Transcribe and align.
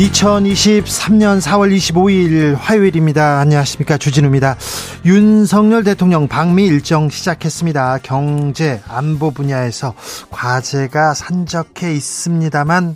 2023년 0.00 1.42
4월 1.42 1.76
25일 1.76 2.56
화요일입니다. 2.56 3.38
안녕하십니까. 3.40 3.98
주진우입니다. 3.98 4.56
윤석열 5.04 5.84
대통령 5.84 6.26
방미 6.26 6.64
일정 6.64 7.10
시작했습니다. 7.10 7.98
경제, 8.02 8.80
안보 8.88 9.30
분야에서 9.30 9.94
과제가 10.30 11.12
산적해 11.12 11.92
있습니다만, 11.92 12.94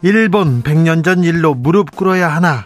일본 0.00 0.62
100년 0.62 1.04
전 1.04 1.22
일로 1.24 1.52
무릎 1.52 1.94
꿇어야 1.94 2.28
하나, 2.34 2.64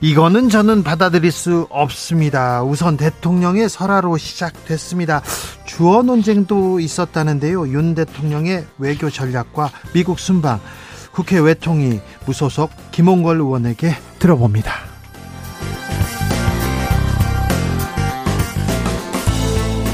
이거는 0.00 0.48
저는 0.48 0.82
받아들일 0.82 1.30
수 1.30 1.68
없습니다. 1.70 2.64
우선 2.64 2.96
대통령의 2.96 3.68
설화로 3.68 4.16
시작됐습니다. 4.16 5.22
주어 5.66 6.02
논쟁도 6.02 6.80
있었다는데요. 6.80 7.68
윤 7.68 7.94
대통령의 7.94 8.66
외교 8.78 9.08
전략과 9.08 9.70
미국 9.92 10.18
순방, 10.18 10.60
국회 11.18 11.40
외통위 11.40 12.00
무소속 12.26 12.70
김홍걸 12.92 13.38
의원에게 13.38 13.92
들어봅니다. 14.20 14.72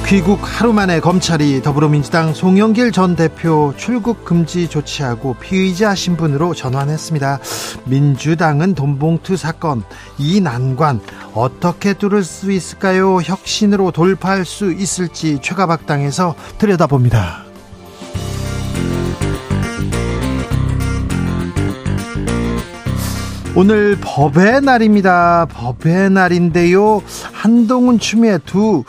귀국 0.06 0.40
하루 0.42 0.74
만에 0.74 1.00
검찰이 1.00 1.62
더불어민주당 1.62 2.34
송영길 2.34 2.92
전 2.92 3.16
대표 3.16 3.72
출국 3.78 4.26
금지 4.26 4.68
조치하고 4.68 5.36
피의자 5.40 5.94
신분으로 5.94 6.52
전환했습니다. 6.52 7.40
민주당은 7.86 8.74
돈봉투 8.74 9.38
사건 9.38 9.82
이 10.18 10.42
난관 10.42 11.00
어떻게 11.32 11.94
뚫을 11.94 12.22
수 12.22 12.52
있을까요? 12.52 13.22
혁신으로 13.22 13.92
돌파할 13.92 14.44
수 14.44 14.72
있을지 14.72 15.38
최가박당에서 15.40 16.34
들여다봅니다. 16.58 17.43
오늘 23.56 23.96
법의 24.00 24.62
날입니다. 24.62 25.46
법의 25.48 26.10
날인데요. 26.10 27.00
한동훈 27.32 28.00
추미애 28.00 28.38
두 28.44 28.82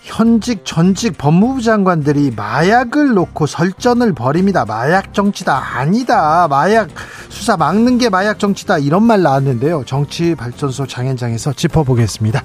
현직 0.00 0.64
전직 0.64 1.18
법무부 1.18 1.60
장관들이 1.60 2.32
마약을 2.34 3.12
놓고 3.12 3.44
설전을 3.46 4.14
벌입니다. 4.14 4.64
마약 4.64 5.12
정치다 5.12 5.78
아니다. 5.78 6.48
마약 6.48 6.88
수사 7.28 7.58
막는 7.58 7.98
게 7.98 8.08
마약 8.08 8.38
정치다 8.38 8.78
이런 8.78 9.02
말 9.02 9.20
나왔는데요. 9.20 9.82
정치 9.84 10.34
발전소 10.34 10.86
장현장에서 10.86 11.52
짚어보겠습니다. 11.52 12.42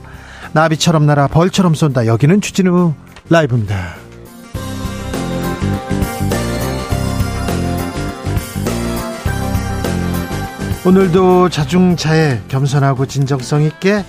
나비처럼 0.52 1.06
날아 1.06 1.28
벌처럼 1.28 1.74
쏜다. 1.74 2.06
여기는 2.06 2.42
추진우 2.42 2.94
라이브입니다. 3.30 4.11
오늘도 10.84 11.50
자중차에 11.50 12.42
겸손하고 12.48 13.06
진정성 13.06 13.62
있게 13.62 14.04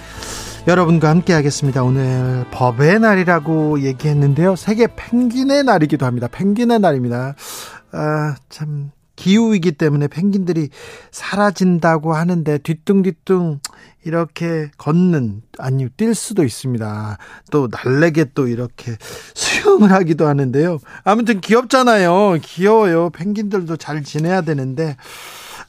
여러분과 0.66 1.10
함께 1.10 1.34
하겠습니다. 1.34 1.82
오늘 1.82 2.46
법의 2.50 2.98
날이라고 2.98 3.82
얘기했는데요. 3.82 4.56
세계 4.56 4.86
펭귄의 4.86 5.64
날이기도 5.64 6.06
합니다. 6.06 6.28
펭귄의 6.28 6.78
날입니다. 6.78 7.34
아, 7.92 8.36
참 8.48 8.90
기후이기 9.16 9.72
때문에 9.72 10.08
펭귄들이 10.08 10.70
사라진다고 11.10 12.14
하는데 12.14 12.56
뒤뚱뒤뚱 12.56 13.60
이렇게 14.04 14.70
걷는 14.78 15.42
아니 15.58 15.88
뛸 15.90 16.14
수도 16.14 16.42
있습니다. 16.42 17.18
또 17.50 17.68
날래게 17.70 18.30
또 18.34 18.48
이렇게 18.48 18.96
수영을 19.34 19.92
하기도 19.92 20.26
하는데요. 20.26 20.78
아무튼 21.04 21.42
귀엽잖아요. 21.42 22.38
귀여워요. 22.40 23.10
펭귄들도 23.10 23.76
잘 23.76 24.02
지내야 24.02 24.40
되는데 24.40 24.96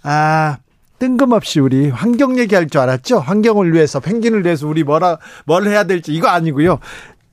아 0.02 0.58
뜬금없이 1.03 1.59
우리 1.59 1.90
환경 1.90 2.38
얘기할 2.40 2.69
줄 2.69 2.80
알았죠? 2.80 3.19
환경을 3.19 3.74
위해서 3.74 4.00
펭귄을 4.00 4.46
위해서 4.46 4.66
우리 4.69 4.86
뭐라 4.86 5.18
뭘 5.46 5.68
해야 5.68 5.84
될지 5.84 6.14
이거 6.14 6.30
아니고요. 6.30 6.80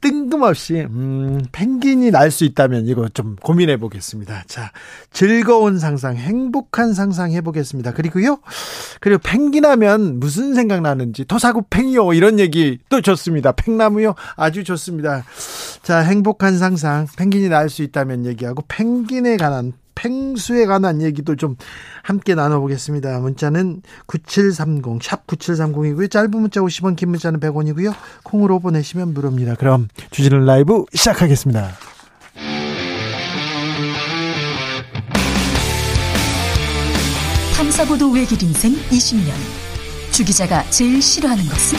뜬금없이 0.00 0.80
음, 0.90 1.40
펭귄이 1.52 2.10
날 2.10 2.32
수 2.32 2.44
있다면 2.44 2.86
이거 2.86 3.08
좀 3.10 3.36
고민해 3.36 3.76
보겠습니다. 3.76 4.42
자, 4.48 4.72
즐거운 5.12 5.78
상상, 5.78 6.16
행복한 6.16 6.94
상상 6.94 7.30
해 7.30 7.42
보겠습니다. 7.42 7.92
그리고요. 7.92 8.40
그리고 9.00 9.20
펭귄 9.22 9.64
하면 9.64 10.18
무슨 10.18 10.54
생각 10.54 10.80
나는지 10.80 11.24
토사구 11.24 11.62
팽이요 11.70 12.12
이런 12.14 12.40
얘기 12.40 12.78
또 12.88 13.00
좋습니다. 13.00 13.52
팽나무요 13.52 14.16
아주 14.34 14.64
좋습니다. 14.64 15.22
자, 15.84 15.98
행복한 16.00 16.58
상상, 16.58 17.06
펭귄이 17.16 17.48
날 17.48 17.68
수 17.68 17.82
있다면 17.84 18.26
얘기하고 18.26 18.64
펭귄에 18.66 19.36
관한 19.36 19.74
펭수에 20.00 20.64
관한 20.64 21.02
얘기도 21.02 21.36
좀 21.36 21.56
함께 22.02 22.34
나눠보겠습니다. 22.34 23.18
문자는 23.20 23.82
9730, 24.06 25.02
샵 25.02 25.26
9730이고요. 25.26 26.10
짧은 26.10 26.30
문자 26.30 26.60
50원, 26.60 26.96
긴 26.96 27.10
문자는 27.10 27.38
100원이고요. 27.40 27.94
콩으로 28.22 28.60
보내시면 28.60 29.12
무료입니다. 29.12 29.56
그럼 29.56 29.88
주진우 30.10 30.44
라이브 30.44 30.84
시작하겠습니다. 30.94 31.70
탐사보도 37.56 38.10
외길 38.10 38.42
인생 38.42 38.72
20년. 38.72 39.32
주 40.12 40.24
기자가 40.24 40.64
제일 40.70 41.00
싫어하는 41.00 41.44
것은? 41.44 41.78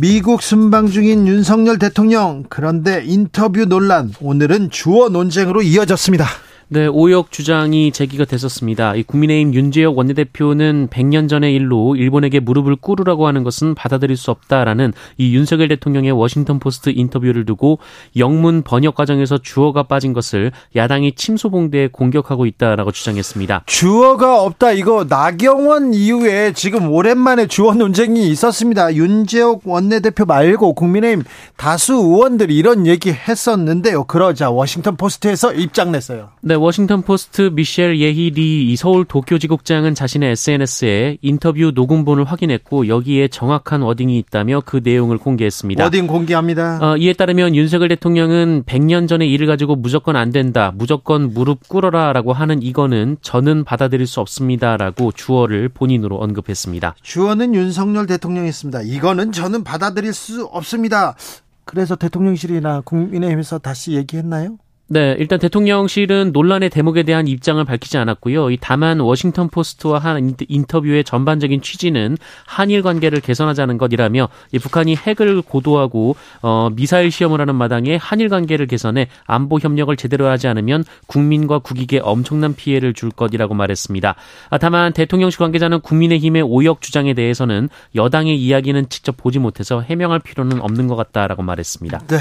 미국 0.00 0.42
순방 0.42 0.86
중인 0.86 1.26
윤석열 1.26 1.76
대통령 1.76 2.44
그런데 2.48 3.02
인터뷰 3.04 3.64
논란 3.64 4.12
오늘은 4.20 4.70
주어 4.70 5.08
논쟁으로 5.08 5.60
이어졌습니다. 5.62 6.24
네, 6.70 6.86
오역 6.86 7.32
주장이 7.32 7.92
제기가 7.92 8.26
됐었습니다. 8.26 8.94
이 8.94 9.02
국민의힘 9.02 9.54
윤재옥 9.54 9.96
원내대표는 9.96 10.88
100년 10.88 11.26
전의 11.26 11.54
일로 11.54 11.96
일본에게 11.96 12.40
무릎을 12.40 12.76
꿇으라고 12.76 13.26
하는 13.26 13.42
것은 13.42 13.74
받아들일 13.74 14.18
수 14.18 14.30
없다라는 14.30 14.92
이 15.16 15.34
윤석열 15.34 15.68
대통령의 15.68 16.12
워싱턴 16.12 16.58
포스트 16.58 16.90
인터뷰를 16.94 17.46
두고 17.46 17.78
영문 18.18 18.60
번역 18.60 18.96
과정에서 18.96 19.38
주어가 19.38 19.84
빠진 19.84 20.12
것을 20.12 20.52
야당이 20.76 21.12
침소봉대해 21.12 21.88
공격하고 21.88 22.44
있다라고 22.44 22.92
주장했습니다. 22.92 23.62
주어가 23.64 24.42
없다 24.42 24.72
이거 24.72 25.06
나경원 25.08 25.94
이후에 25.94 26.52
지금 26.52 26.92
오랜만에 26.92 27.46
주어 27.46 27.72
논쟁이 27.72 28.28
있었습니다. 28.28 28.94
윤재옥 28.94 29.62
원내대표 29.64 30.26
말고 30.26 30.74
국민의힘 30.74 31.24
다수 31.56 31.94
의원들이 31.94 32.54
이런 32.54 32.86
얘기 32.86 33.10
했었는데요. 33.10 34.04
그러자 34.04 34.50
워싱턴 34.50 34.96
포스트에서 34.96 35.54
입장 35.54 35.92
냈어요. 35.92 36.28
네, 36.42 36.57
워싱턴 36.58 37.02
포스트 37.02 37.50
미셸 37.52 37.98
예희 38.00 38.30
리 38.30 38.76
서울 38.76 39.04
도쿄지국장은 39.04 39.94
자신의 39.94 40.32
SNS에 40.32 41.18
인터뷰 41.22 41.72
녹음본을 41.74 42.24
확인했고 42.24 42.88
여기에 42.88 43.28
정확한 43.28 43.82
wording이 43.82 44.18
있다며 44.18 44.62
그 44.64 44.80
내용을 44.82 45.18
공개했습니다. 45.18 45.82
워딩 45.82 46.06
공개합니다. 46.06 46.78
어, 46.82 46.96
이에 46.96 47.12
따르면 47.12 47.54
윤석열 47.54 47.88
대통령은 47.88 48.64
100년 48.64 49.08
전의 49.08 49.30
일을 49.32 49.46
가지고 49.46 49.76
무조건 49.76 50.16
안 50.16 50.30
된다, 50.30 50.72
무조건 50.76 51.32
무릎 51.32 51.68
꿇어라라고 51.68 52.32
하는 52.32 52.62
이거는 52.62 53.16
저는 53.22 53.64
받아들일 53.64 54.06
수 54.06 54.20
없습니다라고 54.20 55.12
주어를 55.12 55.68
본인으로 55.68 56.16
언급했습니다. 56.16 56.96
주어는 57.02 57.54
윤석열 57.54 58.06
대통령이었습니다. 58.06 58.82
이거는 58.82 59.32
저는 59.32 59.64
받아들일 59.64 60.12
수 60.12 60.44
없습니다. 60.44 61.16
그래서 61.64 61.96
대통령실이나 61.96 62.80
국민의힘에서 62.80 63.58
다시 63.58 63.92
얘기했나요? 63.92 64.56
네, 64.90 65.14
일단 65.18 65.38
대통령실은 65.38 66.32
논란의 66.32 66.70
대목에 66.70 67.02
대한 67.02 67.28
입장을 67.28 67.62
밝히지 67.62 67.98
않았고요. 67.98 68.48
다만 68.60 69.00
워싱턴 69.00 69.50
포스트와 69.50 69.98
한 69.98 70.34
인터뷰의 70.48 71.04
전반적인 71.04 71.60
취지는 71.60 72.16
한일 72.46 72.80
관계를 72.80 73.20
개선하자는 73.20 73.76
것이라며 73.76 74.28
북한이 74.62 74.96
핵을 74.96 75.42
고도하고 75.42 76.16
어, 76.40 76.70
미사일 76.74 77.10
시험을 77.10 77.40
하는 77.40 77.54
마당에 77.54 77.96
한일 77.96 78.30
관계를 78.30 78.66
개선해 78.66 79.08
안보 79.26 79.58
협력을 79.58 79.94
제대로 79.96 80.26
하지 80.26 80.48
않으면 80.48 80.84
국민과 81.06 81.58
국익에 81.58 82.00
엄청난 82.02 82.54
피해를 82.54 82.94
줄 82.94 83.10
것이라고 83.10 83.54
말했습니다. 83.54 84.14
아, 84.48 84.58
다만 84.58 84.94
대통령실 84.94 85.38
관계자는 85.38 85.80
국민의힘의 85.80 86.42
오역 86.42 86.80
주장에 86.80 87.12
대해서는 87.12 87.68
여당의 87.94 88.40
이야기는 88.40 88.88
직접 88.88 89.18
보지 89.18 89.38
못해서 89.38 89.82
해명할 89.82 90.20
필요는 90.20 90.62
없는 90.62 90.86
것 90.86 90.96
같다라고 90.96 91.42
말했습니다. 91.42 92.06
네. 92.06 92.16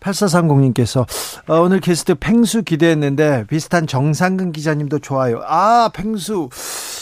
8430님께서 0.00 1.06
어, 1.48 1.60
오늘 1.60 1.80
게스트 1.80 2.14
펭수 2.14 2.62
기대했는데 2.62 3.46
비슷한 3.48 3.86
정상근 3.86 4.52
기자님도 4.52 5.00
좋아요. 5.00 5.40
아, 5.46 5.90
펭수 5.92 6.48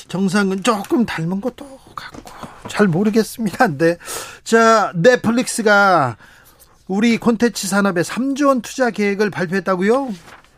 정상근 0.08 0.62
조금 0.62 1.05
닮은 1.06 1.41
것도 1.41 1.67
같고 1.94 2.32
잘 2.69 2.87
모르겠습니다. 2.88 3.69
네. 3.79 3.96
자, 4.43 4.93
넷플릭스가 4.94 6.17
우리 6.87 7.17
콘텐츠 7.19 7.67
산업에 7.67 8.02
3조 8.02 8.49
원 8.49 8.61
투자 8.61 8.91
계획을 8.91 9.31
발표했다고요? 9.31 10.12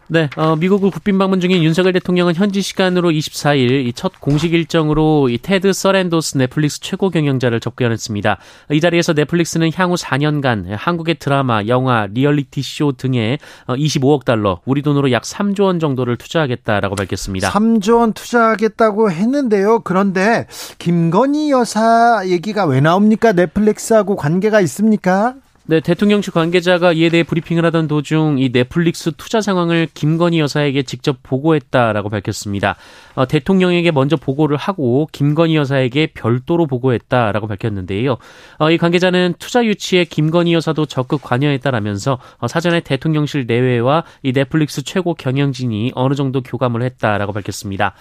네, 0.09 0.31
어, 0.37 0.55
미국을 0.55 0.91
국빈 0.93 1.19
방문 1.19 1.41
중인 1.41 1.65
윤석열 1.65 1.93
대통령은 1.93 2.35
현지 2.37 2.63
시간으로 2.63 3.11
24일 3.11 3.93
첫 3.97 4.21
공식 4.21 4.53
일정으로 4.53 5.29
이 5.29 5.39
테드 5.39 5.73
서랜도스 5.73 6.39
넷플릭스 6.39 6.79
최고 6.81 7.11
경영자를 7.11 7.59
접견했습니다. 7.59 8.39
이 8.71 8.81
자리에서 8.81 9.15
넷플릭스는 9.15 9.73
향후 9.75 9.97
4년간 9.97 10.77
한국의 10.77 11.17
드라마, 11.17 11.65
영화, 11.67 12.07
리얼리티 12.07 12.63
쇼 12.63 12.93
등에 12.93 13.39
25억 13.67 14.21
어, 14.21 14.25
달러, 14.25 14.61
우리 14.65 14.83
돈으로 14.83 15.11
약 15.11 15.25
3조 15.25 15.63
원 15.63 15.81
정도를 15.81 16.17
투자하겠다라고 16.17 16.95
밝혔습니다. 16.95 17.51
3조 17.51 17.99
원 17.99 18.13
투자하겠다고 18.13 19.11
했는데요. 19.11 19.81
그런데 19.81 20.47
김건희 20.79 21.51
여사 21.51 22.23
얘기가 22.27 22.65
왜 22.67 22.81
나옵니까? 22.81 23.33
넷플릭스하고 23.33 24.15
관계가 24.15 24.61
있습니까? 24.61 25.35
네, 25.69 25.81
대통령실 25.81 26.33
관계자가 26.33 26.93
이에 26.93 27.09
대해 27.09 27.25
브리핑을 27.25 27.65
하던 27.65 27.89
도중 27.89 28.37
이 28.39 28.53
넷플릭스 28.53 29.11
투자 29.17 29.41
상황을 29.41 29.89
김건희 29.93 30.39
여사에게 30.39 30.85
직접 30.85 31.17
보고했다라고 31.25 32.09
밝혔습니다. 32.09 32.77
어, 33.17 33.27
대통령에게 33.27 33.91
먼저 33.91 34.15
보고를 34.15 34.57
하고 34.57 35.09
김건희 35.11 35.57
여사에게 35.57 36.13
별도로 36.15 36.69
보고했다라고 36.69 37.49
밝혔는데요. 37.49 38.17
어, 38.61 38.71
이 38.71 38.79
관계자는 38.79 39.35
투자 39.41 39.65
유치에 39.65 40.05
김건희 40.05 40.55
여사도 40.55 40.87
적극 40.87 41.21
관여했다라면서 41.23 42.21
어, 42.39 42.47
사전에 42.47 42.79
대통령실 42.79 43.47
내외와 43.49 44.05
이 44.23 44.33
넷플릭스 44.33 44.85
최고 44.85 45.15
경영진이 45.15 45.93
어느 45.97 46.15
정도 46.15 46.43
교감을 46.43 46.85
했다라고 46.85 47.33
밝혔습니다. 47.33 47.95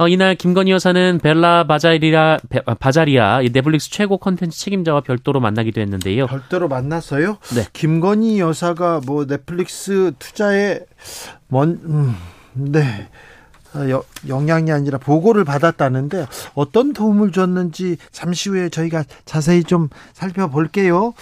어, 0.00 0.08
이날 0.08 0.34
김건희 0.34 0.70
여사는 0.70 1.20
벨라 1.22 1.64
바자리아 1.64 2.38
바자리아 2.78 3.42
넷플릭스 3.52 3.90
최고 3.90 4.16
컨텐츠 4.16 4.58
책임자와 4.58 5.02
별도로 5.02 5.40
만나기도 5.40 5.78
했는데요. 5.82 6.26
별도로 6.26 6.68
만났어요? 6.68 7.36
네. 7.54 7.66
김건희 7.74 8.40
여사가 8.40 9.02
뭐 9.04 9.26
넷플릭스 9.26 10.12
투자에 10.18 10.80
먼 11.48 11.80
음, 11.84 12.16
네. 12.54 13.08
아, 13.74 13.90
여, 13.90 14.02
영향이 14.26 14.72
아니라 14.72 14.96
보고를 14.96 15.44
받았다는데 15.44 16.26
어떤 16.54 16.94
도움을 16.94 17.30
줬는지 17.30 17.98
잠시 18.10 18.48
후에 18.48 18.70
저희가 18.70 19.04
자세히 19.26 19.62
좀 19.62 19.90
살펴볼게요. 20.14 21.12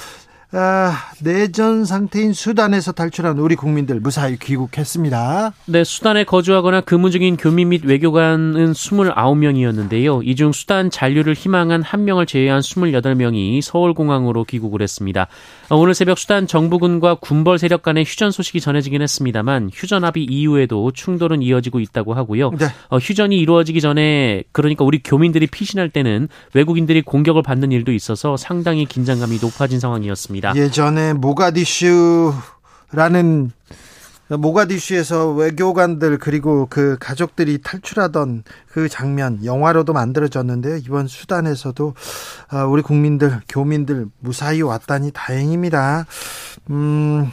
아, 0.51 0.97
내전 1.23 1.85
상태인 1.85 2.33
수단에서 2.33 2.93
탈출한 2.93 3.39
우리 3.39 3.55
국민들 3.55 4.01
무사히 4.01 4.39
귀국했습니다. 4.39 5.53
네, 5.67 5.85
수단에 5.85 6.25
거주하거나 6.25 6.81
근무 6.81 7.11
중인 7.11 7.37
교민 7.37 7.69
및 7.69 7.85
외교관은 7.85 8.73
29명이었는데요. 8.73 10.23
이 10.27 10.35
중 10.35 10.53
수단 10.53 10.89
잔류를 10.89 11.35
희망한 11.35 11.83
1명을 11.83 12.27
제외한 12.27 12.61
28명이 12.61 13.61
서울공항으로 13.61 14.45
귀국을 14.45 14.81
했습니다. 14.81 15.27
어, 15.69 15.77
오늘 15.77 15.93
새벽 15.93 16.17
수단 16.19 16.47
정부군과 16.47 17.17
군벌 17.17 17.59
세력 17.59 17.83
간의 17.83 18.05
휴전 18.07 18.31
소식이 18.31 18.63
전해지긴 18.63 19.03
했습니다만 19.03 19.69
휴전 19.75 20.03
합의 20.05 20.25
이후에도 20.25 20.93
충돌은 20.93 21.43
이어지고 21.43 21.81
있다고 21.81 22.15
하고요. 22.15 22.53
네. 22.53 22.67
어, 22.89 22.97
휴전이 22.97 23.37
이루어지기 23.39 23.83
전에 23.83 24.45
그러니까 24.53 24.85
우리 24.85 25.03
교민들이 25.03 25.47
피신할 25.47 25.91
때는 25.91 26.29
외국인들이 26.55 27.03
공격을 27.03 27.43
받는 27.43 27.71
일도 27.71 27.93
있어서 27.93 28.39
상당히 28.39 28.87
긴장감이 28.87 29.41
높아진 29.43 29.79
상황이었습니다. 29.79 30.38
있습니다. 30.39 30.57
예전에 30.57 31.13
모가디슈라는 31.15 32.33
모가디슈에서 34.29 35.33
외교관들 35.33 36.19
그리고 36.19 36.67
그 36.69 36.97
가족들이 37.01 37.59
탈출하던 37.63 38.45
그 38.67 38.89
장면 38.89 39.45
영화로도 39.45 39.93
만들어졌는데요. 39.93 40.77
이번 40.77 41.07
수단에서도 41.07 41.95
아, 42.49 42.65
우리 42.65 42.83
국민들 42.83 43.41
교민들 43.49 44.07
무사히 44.21 44.61
왔다니 44.63 45.13
다행입니다. 45.13 46.07
음. 46.71 47.31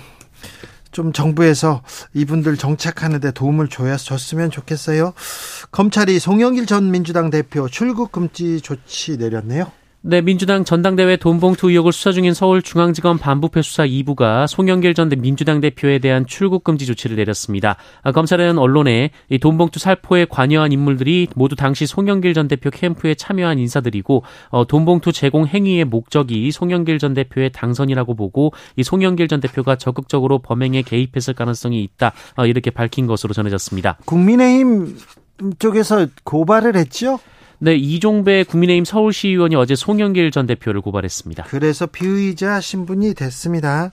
좀 0.91 1.11
정부에서 1.11 1.81
이분들 2.13 2.55
정착하는데 2.55 3.31
도움을 3.31 3.67
줘야 3.67 3.97
줬으면 3.97 4.49
좋겠어요. 4.49 5.13
검찰이 5.71 6.19
송영길 6.19 6.67
전 6.67 6.89
민주당 6.89 7.29
대표 7.29 7.67
출국 7.67 8.13
금지 8.13 8.61
조치 8.61 9.17
내렸네요. 9.17 9.69
네, 10.07 10.21
민주당 10.21 10.63
전당대회 10.63 11.17
돈봉투 11.17 11.71
의혹을 11.71 11.91
수사 11.91 12.11
중인 12.11 12.35
서울중앙지검 12.35 13.17
반부패 13.17 13.63
수사 13.63 13.87
2부가 13.87 14.45
송영길 14.45 14.93
전 14.93 15.09
민주당 15.09 15.61
대표에 15.61 15.97
대한 15.97 16.27
출국 16.27 16.63
금지 16.63 16.85
조치를 16.85 17.15
내렸습니다. 17.15 17.77
아, 18.03 18.11
검찰은 18.11 18.59
언론에 18.59 19.09
이 19.29 19.39
돈봉투 19.39 19.79
살포에 19.79 20.25
관여한 20.25 20.71
인물들이 20.71 21.27
모두 21.33 21.55
당시 21.55 21.87
송영길 21.87 22.35
전 22.35 22.47
대표 22.47 22.69
캠프에 22.69 23.15
참여한 23.15 23.57
인사들이고 23.57 24.21
어, 24.49 24.67
돈봉투 24.67 25.11
제공 25.11 25.47
행위의 25.47 25.85
목적이 25.85 26.51
송영길 26.51 26.99
전 26.99 27.15
대표의 27.15 27.51
당선이라고 27.51 28.13
보고 28.13 28.53
이 28.75 28.83
송영길 28.83 29.27
전 29.27 29.39
대표가 29.39 29.75
적극적으로 29.75 30.37
범행에 30.37 30.83
개입했을 30.83 31.33
가능성이 31.33 31.81
있다 31.81 32.13
어, 32.37 32.45
이렇게 32.45 32.69
밝힌 32.69 33.07
것으로 33.07 33.33
전해졌습니다. 33.33 33.97
국민의힘 34.05 34.99
쪽에서 35.57 36.05
고발을 36.23 36.75
했죠? 36.75 37.17
네, 37.59 37.75
이종배 37.75 38.43
국민의힘 38.43 38.85
서울시의원이 38.85 39.55
어제 39.55 39.75
송영길 39.75 40.31
전 40.31 40.45
대표를 40.45 40.81
고발했습니다. 40.81 41.45
그래서 41.47 41.85
피의자 41.85 42.59
신분이 42.59 43.13
됐습니다. 43.13 43.91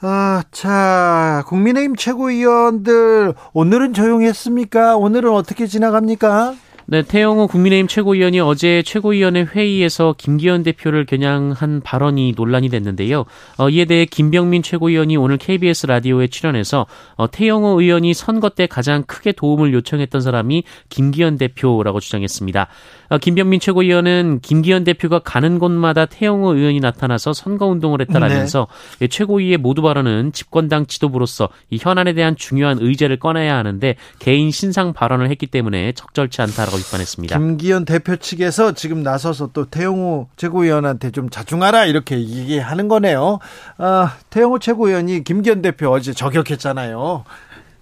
아, 0.00 0.42
자, 0.52 1.42
국민의힘 1.48 1.96
최고위원들 1.96 3.34
오늘은 3.52 3.94
조용했습니까? 3.94 4.96
오늘은 4.96 5.30
어떻게 5.32 5.66
지나갑니까? 5.66 6.54
네, 6.90 7.02
태영호 7.02 7.48
국민의힘 7.48 7.86
최고위원이 7.86 8.40
어제 8.40 8.82
최고위원회 8.82 9.42
회의에서 9.42 10.14
김기현 10.16 10.62
대표를 10.62 11.04
겨냥한 11.04 11.82
발언이 11.82 12.32
논란이 12.34 12.70
됐는데요. 12.70 13.26
어, 13.58 13.68
이에 13.68 13.84
대해 13.84 14.06
김병민 14.06 14.62
최고위원이 14.62 15.18
오늘 15.18 15.36
KBS 15.36 15.84
라디오에 15.84 16.28
출연해서 16.28 16.86
어, 17.16 17.30
태영호 17.30 17.82
의원이 17.82 18.14
선거 18.14 18.48
때 18.48 18.66
가장 18.66 19.02
크게 19.02 19.32
도움을 19.32 19.74
요청했던 19.74 20.22
사람이 20.22 20.64
김기현 20.88 21.36
대표라고 21.36 22.00
주장했습니다. 22.00 22.68
어, 23.08 23.18
김병민 23.18 23.60
최고위원은 23.60 24.40
김기현 24.42 24.84
대표가 24.84 25.18
가는 25.20 25.58
곳마다 25.58 26.06
태영호 26.06 26.54
의원이 26.54 26.80
나타나서 26.80 27.32
선거운동을 27.32 28.00
했다라면서 28.02 28.68
네. 29.00 29.08
최고위의 29.08 29.56
모두 29.56 29.82
발언은 29.82 30.32
집권당 30.32 30.86
지도부로서 30.86 31.48
이 31.70 31.78
현안에 31.80 32.12
대한 32.12 32.36
중요한 32.36 32.78
의제를 32.80 33.18
꺼내야 33.18 33.56
하는데 33.56 33.96
개인 34.18 34.50
신상 34.50 34.92
발언을 34.92 35.30
했기 35.30 35.46
때문에 35.46 35.92
적절치 35.92 36.42
않다라고 36.42 36.76
비판했습니다. 36.76 37.38
김기현 37.38 37.84
대표 37.84 38.16
측에서 38.16 38.72
지금 38.72 39.02
나서서 39.02 39.50
또 39.52 39.64
태영호 39.66 40.28
최고위원한테 40.36 41.10
좀 41.10 41.30
자중하라 41.30 41.86
이렇게 41.86 42.18
얘기하는 42.18 42.88
거네요. 42.88 43.38
아, 43.78 44.16
태영호 44.30 44.58
최고위원이 44.58 45.24
김기현 45.24 45.62
대표 45.62 45.90
어제 45.90 46.12
저격했잖아요. 46.12 47.24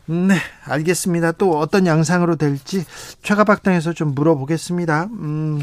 네, 0.06 0.36
알겠습니다. 0.64 1.32
또 1.32 1.58
어떤 1.58 1.86
양상으로 1.86 2.36
될지 2.36 2.84
최가박당에서 3.22 3.92
좀 3.92 4.14
물어보겠습니다. 4.14 5.08
음, 5.10 5.60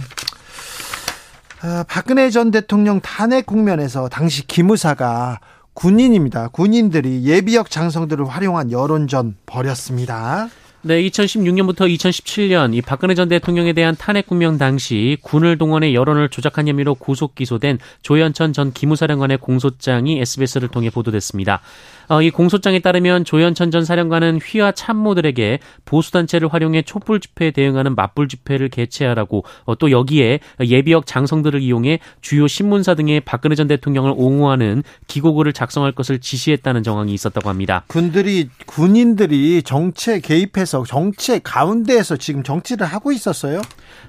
아, 1.62 1.86
박근혜 1.88 2.30
전 2.30 2.52
대통령 2.52 3.00
탄핵 3.00 3.46
국면에서 3.46 4.10
당시 4.10 4.46
기무사가 4.46 5.40
군인입니다. 5.74 6.50
군인들이 6.50 7.24
예비역 7.24 7.72
장성들을 7.72 8.28
활용한 8.28 8.72
여론전 8.72 9.38
벌였습니다. 9.46 10.50
네, 10.86 11.02
2016년부터 11.04 11.90
2017년 11.96 12.76
이 12.76 12.82
박근혜 12.82 13.16
전 13.16 13.30
대통령에 13.30 13.72
대한 13.72 13.96
탄핵 13.96 14.28
국명 14.28 14.58
당시 14.58 15.18
군을 15.22 15.58
동원해 15.58 15.94
여론을 15.94 16.28
조작한 16.28 16.68
혐의로 16.68 16.94
구속 16.96 17.36
기소된 17.36 17.80
조현천 18.02 18.52
전 18.52 18.74
기무사령관의 18.74 19.38
공소장이 19.38 20.20
SBS를 20.20 20.68
통해 20.68 20.90
보도됐습니다. 20.90 21.62
어, 22.10 22.22
이 22.22 22.30
공소장에 22.30 22.80
따르면 22.80 23.26
조현천 23.26 23.72
전 23.72 23.84
사령관은 23.84 24.40
휘하 24.44 24.72
참모들에게 24.72 25.60
보수단체를 25.86 26.54
활용해 26.54 26.84
촛불 26.84 27.20
집회에 27.20 27.52
대응하는 27.52 27.96
맞불 27.96 28.28
집회를 28.28 28.70
개최하라고 28.70 29.44
어, 29.66 29.76
또 29.76 29.90
여기에 29.92 30.40
예비역 30.62 31.06
장성들을 31.06 31.62
이용해 31.62 32.00
주요 32.22 32.48
신문사 32.48 32.94
등의 32.96 33.22
박근혜 33.22 33.56
전 33.56 33.68
대통령을 33.68 34.14
옹호하는 34.16 34.84
기고글을 35.08 35.54
작성할 35.54 35.94
것을 35.94 36.20
지시했다는 36.20 36.84
정황이 36.84 37.14
있었다고 37.14 37.50
합니다. 37.50 37.84
군들이 37.88 38.50
군인들이 38.66 39.64
정치에 39.64 40.20
개입해서 40.20 40.84
정치의 40.86 41.42
가운데에서 41.44 42.18
지금 42.18 42.44
정치를 42.44 42.86
하고 42.86 43.12
있었어요? 43.12 43.62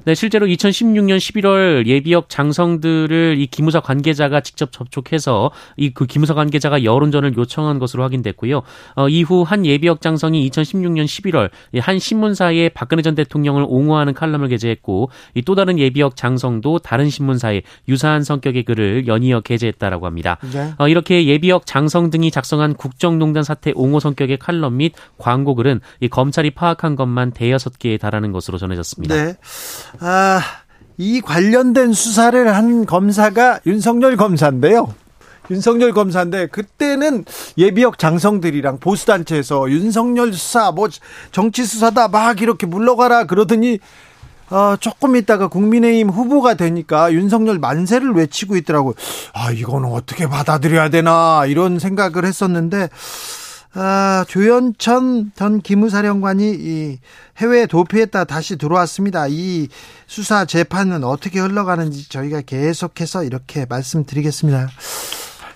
네, 0.05 0.15
실제로 0.15 0.47
2016년 0.47 1.17
11월 1.17 1.87
예비역 1.87 2.29
장성들을 2.29 3.37
이 3.39 3.47
기무사 3.47 3.81
관계자가 3.81 4.41
직접 4.41 4.71
접촉해서 4.71 5.51
이 5.77 5.95
그 5.95 6.07
기무사 6.07 6.35
관계자가 6.35 6.85
여론전을 6.85 7.37
요청한 7.37 7.79
것 7.79 7.87
으로 7.95 8.03
확인됐고요. 8.05 8.63
어, 8.97 9.09
이후 9.09 9.43
한 9.43 9.65
예비역 9.65 10.01
장성이 10.01 10.49
2016년 10.51 11.05
11월 11.05 11.51
한 11.81 11.99
신문사에 11.99 12.71
박근혜 12.71 13.03
전 13.03 13.15
대통령을 13.15 13.65
옹호하는 13.69 14.15
칼럼을 14.15 14.49
게재했고 14.49 15.11
이또 15.35 15.55
다른 15.55 15.79
예비역 15.79 16.17
장성도 16.17 16.79
다른 16.81 17.09
신문사에 17.09 17.63
유사한 17.89 18.23
성격의 18.25 18.65
글을 18.65 19.07
연이어 19.07 19.41
게재했다라고 19.41 20.07
합니다. 20.07 20.39
네. 20.53 20.75
어, 20.79 20.89
이렇게 20.89 21.27
예비역 21.27 21.67
장성 21.67 22.11
등이 22.11 22.31
작성한 22.31 22.75
국정농단 22.75 23.43
사태 23.43 23.73
옹호 23.75 24.01
성격의 24.01 24.39
칼럼 24.39 24.79
및 24.79 24.93
광고 25.19 25.55
글은 25.55 25.81
이 26.01 26.09
검찰이 26.09 26.51
파악한 26.51 26.97
것만 26.97 27.33
대여섯 27.33 27.79
개에 27.79 27.97
달하는 27.97 28.33
것으로 28.33 28.59
전해졌습니다. 28.59 29.15
네. 29.15 29.37
아, 30.01 30.41
이 30.97 31.21
관련된 31.21 31.93
수사를 31.93 32.55
한 32.55 32.87
검사가 32.87 33.61
윤석열 33.67 34.17
검사인데요. 34.17 34.95
윤석열 35.51 35.93
검사인데 35.93 36.47
그때는 36.47 37.25
예비역 37.59 37.99
장성들이랑 37.99 38.79
보수 38.81 39.07
단체에서 39.07 39.71
윤석열 39.71 40.33
수사 40.33 40.71
뭐 40.73 40.89
정치 41.33 41.65
수사다 41.65 42.09
막 42.09 42.41
이렇게 42.41 42.67
물러가라 42.67 43.25
그러더니 43.25 43.79
어, 44.51 44.77
조금 44.79 45.17
있다가 45.17 45.49
국민의힘 45.49 46.11
후보가 46.11 46.55
되니까 46.55 47.13
윤석열 47.13 47.59
만세를 47.59 48.13
외치고 48.13 48.57
있더라고요. 48.57 48.95
아, 49.33 49.51
이거는 49.51 49.91
어떻게 49.91 50.29
받아들여야 50.29 50.91
되나, 50.91 51.45
이런 51.47 51.79
생각을 51.79 52.27
했었는데, 52.27 52.91
아, 53.73 54.25
조현천 54.29 55.33
전 55.35 55.61
기무사령관이 55.61 56.57
이 56.59 56.99
해외에 57.39 57.67
도피했다 57.67 58.25
다시 58.25 58.57
들어왔습니다. 58.57 59.27
이 59.29 59.69
수사 60.07 60.45
재판은 60.45 61.03
어떻게 61.03 61.41
흘러가는지 61.41 62.09
저희가 62.09 62.43
계속해서 62.43 63.25
이렇게 63.25 63.67
말씀드리겠습니다. 63.67 64.69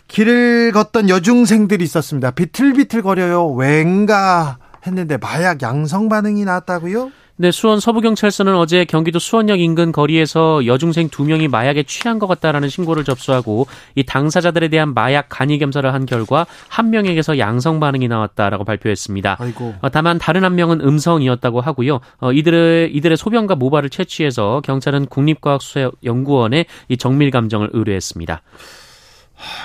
길을 0.09 0.73
걷던 0.73 1.09
여중생들이 1.09 1.85
있었습니다. 1.85 2.33
비틀비틀 2.33 3.03
거려요. 3.03 3.47
왠가 3.49 4.59
했는데 4.87 5.17
마약 5.19 5.63
양성 5.63 6.09
반응이 6.09 6.45
나왔다고요? 6.45 7.11
네, 7.41 7.53
수원 7.53 7.79
서부경찰서는 7.79 8.57
어제 8.57 8.85
경기도 8.85 9.21
수원역 9.21 9.61
인근 9.61 9.93
거리에서 9.93 10.67
여중생 10.67 11.09
두 11.09 11.23
명이 11.23 11.47
마약에 11.47 11.85
취한 11.85 12.19
것 12.19 12.27
같다라는 12.27 12.69
신고를 12.69 13.05
접수하고 13.05 13.69
이 13.95 14.03
당사자들에 14.03 14.67
대한 14.67 14.93
마약 14.93 15.27
간이 15.29 15.61
검사를 15.61 15.95
한 15.95 16.05
결과 16.05 16.49
한 16.69 16.91
명에게서 16.91 17.39
양성 17.39 17.79
반응이 17.79 18.09
나왔다라고 18.09 18.65
발표했습니다. 18.65 19.37
아이고. 19.39 19.75
어, 19.81 19.89
다만 19.89 20.19
다른 20.19 20.43
한 20.43 20.57
명은 20.57 20.81
음성이었다고 20.81 21.61
하고요. 21.61 22.01
어, 22.19 22.33
이들의 22.33 22.93
이들의 22.93 23.17
소변과 23.17 23.55
모발을 23.55 23.89
채취해서 23.89 24.61
경찰은 24.65 25.07
국립과학수사연구원에 25.07 26.65
이 26.89 26.97
정밀 26.97 27.31
감정을 27.31 27.71
의뢰했습니다. 27.73 28.43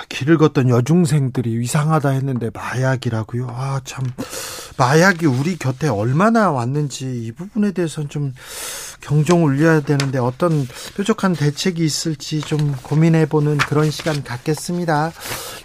길을 0.08 0.38
걷던 0.38 0.68
여중생들이 0.68 1.62
이상하다 1.62 2.10
했는데 2.10 2.50
마약이라고요. 2.52 3.48
아, 3.50 3.80
참. 3.84 4.04
마약이 4.76 5.26
우리 5.26 5.56
곁에 5.56 5.88
얼마나 5.88 6.50
왔는지 6.50 7.04
이 7.26 7.32
부분에 7.32 7.72
대해서는 7.72 8.08
좀 8.08 8.32
경종 9.00 9.44
울려야 9.44 9.80
되는데 9.80 10.18
어떤 10.18 10.66
뾰족한 10.96 11.34
대책이 11.34 11.84
있을지 11.84 12.40
좀 12.40 12.74
고민해보는 12.82 13.58
그런 13.58 13.90
시간 13.90 14.22
갖겠습니다. 14.24 15.12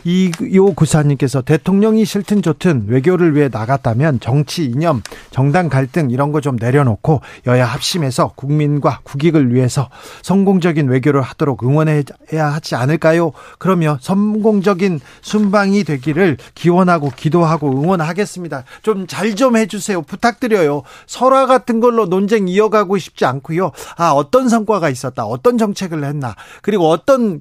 이요 0.06 0.74
구사님께서 0.74 1.42
대통령이 1.42 2.06
싫든 2.06 2.42
좋든 2.42 2.86
외교를 2.88 3.36
위해 3.36 3.50
나갔다면 3.52 4.20
정치 4.20 4.66
이념, 4.66 5.02
정당 5.32 5.70
갈등 5.70 6.10
이런 6.12 6.32
거 6.32 6.40
좀 6.40 6.56
내려놓고 6.56 7.22
여야 7.48 7.66
합심해서 7.66 8.32
국민과 8.36 9.02
국익을 9.04 9.54
위해서 9.54 9.90
성공적인 10.22 10.88
외교를 10.88 11.22
하도록 11.22 11.62
응원해야 11.64 12.04
하지 12.32 12.76
않을까요? 12.76 13.34
그러면 13.58 13.98
성공적인 14.00 15.02
순방이 15.22 15.84
되기를 15.84 16.38
기원하고 16.56 17.12
기도하고 17.16 17.72
응원하겠습니다. 17.72 18.64
좀 18.84 18.99
잘좀 19.08 19.50
좀 19.50 19.58
해주세요. 19.58 20.04
부탁드려요. 20.04 20.84
설화 21.08 21.46
같은 21.48 21.80
걸로 21.80 22.06
논쟁 22.06 22.48
이어가고 22.48 22.98
싶지 22.98 23.26
않고요. 23.26 23.72
아, 23.98 24.12
어떤 24.12 24.48
성과가 24.48 24.90
있었다. 24.90 25.26
어떤 25.26 25.58
정책을 25.58 26.04
했나. 26.04 26.36
그리고 26.62 26.90
어떤 26.90 27.40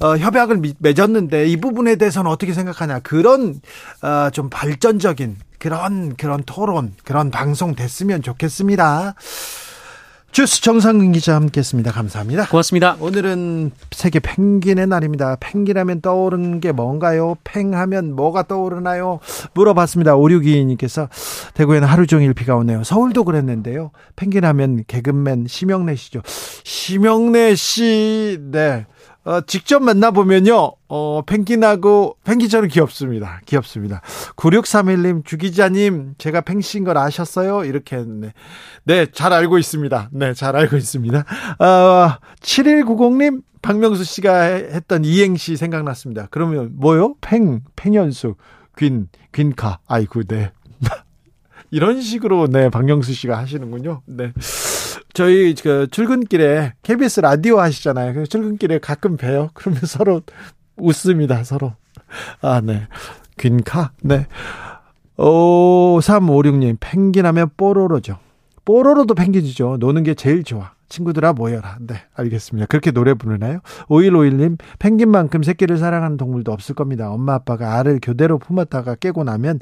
어, 0.00 0.16
협약을 0.16 0.60
맺었는데 0.78 1.46
이 1.46 1.56
부분에 1.56 1.96
대해서는 1.96 2.30
어떻게 2.30 2.52
생각하냐. 2.52 3.00
그런 3.00 3.60
어, 4.02 4.30
좀 4.30 4.50
발전적인 4.50 5.36
그런 5.58 6.16
그런 6.16 6.42
토론, 6.44 6.94
그런 7.04 7.30
방송 7.30 7.74
됐으면 7.74 8.22
좋겠습니다. 8.22 9.14
주스 10.36 10.60
정상근 10.60 11.12
기자 11.12 11.34
함께했습니다. 11.34 11.92
감사합니다. 11.92 12.46
고맙습니다. 12.48 12.98
오늘은 13.00 13.70
세계 13.90 14.20
펭귄의 14.20 14.86
날입니다. 14.86 15.38
펭귄하면 15.40 16.02
떠오르는 16.02 16.60
게 16.60 16.72
뭔가요? 16.72 17.36
팽하면 17.42 18.14
뭐가 18.14 18.42
떠오르나요? 18.42 19.20
물어봤습니다. 19.54 20.14
오류기님께서 20.14 21.08
대구에는 21.54 21.88
하루 21.88 22.06
종일 22.06 22.34
비가 22.34 22.54
오네요. 22.54 22.84
서울도 22.84 23.24
그랬는데요. 23.24 23.92
펭귄하면 24.16 24.84
개그맨 24.86 25.46
심영래 25.48 25.96
씨죠. 25.96 26.20
심영래 26.64 27.54
씨, 27.54 28.36
네. 28.38 28.84
어, 29.26 29.40
직접 29.40 29.82
만나보면요, 29.82 30.72
어, 30.88 31.22
펭귄하고, 31.26 32.16
펭귄처럼 32.22 32.68
귀엽습니다. 32.68 33.40
귀엽습니다. 33.44 34.00
9631님, 34.36 35.24
주기자님, 35.24 36.14
제가 36.16 36.42
펭신 36.42 36.84
걸 36.84 36.96
아셨어요? 36.96 37.64
이렇게 37.64 37.96
했네. 37.96 38.32
네, 38.84 39.06
잘 39.10 39.32
알고 39.32 39.58
있습니다. 39.58 40.10
네, 40.12 40.32
잘 40.32 40.54
알고 40.54 40.76
있습니다. 40.76 41.24
어, 41.58 42.18
7190님, 42.40 43.42
박명수 43.62 44.04
씨가 44.04 44.42
했던 44.42 45.04
이행시 45.04 45.56
생각났습니다. 45.56 46.28
그러면 46.30 46.70
뭐요? 46.74 47.16
팽, 47.20 47.62
팽현수, 47.74 48.36
귄, 48.76 49.08
귄카. 49.32 49.80
아이고, 49.88 50.22
네. 50.22 50.52
이런 51.72 52.00
식으로, 52.00 52.46
네, 52.46 52.68
박명수 52.70 53.12
씨가 53.12 53.36
하시는군요. 53.38 54.02
네. 54.06 54.32
저희 55.16 55.54
그 55.54 55.86
출근길에 55.90 56.74
KBS 56.82 57.20
라디오 57.20 57.58
하시잖아요. 57.58 58.12
그 58.12 58.26
출근길에 58.26 58.80
가끔 58.80 59.16
봬요. 59.16 59.48
그러면 59.56 59.80
서로 59.86 60.20
웃습니다. 60.76 61.42
서로. 61.42 61.72
아, 62.42 62.60
네. 62.60 62.86
균카? 63.38 63.92
네. 64.02 64.26
오, 65.16 65.98
356님, 66.02 66.76
펭귄 66.80 67.24
하면 67.24 67.48
뽀로로죠. 67.56 68.18
뽀로로도 68.66 69.14
펭귄이죠. 69.14 69.78
노는 69.80 70.02
게 70.02 70.12
제일 70.12 70.44
좋아. 70.44 70.72
친구들아 70.88 71.32
모여라. 71.32 71.78
네, 71.80 71.96
알겠습니다. 72.14 72.66
그렇게 72.66 72.90
노래 72.90 73.14
부르나요? 73.14 73.60
5151님, 73.88 74.58
펭귄만큼 74.78 75.42
새끼를 75.42 75.78
사랑하는 75.78 76.16
동물도 76.16 76.52
없을 76.52 76.74
겁니다. 76.74 77.10
엄마 77.10 77.34
아빠가 77.34 77.78
알을 77.78 78.00
교대로 78.02 78.38
품었다가 78.38 78.94
깨고 78.96 79.24
나면 79.24 79.60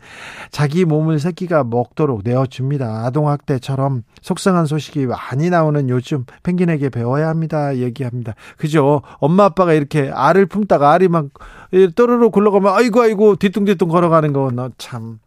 자기 0.50 0.84
몸을 0.84 1.18
새끼가 1.18 1.64
먹도록 1.64 2.22
내어줍니다. 2.24 3.06
아동학대처럼 3.06 4.02
속상한 4.22 4.66
소식이 4.66 5.06
많이 5.06 5.50
나오는 5.50 5.88
요즘 5.88 6.24
펭귄에게 6.42 6.90
배워야 6.90 7.28
합니다. 7.28 7.76
얘기합니다. 7.76 8.34
그죠? 8.56 9.02
엄마 9.18 9.44
아빠가 9.44 9.72
이렇게 9.72 10.10
알을 10.10 10.46
품다가 10.46 10.92
알이 10.92 11.08
막 11.08 11.26
또르르 11.96 12.30
굴러가면 12.30 12.72
아이고 12.72 13.00
아이고 13.00 13.36
뒤뚱뒤뚱 13.36 13.88
걸어가는 13.88 14.32
거참 14.32 15.18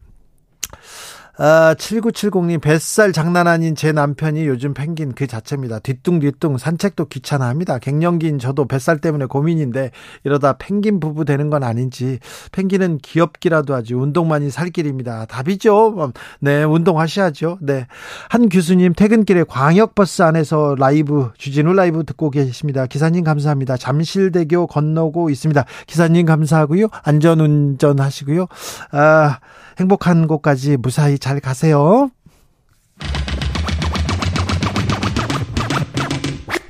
아, 1.40 1.76
7970님, 1.78 2.60
뱃살 2.62 3.14
장난 3.14 3.48
아닌 3.48 3.76
제 3.76 3.92
남편이 3.92 4.48
요즘 4.48 4.74
펭귄 4.74 5.14
그 5.14 5.28
자체입니다. 5.28 5.78
뒤뚱뒤뚱 5.80 6.58
산책도 6.58 7.06
귀찮아 7.06 7.48
합니다. 7.48 7.78
갱년기인 7.78 8.40
저도 8.40 8.66
뱃살 8.66 8.98
때문에 8.98 9.26
고민인데 9.26 9.92
이러다 10.24 10.54
펭귄 10.54 11.00
부부 11.00 11.26
되는 11.26 11.52
건 11.52 11.64
아닌지 11.64 12.18
펭귄은 12.52 12.98
귀엽기라도 13.04 13.76
하지 13.76 13.94
운동만이 13.94 14.50
살 14.50 14.70
길입니다. 14.70 15.26
답이죠. 15.26 16.12
네, 16.40 16.64
운동하셔야죠. 16.64 17.60
네. 17.62 17.86
한 18.30 18.50
교수님 18.50 18.94
퇴근길에 18.94 19.44
광역버스 19.44 20.24
안에서 20.24 20.76
라이브, 20.80 21.30
주진우 21.38 21.74
라이브 21.74 22.04
듣고 22.04 22.32
계십니다. 22.32 22.88
기사님 22.88 23.24
감사합니다. 23.24 23.78
잠실대교 23.78 24.66
건너고 24.66 25.30
있습니다. 25.30 25.66
기사님 25.86 26.26
감사하고요. 26.26 26.88
안전운전 27.04 28.00
하시고요. 28.00 28.48
아, 28.92 29.38
행복한 29.80 30.28
곳까지 30.28 30.78
무사히 30.78 31.20
잘 31.20 31.40
가세요. 31.40 32.10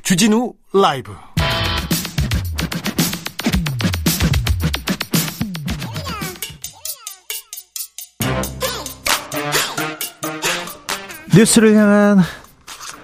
주진우 0.03 0.53
라이브 0.73 1.13
뉴스를 11.35 11.75
향한 11.75 12.19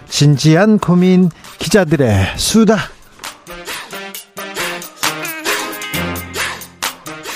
진지한 0.07 0.79
고민 0.79 1.29
기자들의 1.60 2.38
수다 2.38 2.77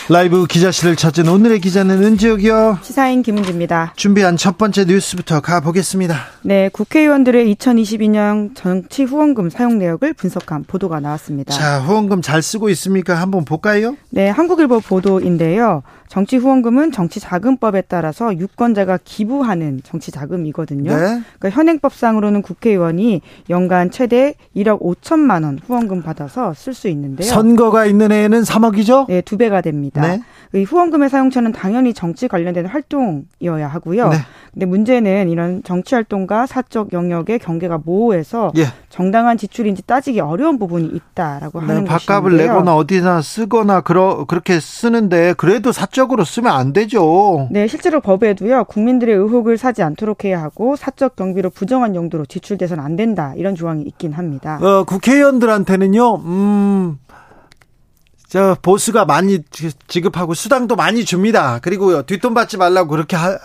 라이브 0.09 0.45
기자실을 0.45 0.95
찾은 0.95 1.27
오늘의 1.27 1.59
기자는 1.59 2.01
은지혁이요. 2.01 2.79
시사인 2.81 3.23
김은지입니다. 3.23 3.91
준비한 3.97 4.37
첫 4.37 4.57
번째 4.57 4.85
뉴스부터 4.85 5.41
가보겠습니다. 5.41 6.15
네, 6.43 6.69
국회의원들의 6.69 7.53
2022년 7.53 8.55
정치 8.55 9.03
후원금 9.03 9.49
사용 9.49 9.77
내역을 9.79 10.13
분석한 10.13 10.63
보도가 10.63 11.01
나왔습니다. 11.01 11.53
자, 11.53 11.79
후원금 11.81 12.21
잘 12.21 12.41
쓰고 12.41 12.69
있습니까? 12.69 13.15
한번 13.15 13.43
볼까요? 13.43 13.97
네, 14.09 14.29
한국일보 14.29 14.79
보도인데요. 14.79 15.83
정치 16.07 16.37
후원금은 16.37 16.93
정치 16.93 17.19
자금법에 17.19 17.81
따라서 17.81 18.33
유권자가 18.37 18.99
기부하는 19.03 19.81
정치 19.83 20.09
자금이거든요. 20.11 20.89
네. 20.89 21.21
그러니까 21.37 21.49
현행법상으로는 21.49 22.43
국회의원이 22.43 23.21
연간 23.49 23.91
최대 23.91 24.35
1억 24.55 24.79
5천만 24.79 25.43
원 25.43 25.59
후원금 25.67 26.03
받아서 26.03 26.53
쓸 26.53 26.73
수 26.73 26.87
있는데요. 26.87 27.27
선거가 27.27 27.85
있는 27.85 28.13
해에는 28.13 28.43
3억이죠? 28.43 29.07
네, 29.07 29.19
두 29.19 29.35
배가 29.35 29.59
됩니다. 29.59 29.96
네. 30.01 30.21
이 30.53 30.63
후원금의 30.63 31.09
사용처는 31.09 31.51
당연히 31.51 31.93
정치 31.93 32.27
관련된 32.27 32.65
활동이어야 32.65 33.67
하고요. 33.67 34.09
네. 34.09 34.17
근데 34.53 34.65
문제는 34.65 35.29
이런 35.29 35.61
정치 35.63 35.93
활동과 35.93 36.45
사적 36.45 36.93
영역의 36.93 37.39
경계가 37.39 37.81
모호해서 37.83 38.51
예. 38.57 38.67
정당한 38.89 39.37
지출인지 39.37 39.83
따지기 39.83 40.21
어려운 40.21 40.57
부분이 40.57 40.87
있다라고 40.87 41.59
네, 41.59 41.67
하는 41.67 41.83
네, 41.83 41.89
밥값을. 41.89 42.37
내거나 42.37 42.75
어디나 42.75 43.21
쓰거나 43.21 43.81
그러, 43.81 44.25
그렇게 44.25 44.59
쓰는데 44.59 45.33
그래도 45.33 45.71
사적으로 45.71 46.23
쓰면 46.23 46.51
안 46.51 46.71
되죠. 46.71 47.49
네, 47.51 47.67
실제로 47.67 47.99
법에도요. 47.99 48.63
국민들의 48.65 49.13
의혹을 49.15 49.57
사지 49.57 49.83
않도록 49.83 50.23
해야 50.23 50.41
하고 50.41 50.75
사적 50.75 51.15
경비로 51.17 51.49
부정한 51.49 51.93
용도로 51.93 52.25
지출돼서는 52.25 52.83
안 52.83 52.95
된다. 52.95 53.33
이런 53.35 53.53
조항이 53.55 53.83
있긴 53.83 54.13
합니다. 54.13 54.59
어, 54.61 54.85
국회의원들한테는요. 54.85 56.15
음. 56.15 56.99
저 58.27 58.57
보수가 58.61 59.05
많이 59.05 59.39
지급하고 59.87 60.33
수당도 60.33 60.75
많이 60.75 61.05
줍니다. 61.05 61.59
그리고 61.61 62.03
뒷돈 62.03 62.33
받지 62.33 62.57
말라고 62.57 62.89
그렇게 62.89 63.15
하, 63.15 63.37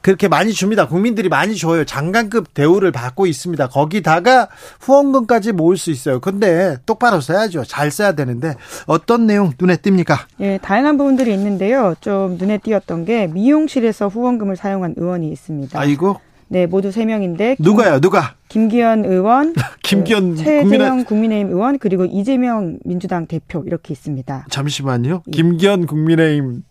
그렇게 0.00 0.26
많이 0.26 0.52
줍니다. 0.52 0.88
국민들이 0.88 1.28
많이 1.28 1.56
줘요. 1.56 1.84
장관급 1.84 2.54
대우를 2.54 2.92
받고 2.92 3.26
있습니다. 3.26 3.68
거기다가 3.68 4.48
후원금까지 4.80 5.52
모을 5.52 5.76
수 5.76 5.90
있어요. 5.90 6.18
근데 6.20 6.76
똑바로 6.86 7.20
써야죠. 7.20 7.64
잘 7.64 7.90
써야 7.90 8.12
되는데 8.12 8.56
어떤 8.86 9.26
내용 9.26 9.52
눈에 9.60 9.76
띕니까? 9.76 10.16
예, 10.40 10.58
다양한 10.60 10.98
부분들이 10.98 11.32
있는데요. 11.34 11.94
좀 12.00 12.36
눈에 12.38 12.58
띄었던 12.58 13.04
게 13.04 13.28
미용실에서 13.28 14.08
후원금을 14.08 14.56
사용한 14.56 14.94
의원이 14.96 15.30
있습니다. 15.30 15.78
아이고. 15.78 16.16
네, 16.52 16.66
모두 16.66 16.92
세 16.92 17.06
명인데 17.06 17.56
누가요? 17.58 17.98
누가? 17.98 18.34
김기현 18.48 19.06
의원, 19.06 19.54
김기현 19.82 20.34
그 20.34 20.44
최재형 20.44 21.04
국민의힘 21.04 21.48
의원 21.48 21.78
그리고 21.78 22.04
이재명 22.04 22.78
민주당 22.84 23.26
대표 23.26 23.64
이렇게 23.66 23.94
있습니다. 23.94 24.48
잠시만요. 24.50 25.22
김기현 25.32 25.86
국민의힘 25.86 26.62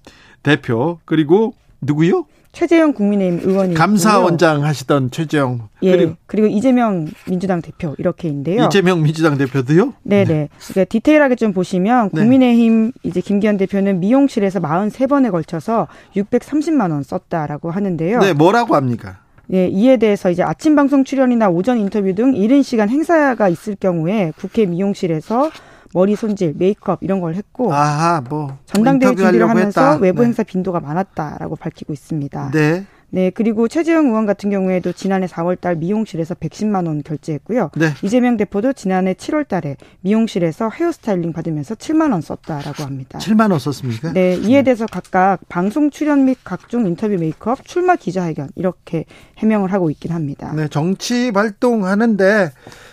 대표 0.43 0.99
그리고 1.03 1.55
누구요? 1.81 2.25
최재형 2.51 2.93
국민의힘 2.93 3.49
의원이 3.49 3.73
감사원장 3.73 4.63
하시던 4.63 5.09
최재형 5.09 5.69
예 5.81 5.91
그리고, 5.91 6.15
그리고, 6.27 6.47
이재명 6.47 7.07
민주당 7.25 7.63
대표 7.63 7.95
이렇게인데요. 7.97 8.65
이재명 8.65 9.01
민주당 9.01 9.35
대표도요? 9.39 9.93
네네. 10.03 10.25
네. 10.25 10.49
그러니까 10.67 10.83
디테일하게 10.89 11.35
좀 11.37 11.53
보시면 11.53 12.11
네. 12.13 12.21
국민의힘 12.21 12.91
이제 13.01 13.19
김기현 13.19 13.57
대표는 13.57 13.99
미용실에서 13.99 14.59
43번에 14.59 15.31
걸쳐서 15.31 15.87
630만 16.15 16.91
원 16.91 17.01
썼다라고 17.01 17.71
하는데요. 17.71 18.19
네, 18.19 18.33
뭐라고 18.33 18.75
합니까? 18.75 19.21
예, 19.53 19.67
이에 19.67 19.97
대해서 19.97 20.29
이제 20.29 20.43
아침 20.43 20.75
방송 20.75 21.03
출연이나 21.03 21.49
오전 21.49 21.77
인터뷰 21.77 22.13
등 22.15 22.33
이른 22.35 22.63
시간 22.63 22.89
행사가 22.89 23.49
있을 23.49 23.75
경우에 23.75 24.31
국회 24.37 24.65
미용실에서 24.65 25.49
머리 25.93 26.15
손질, 26.15 26.53
메이크업 26.57 26.99
이런 27.01 27.19
걸 27.19 27.35
했고 27.35 27.73
아하, 27.73 28.21
뭐 28.29 28.57
전당대회 28.65 29.13
준비를 29.13 29.49
하면서 29.49 29.81
했다. 29.81 29.95
외부 29.97 30.21
네. 30.21 30.27
행사 30.27 30.43
빈도가 30.43 30.79
많았다라고 30.79 31.57
밝히고 31.57 31.91
있습니다. 31.91 32.51
네. 32.51 32.85
네, 33.13 33.29
그리고 33.29 33.67
최재형 33.67 34.07
의원 34.07 34.25
같은 34.25 34.49
경우에도 34.49 34.93
지난해 34.93 35.27
4월 35.27 35.59
달 35.59 35.75
미용실에서 35.75 36.33
110만 36.35 36.87
원 36.87 37.03
결제했고요. 37.03 37.71
네. 37.75 37.93
이재명 38.03 38.37
대표도 38.37 38.73
지난해 38.73 39.13
7월 39.13 39.47
달에 39.47 39.75
미용실에서 39.99 40.69
헤어스타일링 40.69 41.33
받으면서 41.33 41.75
7만 41.75 42.13
원 42.13 42.21
썼다라고 42.21 42.83
합니다. 42.83 43.19
7만 43.19 43.51
원 43.51 43.59
썼습니까? 43.59 44.13
네, 44.13 44.35
이에 44.35 44.63
대해서 44.63 44.85
각각 44.85 45.39
방송 45.49 45.89
출연 45.89 46.23
및 46.25 46.37
각종 46.43 46.87
인터뷰 46.87 47.15
메이크업, 47.15 47.65
출마 47.65 47.97
기자회견 47.97 48.49
이렇게 48.55 49.05
해명을 49.37 49.73
하고 49.73 49.89
있긴 49.89 50.11
합니다. 50.13 50.53
네, 50.55 50.69
정치 50.69 51.31
활동하는데 51.31 52.51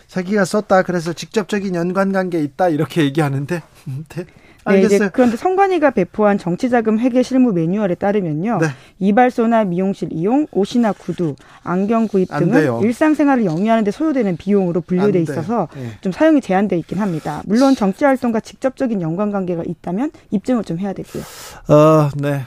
자기가 0.09 0.45
썼다 0.45 0.83
그래서 0.83 1.13
직접적인 1.13 1.77
연관 1.77 2.13
관계 2.13 2.43
있다 2.43 2.71
이렇게 2.71 3.03
얘기하는데 3.03 3.63
네. 4.09 4.25
네, 4.73 4.83
이제 4.83 5.11
그런데 5.13 5.37
성관위가 5.37 5.91
배포한 5.91 6.39
정치자금 6.39 6.99
회계 6.99 7.23
실무 7.23 7.53
매뉴얼에 7.53 7.95
따르면요. 7.95 8.59
네. 8.61 8.67
이발소나 8.99 9.65
미용실 9.65 10.09
이용, 10.13 10.47
옷이나 10.53 10.93
구두, 10.93 11.35
안경 11.63 12.09
구입 12.09 12.29
등은. 12.29 12.83
일상생활을 12.83 13.45
영위하는 13.45 13.85
데 13.85 13.91
소요되는 13.91 14.37
비용으로 14.37 14.81
분류돼 14.81 15.21
있어서 15.23 15.69
네. 15.75 15.91
좀 16.01 16.13
사용이 16.13 16.41
제한돼 16.41 16.77
있긴 16.79 16.99
합니다. 16.99 17.43
물론 17.47 17.75
정치 17.75 18.05
활동과 18.05 18.41
직접적인 18.41 19.01
연관관계가 19.03 19.63
있다면 19.67 20.11
입증을 20.31 20.65
좀 20.65 20.79
해야 20.79 20.93
되고요. 20.93 21.23
어, 21.69 22.11
네. 22.17 22.43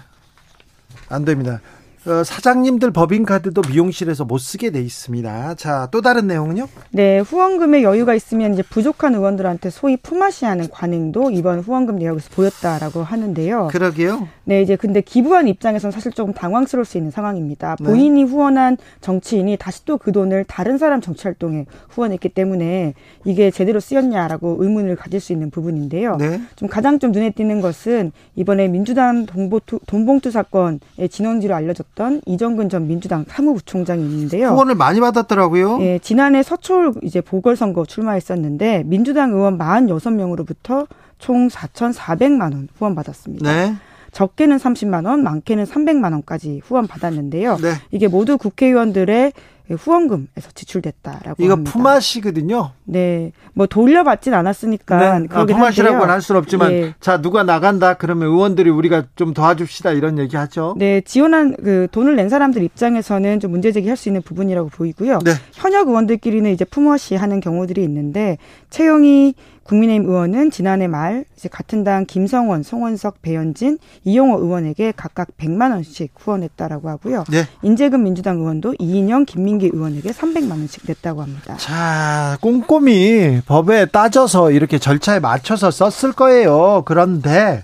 안 1.10 1.26
됩니다. 1.26 1.60
어, 2.08 2.24
사장님들 2.24 2.92
법인카드도 2.92 3.62
미용실에서 3.70 4.26
못 4.26 4.40
쓰게 4.40 4.72
돼 4.72 4.82
있습니다. 4.82 5.54
자, 5.54 5.88
또 5.92 6.02
다른 6.02 6.26
내용은요? 6.26 6.68
네, 6.92 7.20
후원금에 7.20 7.84
여유가 7.84 8.16
있으면 8.16 8.54
이제 8.54 8.64
부족한 8.64 9.14
의원들한테 9.14 9.70
소위 9.70 9.98
품앗이하는 9.98 10.70
관행도 10.72 11.30
이번 11.30 11.60
후원금 11.60 11.98
내역에서 12.00 12.30
보였다라고 12.34 13.04
하는데요. 13.04 13.68
그러게요. 13.72 14.28
네, 14.46 14.64
이제 14.64 14.76
근데 14.76 15.02
기부한 15.02 15.48
입장에서는 15.48 15.92
사실 15.92 16.12
조금 16.12 16.34
당황스러울 16.34 16.86
수 16.86 16.98
있는 16.98 17.12
상황입니다. 17.12 17.76
네. 17.80 17.86
본인이 17.86 18.24
후원한 18.24 18.78
정치인이 19.00 19.56
다시 19.58 19.86
또 19.86 20.02
그 20.02 20.12
돈을 20.12 20.46
다른 20.46 20.80
사람 20.80 21.00
정치 21.00 21.24
활동에 21.26 21.68
후원했기 21.90 22.30
때문에 22.30 22.96
이게 23.24 23.52
제대로 23.52 23.80
쓰였냐라고 23.80 24.58
의문을 24.60 24.96
가질 24.96 25.20
수 25.20 25.32
있는 25.32 25.52
부분인데요. 25.52 26.16
네. 26.18 26.42
좀 26.56 26.68
가장 26.68 26.98
좀 26.98 27.12
눈에 27.12 27.30
띄는 27.30 27.62
것은 27.62 28.12
이번에 28.36 28.68
민주당 28.68 29.28
동보투, 29.28 29.82
돈봉투 29.86 30.32
사건의 30.32 30.80
진원지로 31.12 31.54
알려졌 31.54 31.91
있었던 31.92 32.22
이정근 32.26 32.70
전 32.70 32.88
민주당 32.88 33.26
사무부총장이 33.28 34.04
있는데요. 34.04 34.50
후원을 34.50 34.76
많이 34.76 35.00
받았더라고요. 35.00 35.82
예, 35.82 36.00
지난해 36.00 36.44
서초울 36.44 36.94
이제 37.04 37.22
보궐선거 37.22 37.86
출마했었는데 37.86 38.84
민주당 38.86 39.32
의원 39.32 39.58
46명으로부터 39.58 40.88
총 41.20 41.48
4,400만 41.48 42.54
원 42.54 42.68
후원 42.78 42.96
받았습니다. 42.96 43.52
네. 43.52 43.76
적게는 44.12 44.58
30만 44.58 45.06
원, 45.06 45.24
많게는 45.24 45.64
300만 45.64 46.12
원까지 46.12 46.62
후원 46.66 46.88
받았는데요. 46.88 47.58
네. 47.58 47.74
이게 47.92 48.08
모두 48.10 48.38
국회의원들의 48.38 49.32
후원금에서 49.70 50.52
지출됐다라고 50.54 51.42
이거 51.42 51.54
합니다. 51.54 51.72
품앗이거든요. 51.72 52.72
네, 52.92 53.32
뭐 53.54 53.68
돌려받진 53.68 54.34
않았으니까 54.34 55.20
네. 55.20 55.28
아, 55.32 55.46
품앗이라고는 55.46 56.10
할 56.10 56.22
수는 56.22 56.40
없지만 56.40 56.72
예. 56.74 56.94
자 57.00 57.22
누가 57.22 57.44
나간다 57.44 57.94
그러면 57.94 58.28
의원들이 58.28 58.70
우리가 58.70 59.04
좀 59.16 59.34
도와줍시다 59.34 59.92
이런 59.92 60.20
얘기하죠. 60.20 60.76
네, 60.78 61.00
지원한 61.00 61.56
그 61.56 61.88
돈을 61.92 62.18
낸 62.18 62.28
사람들 62.28 62.62
입장에서는 62.62 63.40
좀 63.40 63.52
문제 63.52 63.72
제기할 63.72 63.96
수 63.96 64.10
있는 64.10 64.22
부분이라고 64.22 64.68
보이고요. 64.68 65.20
네. 65.24 65.32
현역 65.54 65.88
의원들끼리는 65.88 66.52
이제 66.52 66.66
품앗이 66.66 67.18
하는 67.18 67.40
경우들이 67.40 67.82
있는데 67.82 68.38
채용이 68.70 69.36
국민의힘 69.64 70.10
의원은 70.10 70.52
지난해 70.52 70.88
말 70.88 71.24
이제 71.38 71.48
같은 71.48 71.84
당 71.84 72.06
김성원, 72.06 72.64
송원석, 72.64 73.22
배현진, 73.22 73.78
이용호 74.04 74.40
의원에게 74.40 74.92
각각 74.96 75.30
100만 75.38 75.72
원씩 75.72 76.12
후원했다라고 76.18 76.90
하고요. 76.90 77.24
네. 77.30 77.44
인재금 77.62 78.04
민주당 78.04 78.40
의원도 78.40 78.76
이인영, 78.80 79.26
김민기 79.26 79.70
의원에게 79.72 80.10
300만 80.12 80.52
원씩 80.52 80.84
냈다고 80.88 81.22
합니다. 81.22 81.56
자, 81.58 82.38
꼼꼼 82.42 82.81
히 82.88 83.42
법에 83.46 83.86
따져서 83.86 84.52
이렇게 84.52 84.78
절차에 84.80 85.20
맞춰서 85.20 85.72
썼을 85.72 86.14
거예요. 86.14 86.84
그런데 86.86 87.64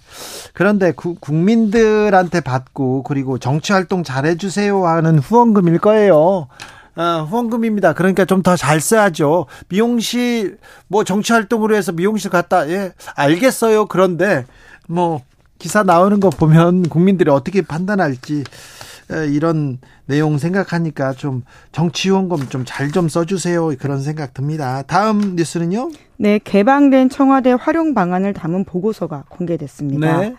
그런데 0.54 0.92
구, 0.92 1.16
국민들한테 1.16 2.42
받고 2.42 3.04
그리고 3.04 3.38
정치 3.38 3.74
활동 3.74 4.04
잘해 4.04 4.38
주세요 4.38 4.86
하는 4.86 5.20
후원금일 5.20 5.80
거예요. 5.80 6.48
어, 6.96 7.28
후원금입니다. 7.30 7.94
그러니까 7.94 8.26
좀 8.26 8.42
더 8.42 8.56
잘 8.56 8.80
써야죠. 8.82 9.46
미용실 9.70 10.58
뭐 10.88 11.04
정치 11.04 11.32
활동으로 11.34 11.76
해서 11.76 11.92
미용실 11.92 12.32
갔다 12.32 12.68
예 12.70 12.94
알겠어요. 13.16 13.86
그런데 13.86 14.46
뭐 14.88 15.22
기사 15.60 15.84
나오는 15.84 16.20
거 16.20 16.30
보면 16.30 16.90
국민들이 16.90 17.30
어떻게 17.30 17.62
판단할지 17.62 18.44
이런 19.30 19.80
내용 20.06 20.38
생각하니까 20.38 21.14
좀 21.14 21.44
정치 21.72 22.10
후원금 22.10 22.50
좀 22.50 22.64
잘좀 22.66 22.92
좀 22.92 23.10
써주세요 23.10 23.70
그런 23.80 24.02
생각 24.02 24.34
듭니다. 24.34 24.84
다음 24.88 25.36
뉴스는요? 25.36 25.92
네, 26.18 26.40
개방된 26.44 27.10
청와대 27.10 27.52
활용 27.52 27.94
방안을 27.94 28.34
담은 28.34 28.64
보고서가 28.66 29.26
공개됐습니다. 29.30 30.20
네. 30.20 30.36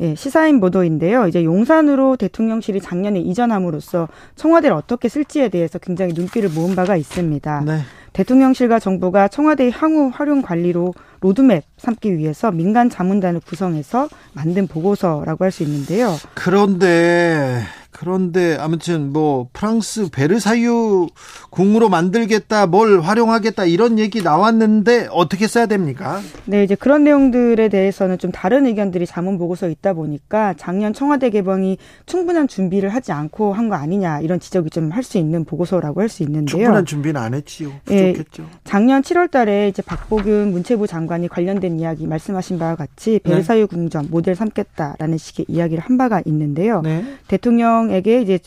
예, 0.00 0.14
시사인 0.14 0.60
보도인데요. 0.60 1.28
이제 1.28 1.44
용산으로 1.44 2.16
대통령실이 2.16 2.80
작년에 2.80 3.20
이전함으로써 3.20 4.08
청와대를 4.34 4.74
어떻게 4.74 5.08
쓸지에 5.08 5.50
대해서 5.50 5.78
굉장히 5.78 6.14
눈길을 6.14 6.48
모은 6.50 6.74
바가 6.74 6.96
있습니다. 6.96 7.60
네. 7.66 7.80
대통령실과 8.12 8.80
정부가 8.80 9.28
청와대의 9.28 9.70
향후 9.70 10.10
활용 10.12 10.42
관리로 10.42 10.94
로드맵 11.20 11.62
삼기 11.76 12.16
위해서 12.16 12.50
민간 12.50 12.90
자문단을 12.90 13.40
구성해서 13.46 14.08
만든 14.32 14.66
보고서라고 14.66 15.44
할 15.44 15.52
수 15.52 15.62
있는데요. 15.62 16.16
그런데 16.34 17.62
그런데 17.90 18.56
아무튼 18.58 19.12
뭐 19.12 19.48
프랑스 19.52 20.08
베르사유 20.10 21.08
궁으로 21.50 21.88
만들겠다, 21.88 22.66
뭘 22.66 23.00
활용하겠다 23.00 23.64
이런 23.64 23.98
얘기 23.98 24.22
나왔는데 24.22 25.08
어떻게 25.10 25.46
써야 25.46 25.66
됩니까? 25.66 26.20
네, 26.44 26.62
이제 26.64 26.74
그런 26.74 27.04
내용들에 27.04 27.68
대해서는 27.68 28.18
좀 28.18 28.30
다른 28.32 28.66
의견들이 28.66 29.06
자문 29.06 29.38
보고서에 29.38 29.70
있다 29.72 29.92
보니까 29.94 30.54
작년 30.56 30.92
청와대 30.92 31.30
개방이 31.30 31.78
충분한 32.06 32.48
준비를 32.48 32.88
하지 32.90 33.12
않고 33.12 33.52
한 33.54 33.70
거 33.70 33.76
아니냐 33.76 34.20
이런 34.20 34.40
지적이 34.40 34.70
좀 34.70 34.90
할 34.90 35.02
수 35.04 35.18
있는 35.18 35.44
보고서라고 35.44 36.00
할 36.00 36.08
수 36.08 36.22
있는데요. 36.24 36.46
충분한 36.46 36.84
준비는 36.84 37.20
안 37.20 37.34
했지요. 37.34 37.70
예, 37.90 38.12
부족했죠. 38.12 38.42
예, 38.42 38.58
작년 38.64 39.02
7월달에 39.02 39.68
이제 39.68 39.82
박보균 39.82 40.50
문체부 40.52 40.86
장관이 40.88 41.28
관련된 41.28 41.78
이야기 41.78 42.06
말씀하신 42.06 42.58
바와 42.58 42.74
같이 42.76 43.20
베르사유 43.22 43.66
궁전 43.68 44.08
모델 44.10 44.34
삼겠다라는 44.34 45.16
식의 45.18 45.46
이야기를 45.48 45.82
한 45.84 45.96
바가 45.96 46.22
있는데요. 46.26 46.80
네. 46.82 47.04
대통령 47.28 47.79
대통령에게 47.80 48.20
이제 48.20 48.38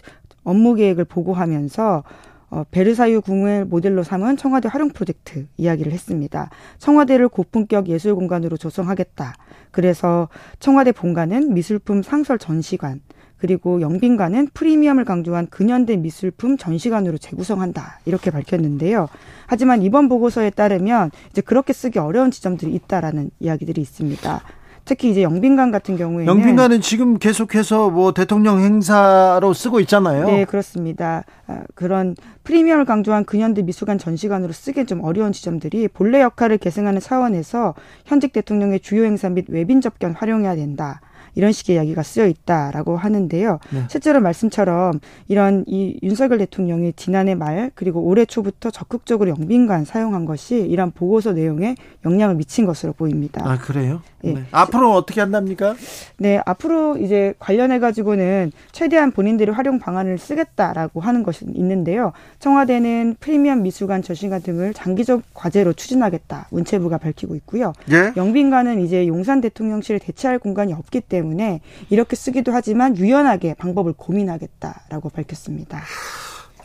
업무 0.43 0.75
계획을 0.75 1.05
보고하면서 1.05 2.03
어, 2.49 2.63
베르사유 2.69 3.21
궁을 3.21 3.65
모델로 3.65 4.03
삼은 4.03 4.37
청와대 4.37 4.69
활용 4.71 4.89
프로젝트 4.89 5.47
이야기를 5.57 5.91
했습니다. 5.91 6.51
청와대를 6.77 7.29
고품격 7.29 7.87
예술 7.87 8.13
공간으로 8.13 8.57
조성하겠다. 8.57 9.33
그래서 9.71 10.29
청와대 10.59 10.91
본관은 10.91 11.55
미술품 11.55 12.03
상설 12.03 12.37
전시관, 12.37 13.01
그리고 13.37 13.81
영빈관은 13.81 14.49
프리미엄을 14.53 15.03
강조한 15.03 15.47
근현대 15.47 15.97
미술품 15.97 16.57
전시관으로 16.57 17.17
재구성한다. 17.17 18.01
이렇게 18.05 18.29
밝혔는데요. 18.29 19.09
하지만 19.47 19.81
이번 19.81 20.07
보고서에 20.07 20.51
따르면 20.51 21.09
이제 21.31 21.41
그렇게 21.41 21.73
쓰기 21.73 21.97
어려운 21.97 22.29
지점들이 22.29 22.71
있다라는 22.75 23.31
이야기들이 23.39 23.81
있습니다. 23.81 24.41
특히 24.85 25.11
이제 25.11 25.23
영빈관 25.23 25.71
같은 25.71 25.95
경우에는 25.95 26.25
영빈관은 26.25 26.81
지금 26.81 27.17
계속해서 27.17 27.89
뭐 27.89 28.13
대통령 28.13 28.59
행사로 28.59 29.53
쓰고 29.53 29.79
있잖아요. 29.81 30.25
네, 30.25 30.45
그렇습니다. 30.45 31.23
아, 31.47 31.61
그런 31.75 32.15
프리미엄을 32.43 32.85
강조한 32.85 33.23
근현대 33.23 33.61
미술관 33.61 33.97
전시관으로 33.97 34.51
쓰기엔 34.51 34.85
좀 34.85 35.01
어려운 35.01 35.31
지점들이 35.31 35.87
본래 35.87 36.21
역할을 36.21 36.57
계승하는 36.57 36.99
차원에서 36.99 37.75
현직 38.05 38.33
대통령의 38.33 38.81
주요 38.81 39.05
행사 39.05 39.29
및 39.29 39.45
외빈 39.49 39.79
접견 39.81 40.13
활용해야 40.13 40.55
된다. 40.55 41.01
이런 41.35 41.51
식의 41.51 41.75
이야기가 41.75 42.03
쓰여 42.03 42.27
있다라고 42.27 42.97
하는데요. 42.97 43.59
네. 43.71 43.83
실제로 43.89 44.21
말씀처럼 44.21 44.99
이런 45.27 45.63
이 45.67 45.97
윤석열 46.03 46.37
대통령이 46.39 46.93
지난해 46.93 47.35
말 47.35 47.71
그리고 47.75 48.01
올해 48.01 48.25
초부터 48.25 48.69
적극적으로 48.69 49.29
영빈관 49.31 49.85
사용한 49.85 50.25
것이 50.25 50.57
이런 50.57 50.91
보고서 50.91 51.33
내용에 51.33 51.75
영향을 52.05 52.35
미친 52.35 52.65
것으로 52.65 52.93
보입니다. 52.93 53.41
아 53.45 53.57
그래요? 53.57 54.01
예. 54.23 54.33
네. 54.33 54.43
앞으로 54.51 54.93
어떻게 54.93 55.21
한답니까? 55.21 55.75
네, 56.17 56.41
앞으로 56.45 56.97
이제 56.97 57.33
관련해 57.39 57.79
가지고는 57.79 58.51
최대한 58.71 59.11
본인들이 59.11 59.51
활용 59.51 59.79
방안을 59.79 60.17
쓰겠다라고 60.17 61.01
하는 61.01 61.23
것이 61.23 61.45
있는데요. 61.53 62.13
청와대는 62.39 63.17
프리미엄 63.19 63.63
미술관 63.63 64.01
전시관 64.01 64.41
등을 64.41 64.73
장기적 64.73 65.23
과제로 65.33 65.73
추진하겠다. 65.73 66.47
문체부가 66.51 66.97
밝히고 66.97 67.35
있고요. 67.35 67.73
예? 67.91 68.13
영빈관은 68.15 68.79
이제 68.79 69.07
용산 69.07 69.41
대통령실을 69.41 69.99
대체할 69.99 70.39
공간이 70.39 70.73
없기 70.73 71.01
때문에 71.01 71.61
이렇게 71.89 72.15
쓰기도 72.15 72.51
하지만 72.53 72.97
유연하게 72.97 73.55
방법을 73.55 73.93
고민하겠다라고 73.97 75.09
밝혔습니다. 75.09 75.81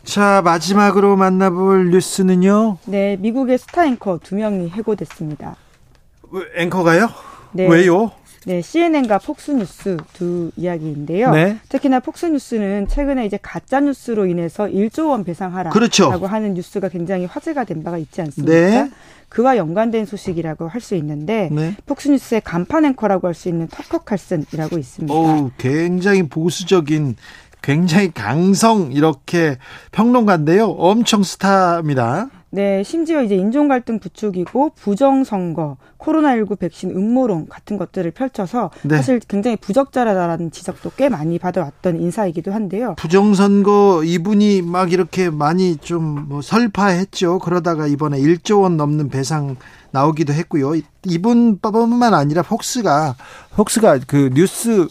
자, 0.03 0.41
마지막으로 0.43 1.17
만나볼 1.17 1.91
뉴스는요. 1.91 2.77
네, 2.85 3.17
미국의 3.19 3.57
스타 3.57 3.85
앵커 3.85 4.19
두 4.23 4.35
명이 4.35 4.69
해고됐습니다. 4.69 5.55
앵커가요? 6.55 7.09
네. 7.51 7.67
왜요? 7.67 8.11
네, 8.45 8.61
CNN과 8.61 9.19
폭스뉴스 9.19 9.97
두 10.13 10.49
이야기인데요. 10.55 11.31
네. 11.31 11.57
특히나 11.67 11.99
폭스뉴스는 11.99 12.87
최근에 12.87 13.25
이제 13.25 13.37
가짜 13.41 13.81
뉴스로 13.81 14.27
인해서 14.27 14.65
1조 14.65 15.09
원 15.09 15.23
배상하라라고 15.25 15.73
그렇죠. 15.73 16.09
하는 16.09 16.53
뉴스가 16.53 16.87
굉장히 16.87 17.25
화제가 17.25 17.65
된 17.65 17.83
바가 17.83 17.97
있지 17.97 18.21
않습니까? 18.21 18.53
네. 18.53 18.89
그와 19.27 19.57
연관된 19.57 20.05
소식이라고 20.05 20.69
할 20.69 20.81
수 20.81 20.95
있는데 20.95 21.49
네. 21.51 21.75
폭스뉴스의 21.85 22.41
간판 22.41 22.85
앵커라고 22.85 23.27
할 23.27 23.33
수 23.35 23.49
있는 23.49 23.67
터커 23.67 23.99
칼슨이라고 23.99 24.77
있습니다. 24.77 25.13
오, 25.13 25.51
굉장히 25.57 26.27
보수적인 26.27 27.17
굉장히 27.61 28.09
강성 28.11 28.93
이렇게 28.93 29.57
평론가인데요. 29.91 30.65
엄청 30.69 31.23
스타입니다. 31.23 32.29
네, 32.51 32.83
심지어 32.83 33.21
이제 33.21 33.35
인종 33.35 33.67
갈등 33.67 33.99
부추기고 33.99 34.71
부정 34.75 35.23
선거, 35.23 35.77
코로나19 35.99 36.57
백신 36.59 36.91
음모론 36.91 37.47
같은 37.49 37.77
것들을 37.77 38.09
펼쳐서 38.11 38.71
네. 38.83 38.97
사실 38.97 39.19
굉장히 39.19 39.55
부적절하다라는 39.57 40.51
지적도 40.51 40.91
꽤 40.95 41.09
많이 41.09 41.37
받아왔던 41.39 41.99
인사이기도 42.01 42.51
한데요. 42.51 42.95
부정 42.97 43.33
선거 43.33 44.03
이분이 44.03 44.61
막 44.63 44.91
이렇게 44.93 45.29
많이 45.29 45.77
좀 45.77 46.19
뭐 46.29 46.41
설파했죠. 46.41 47.39
그러다가 47.39 47.87
이번에 47.87 48.19
1조 48.19 48.61
원 48.61 48.77
넘는 48.77 49.09
배상 49.09 49.55
나오기도 49.91 50.33
했고요. 50.33 50.73
이분뿐만 51.05 52.13
아니라 52.13 52.41
폭스가 52.41 53.15
폭스가 53.55 53.99
그 54.05 54.29
뉴스 54.33 54.87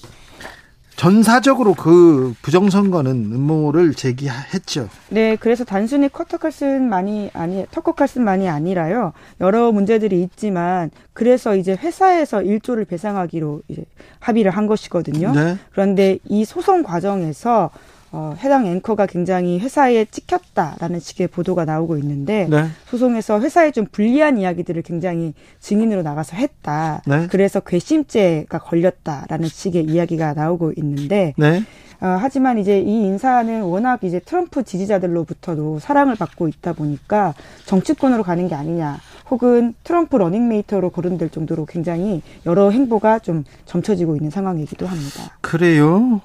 전사적으로 0.99 1.75
그 1.75 2.35
부정선거는 2.43 3.11
음모를 3.33 3.95
제기했죠. 3.95 4.89
네, 5.11 5.37
그래서 5.37 5.65
단순히 5.65 6.09
커터 6.09 6.39
칼슨만이 6.39 7.31
아니 7.35 7.65
터커 7.71 7.93
칼슨만이 7.93 8.49
아니라요. 8.49 9.13
여러 9.41 9.71
문제들이 9.71 10.21
있지만 10.25 10.91
그래서 11.13 11.55
이제 11.55 11.77
회사에서 11.79 12.43
일조를 12.43 12.85
배상하기로 12.85 13.63
이제 13.69 13.85
합의를 14.19 14.51
한 14.51 14.67
것이거든요. 14.67 15.33
네. 15.33 15.57
그런데 15.71 16.19
이 16.25 16.45
소송 16.45 16.83
과정에서 16.83 17.71
어, 18.11 18.35
해당 18.39 18.67
앵커가 18.67 19.07
굉장히 19.07 19.59
회사에 19.59 20.07
찍혔다라는 20.07 21.01
식의 21.01 21.29
보도가 21.29 21.65
나오고 21.65 21.99
있는데 21.99 22.47
네. 22.49 22.67
소송에서 22.87 23.41
회사에 23.41 23.71
좀 23.71 23.87
불리한 23.91 24.39
이야기들을 24.39 24.83
굉장히 24.83 25.35
증인으로 25.61 26.03
나가서 26.03 26.37
했다. 26.37 27.03
네. 27.07 27.27
그래서 27.29 27.61
괘씸죄가 27.61 28.59
걸렸다라는 28.59 29.49
식의 29.49 29.85
이야기가 29.85 30.35
나오고 30.35 30.73
있는데 30.77 31.35
네. 31.37 31.63
어, 32.01 32.17
하지만 32.21 32.59
이제 32.59 32.81
이 32.81 33.03
인사는 33.05 33.63
워낙 33.63 34.05
이제 34.05 34.21
트럼프 34.21 34.63
지지자들로부터도 34.63 35.81
사랑을 35.81 36.15
받고 36.15 36.47
있다 36.49 36.73
보니까 36.73 37.35
정치권으로 37.67 38.23
가는 38.23 38.49
게 38.49 38.55
아니냐. 38.55 39.01
혹은 39.31 39.75
트럼프 39.85 40.17
러닝메이트로 40.17 40.91
거론될 40.91 41.31
정도로 41.31 41.67
굉장히 41.67 42.23
여러 42.47 42.71
행보가 42.71 43.19
좀 43.19 43.45
점쳐지고 43.67 44.17
있는 44.17 44.31
상황이기도 44.31 44.87
합니다. 44.87 45.37
그래요? 45.41 46.21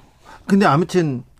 근데 0.46 0.64
아무튼 0.64 1.24
어, 1.24 1.33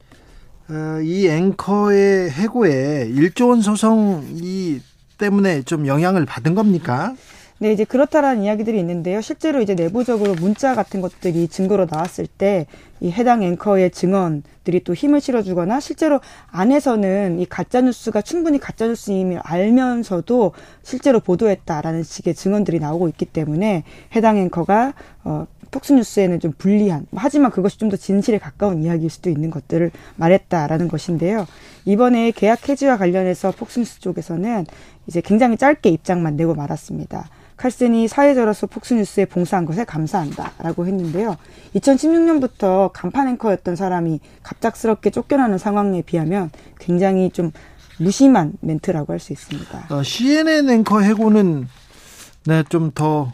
이 1.03 1.29
앵커의 1.29 2.31
해고에 2.31 3.09
1조 3.11 3.51
원 3.51 3.61
소송 3.61 4.25
이 4.33 4.81
때문에 5.19 5.63
좀 5.63 5.87
영향을 5.87 6.25
받은 6.25 6.55
겁니까? 6.55 7.15
네, 7.59 7.73
이제 7.73 7.85
그렇다라는 7.85 8.43
이야기들이 8.43 8.79
있는데요. 8.81 9.21
실제로 9.21 9.61
이제 9.61 9.75
내부적으로 9.75 10.35
문자 10.35 10.75
같은 10.75 11.01
것들이 11.01 11.49
증거로 11.49 11.87
나왔을 11.91 12.27
때 12.27 12.67
이 13.05 13.13
해당 13.13 13.43
앵커의 13.43 13.91
증언들이 13.91 14.83
또 14.83 14.95
힘을 14.95 15.21
실어주거나 15.21 15.79
실제로 15.79 16.21
안에서는 16.51 17.39
이 17.39 17.45
가짜 17.45 17.83
뉴스가 17.83 18.23
충분히 18.23 18.59
가짜 18.59 18.87
뉴스임을 18.87 19.41
알면서도 19.43 20.53
실제로 20.83 21.21
보도했다라는 21.21 22.03
식의 22.03 22.35
증언들이 22.35 22.79
나오고 22.79 23.09
있기 23.09 23.27
때문에 23.27 23.85
해당 24.17 24.39
앵커가 24.39 24.95
어 25.23 25.47
폭스뉴스에는 25.75 26.39
좀 26.41 26.53
불리한 26.57 27.07
하지만 27.17 27.51
그것이 27.51 27.79
좀 27.79 27.91
더 27.91 27.97
진실에 27.97 28.39
가까운 28.39 28.83
이야기일 28.83 29.11
수도 29.11 29.29
있는 29.29 29.51
것들을 29.51 29.91
말했다라는 30.17 30.89
것인데요. 30.89 31.47
이번에 31.85 32.31
계약 32.31 32.69
해지와 32.69 32.97
관련해서 32.97 33.51
폭스뉴스 33.51 34.01
쪽에서는 34.01 34.65
이제 35.07 35.21
굉장히 35.21 35.57
짧게 35.59 35.91
입장만 35.91 36.37
내고 36.37 36.55
말았습니다. 36.55 37.29
칼슨이 37.57 38.09
사회자로서 38.09 38.67
폭스뉴스에 38.69 39.27
봉사한 39.27 39.65
것에 39.67 39.85
감사한다라고 39.85 40.87
했는데요. 40.87 41.37
2016년부터 41.77 42.91
간판 42.93 43.29
앵커였던 43.29 43.77
사람이 43.77 44.21
갑작스럽게 44.43 45.11
쫓겨나는 45.11 45.59
상황에 45.59 46.03
비하면 46.03 46.51
굉장히 46.81 47.31
좀 47.31 47.53
무심한 48.01 48.55
멘트라고 48.61 49.13
할 49.13 49.21
수 49.21 49.33
있습니다. 49.33 49.87
어, 49.91 50.03
CNN 50.03 50.69
앵커 50.71 51.01
해고는 51.01 51.69
네, 52.47 52.63
좀 52.69 52.91
더 52.95 53.31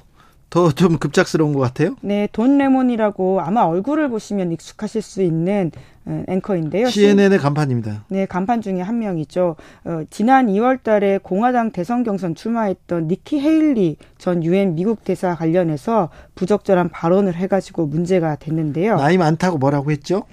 더 0.50 0.72
좀 0.72 0.98
급작스러운 0.98 1.52
것 1.52 1.60
같아요. 1.60 1.94
네, 2.00 2.28
돈 2.32 2.58
레몬이라고 2.58 3.40
아마 3.40 3.62
얼굴을 3.62 4.08
보시면 4.10 4.50
익숙하실 4.52 5.00
수 5.02 5.22
있는 5.22 5.70
어, 6.06 6.24
앵커인데요. 6.28 6.88
CNN의 6.88 7.38
간판입니다. 7.38 8.04
네, 8.08 8.24
간판 8.26 8.60
중에 8.62 8.80
한 8.80 8.98
명이죠. 8.98 9.56
어, 9.84 10.02
지난 10.10 10.46
2월 10.48 10.82
달에 10.82 11.18
공화당 11.22 11.70
대선 11.72 12.02
경선 12.02 12.34
출마했던 12.34 13.06
니키 13.08 13.38
헤일리 13.38 13.96
전 14.18 14.42
유엔 14.42 14.74
미국 14.74 15.04
대사 15.04 15.34
관련해서 15.34 16.08
부적절한 16.34 16.88
발언을 16.88 17.34
해가지고 17.34 17.86
문제가 17.86 18.34
됐는데요. 18.36 18.96
나이 18.96 19.18
많다고 19.18 19.58
뭐라고 19.58 19.90
했죠? 19.90 20.24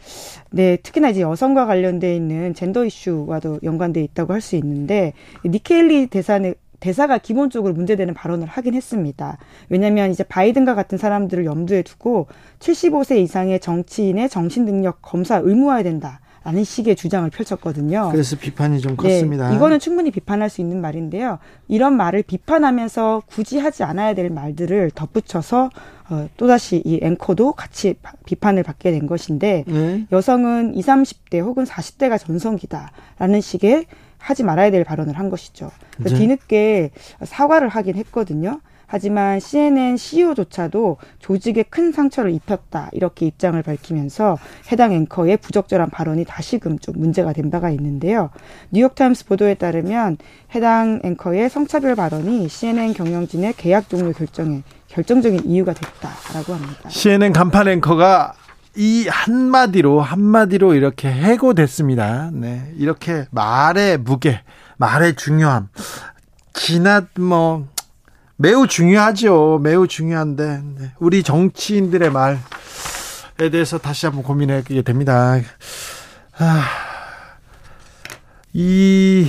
네, 0.51 0.77
특히나 0.77 1.09
이제 1.09 1.21
여성과 1.21 1.65
관련돼 1.65 2.15
있는 2.15 2.53
젠더 2.53 2.85
이슈와도 2.85 3.59
연관돼 3.63 4.01
있다고 4.03 4.33
할 4.33 4.41
수 4.41 4.55
있는데 4.55 5.11
니키 5.45 5.73
헤일리 5.73 6.07
대사는 6.07 6.53
대사가 6.79 7.17
기본적으로 7.17 7.73
문제되는 7.73 8.13
발언을 8.13 8.47
하긴 8.47 8.73
했습니다. 8.73 9.37
왜냐하면 9.69 10.11
이제 10.11 10.23
바이든과 10.23 10.75
같은 10.75 10.97
사람들을 10.97 11.45
염두에 11.45 11.81
두고 11.81 12.27
75세 12.59 13.17
이상의 13.19 13.59
정치인의 13.59 14.29
정신 14.29 14.65
능력 14.65 15.01
검사 15.01 15.37
의무화해야 15.37 15.83
된다. 15.83 16.19
라는 16.43 16.63
식의 16.63 16.95
주장을 16.95 17.29
펼쳤거든요. 17.29 18.07
그래서 18.09 18.37
비판이 18.37 18.79
좀 18.79 18.95
컸습니다. 18.95 19.49
네, 19.49 19.55
이거는 19.57 19.79
충분히 19.79 20.11
비판할 20.11 20.49
수 20.49 20.61
있는 20.61 20.79
말인데요. 20.79 21.39
이런 21.67 21.97
말을 21.97 22.23
비판하면서 22.23 23.23
굳이 23.25 23.59
하지 23.59 23.83
않아야 23.83 24.13
될 24.13 24.29
말들을 24.29 24.91
덧붙여서 24.91 25.69
어, 26.09 26.29
또다시 26.37 26.81
이 26.85 27.01
앵커도 27.03 27.51
같이 27.51 27.95
비판을 28.25 28.63
받게 28.63 28.91
된 28.91 29.07
것인데 29.07 29.65
네. 29.67 30.07
여성은 30.09 30.75
20, 30.75 30.87
30대 30.87 31.41
혹은 31.41 31.65
40대가 31.65 32.17
전성기다라는 32.17 33.41
식의 33.41 33.85
하지 34.17 34.43
말아야 34.43 34.71
될 34.71 34.83
발언을 34.83 35.17
한 35.17 35.29
것이죠. 35.29 35.71
네. 35.97 36.13
뒤늦게 36.13 36.91
사과를 37.23 37.69
하긴 37.69 37.95
했거든요. 37.95 38.59
하지만 38.87 39.41
CNN 39.41 39.97
CEO조차도 39.97 40.97
조직에 41.19 41.63
큰 41.63 41.91
상처를 41.91 42.31
입혔다 42.31 42.89
이렇게 42.93 43.25
입장을 43.25 43.61
밝히면서 43.61 44.37
해당 44.71 44.93
앵커의 44.93 45.37
부적절한 45.37 45.89
발언이 45.89 46.23
다시금 46.23 46.79
좀 46.79 46.95
문제가 46.97 47.33
된 47.33 47.51
바가 47.51 47.69
있는데요. 47.71 48.29
뉴욕타임스 48.71 49.25
보도에 49.25 49.55
따르면 49.55 50.17
해당 50.55 51.01
앵커의 51.03 51.49
성차별 51.49 51.95
발언이 51.95 52.47
CNN 52.47 52.93
경영진의 52.93 53.55
계약 53.57 53.89
종료 53.89 54.13
결정에 54.13 54.63
결정적인 54.87 55.41
이유가 55.45 55.73
됐다라고 55.73 56.53
합니다. 56.53 56.89
CNN 56.89 57.33
간판 57.33 57.67
앵커가 57.67 58.33
이 58.77 59.07
한마디로 59.07 60.01
한마디로 60.01 60.75
이렇게 60.75 61.11
해고됐습니다. 61.11 62.29
네. 62.31 62.71
이렇게 62.77 63.25
말의 63.31 63.97
무게, 63.97 64.41
말의 64.77 65.15
중요함. 65.15 65.69
지난 66.53 67.07
뭐 67.17 67.67
매우 68.35 68.67
중요하죠. 68.67 69.59
매우 69.63 69.87
중요한데 69.87 70.61
네. 70.77 70.91
우리 70.99 71.23
정치인들의 71.23 72.11
말에 72.11 72.37
대해서 73.51 73.79
다시 73.79 74.05
한번 74.05 74.23
고민하게 74.23 74.83
됩니다. 74.83 75.39
아, 76.37 76.63
이 78.53 79.27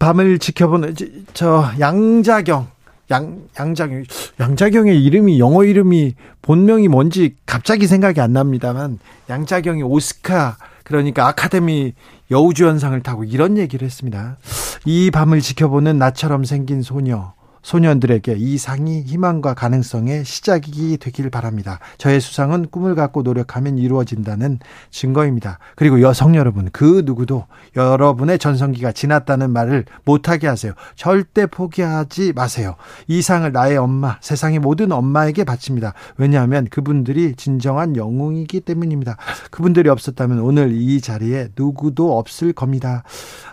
밤을 0.00 0.40
지켜보는 0.40 0.96
저 1.34 1.70
양자경 1.78 2.68
양 3.10 3.42
양자경 3.58 4.04
양자경의 4.40 5.02
이름이 5.04 5.38
영어 5.38 5.64
이름이 5.64 6.14
본명이 6.40 6.88
뭔지 6.88 7.36
갑자기 7.46 7.86
생각이 7.86 8.20
안 8.20 8.32
납니다만 8.32 8.98
양자경이 9.28 9.82
오스카 9.82 10.56
그러니까 10.84 11.26
아카데미 11.28 11.94
여우주연상을 12.30 13.00
타고 13.02 13.24
이런 13.24 13.58
얘기를 13.58 13.84
했습니다. 13.84 14.38
이 14.84 15.10
밤을 15.10 15.40
지켜보는 15.40 15.98
나처럼 15.98 16.44
생긴 16.44 16.82
소녀 16.82 17.34
소년들에게 17.62 18.36
이 18.38 18.58
상이 18.58 19.02
희망과 19.02 19.54
가능성의 19.54 20.24
시작이 20.24 20.96
되길 20.98 21.30
바랍니다. 21.30 21.78
저의 21.98 22.20
수상은 22.20 22.66
꿈을 22.70 22.94
갖고 22.94 23.22
노력하면 23.22 23.78
이루어진다는 23.78 24.58
증거입니다. 24.90 25.58
그리고 25.76 26.00
여성 26.00 26.34
여러분, 26.34 26.68
그 26.72 27.02
누구도 27.04 27.46
여러분의 27.76 28.38
전성기가 28.38 28.92
지났다는 28.92 29.50
말을 29.50 29.84
못하게 30.04 30.48
하세요. 30.48 30.72
절대 30.96 31.46
포기하지 31.46 32.32
마세요. 32.34 32.74
이 33.06 33.22
상을 33.22 33.50
나의 33.50 33.76
엄마, 33.76 34.18
세상의 34.20 34.58
모든 34.58 34.90
엄마에게 34.90 35.44
바칩니다. 35.44 35.94
왜냐하면 36.16 36.66
그분들이 36.68 37.34
진정한 37.36 37.96
영웅이기 37.96 38.60
때문입니다. 38.60 39.16
그분들이 39.50 39.88
없었다면 39.88 40.40
오늘 40.40 40.72
이 40.72 41.00
자리에 41.00 41.48
누구도 41.56 42.18
없을 42.18 42.52
겁니다. 42.52 43.04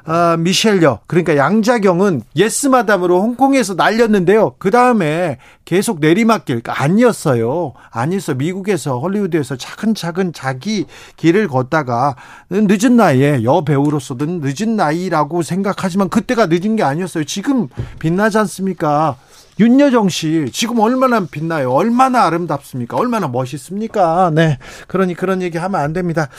아, 0.06 0.36
미셸여, 0.40 1.02
그러니까 1.06 1.38
양자경은 1.38 2.24
예스마담으로 2.36 3.22
홍콩에서 3.22 3.76
날 3.76 3.99
달렸는데요. 4.00 4.56
그 4.58 4.72
다음에 4.72 5.38
계속 5.66 6.00
내리막길 6.00 6.62
아니었어요. 6.66 7.74
아니었어. 7.92 8.36
미국에서 8.36 9.00
헐리우드에서 9.00 9.58
차근차근 9.58 10.32
자기 10.34 10.86
길을 11.18 11.50
걷다가 11.50 12.16
늦은 12.50 12.96
나이에 12.96 13.44
여배우로서든 13.44 14.42
늦은 14.42 14.76
나이라고 14.78 15.42
생각하지만 15.42 16.10
그때가 16.10 16.48
늦은 16.48 16.78
게 16.78 16.84
아니었어요. 16.84 17.26
지금 17.26 17.68
빛나지 18.00 18.38
않습니까? 18.40 19.18
윤여정 19.60 20.08
씨 20.08 20.50
지금 20.54 20.80
얼마나 20.80 21.26
빛나요? 21.26 21.72
얼마나 21.72 22.24
아름답습니까? 22.24 22.96
얼마나 22.96 23.28
멋있습니까? 23.28 24.32
네. 24.34 24.58
그러니 24.88 25.16
그런 25.16 25.42
얘기 25.42 25.58
하면 25.58 25.82
안 25.82 25.92
됩니다. 25.92 26.30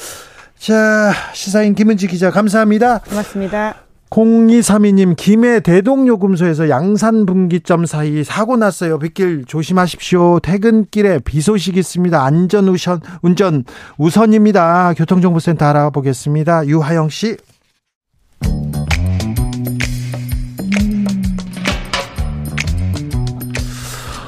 자, 0.59 1.13
시사인 1.35 1.75
김은지 1.75 2.07
기자 2.07 2.31
감사합니다. 2.31 3.01
고맙습니다. 3.01 3.90
0232님, 4.11 5.15
김해 5.17 5.61
대동요금소에서 5.61 6.69
양산분기점 6.69 7.87
사이 7.87 8.25
사고 8.25 8.57
났어요. 8.57 8.99
빗길 8.99 9.45
조심하십시오. 9.47 10.41
퇴근길에 10.41 11.21
비 11.21 11.41
소식 11.41 11.77
있습니다. 11.77 12.23
안전 12.23 12.69
우선, 12.69 13.01
운전 13.23 13.65
우선입니다. 13.99 14.95
교통정보센터 14.95 15.65
알아보겠습니다. 15.65 16.67
유하영 16.67 17.09
씨. 17.09 17.37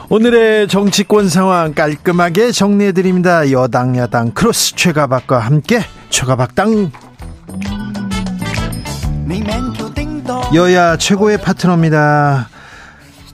오늘의 0.09 0.69
정치권 0.69 1.29
상황 1.29 1.73
깔끔하게 1.73 2.53
정리해 2.53 2.93
드립니다. 2.93 3.51
여당, 3.51 3.97
야당, 3.97 4.31
크로스 4.33 4.77
최가박과 4.77 5.39
함께 5.39 5.81
최가박당. 6.11 6.93
여야 10.55 10.97
최고의 10.99 11.39
파트너입니다. 11.41 12.49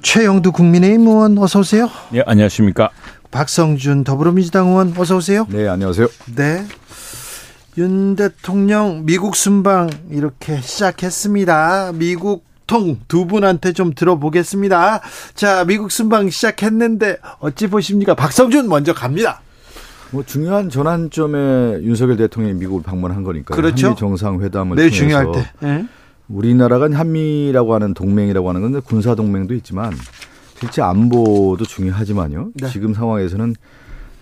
최영두 0.02 0.52
국민의힘 0.52 1.06
의원 1.06 1.38
어서 1.38 1.60
오세요. 1.60 1.90
네, 2.10 2.22
안녕하십니까. 2.24 2.90
박성준 3.30 4.04
더불어민주당 4.04 4.68
의원 4.68 4.94
어서 4.96 5.16
오세요. 5.16 5.46
네, 5.50 5.66
안녕하세요. 5.68 6.08
네. 6.36 6.64
윤 7.76 8.16
대통령 8.16 9.04
미국 9.04 9.34
순방 9.36 9.90
이렇게 10.10 10.60
시작했습니다. 10.60 11.92
미국 11.94 12.46
통 12.68 13.00
두 13.08 13.26
분한테 13.26 13.72
좀 13.72 13.94
들어보겠습니다. 13.94 15.00
자, 15.34 15.64
미국 15.64 15.90
순방 15.90 16.30
시작했는데 16.30 17.16
어찌 17.40 17.66
보십니까? 17.66 18.14
박성준 18.14 18.68
먼저 18.68 18.92
갑니다. 18.92 19.40
뭐 20.10 20.22
중요한 20.24 20.70
전환점에 20.70 21.82
윤석열 21.82 22.16
대통령이 22.16 22.58
미국을 22.58 22.82
방문한 22.82 23.22
거니까요. 23.24 23.56
그렇죠. 23.56 23.88
한미 23.88 23.98
정상회담을 23.98 24.76
네, 24.76 24.82
통해서 24.82 24.96
중요할 24.96 25.32
때. 25.32 25.50
네. 25.60 25.86
우리나라가 26.28 26.88
한미라고 26.90 27.74
하는 27.74 27.94
동맹이라고 27.94 28.48
하는 28.48 28.60
건데 28.60 28.80
군사 28.84 29.14
동맹도 29.14 29.54
있지만 29.54 29.92
실제 30.58 30.82
안보도 30.82 31.64
중요하지만요. 31.64 32.50
네. 32.54 32.68
지금 32.68 32.94
상황에서는 32.94 33.54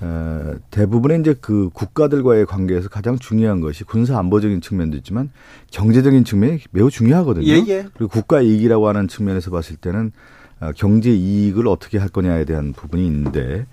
어, 0.01 0.55
대부분의 0.71 1.21
이제 1.21 1.35
그 1.41 1.71
국가들과의 1.73 2.47
관계에서 2.47 2.89
가장 2.89 3.19
중요한 3.19 3.61
것이 3.61 3.83
군사 3.85 4.19
안보적인 4.19 4.61
측면도 4.61 4.97
있지만 4.99 5.31
경제적인 5.71 6.25
측면이 6.25 6.61
매우 6.71 6.91
중요하거든요. 6.91 7.47
예, 7.47 7.65
예. 7.67 7.87
그리고 7.95 8.09
국가 8.09 8.43
이익이라고 8.43 8.89
하는 8.89 9.09
측면에서 9.09 9.51
봤을 9.51 9.77
때는 9.77 10.07
어, 10.09 10.46
경제 10.77 11.11
이익을 11.11 11.69
어떻게 11.69 11.99
할 11.99 12.09
거냐에 12.09 12.45
대한 12.45 12.73
부분이 12.73 13.05
있는데 13.07 13.67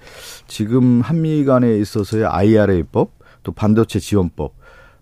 지금 0.47 1.01
한미 1.01 1.45
간에 1.45 1.77
있어서의 1.77 2.25
IRA법 2.25 3.11
또 3.43 3.51
반도체 3.51 3.99
지원법 3.99 4.53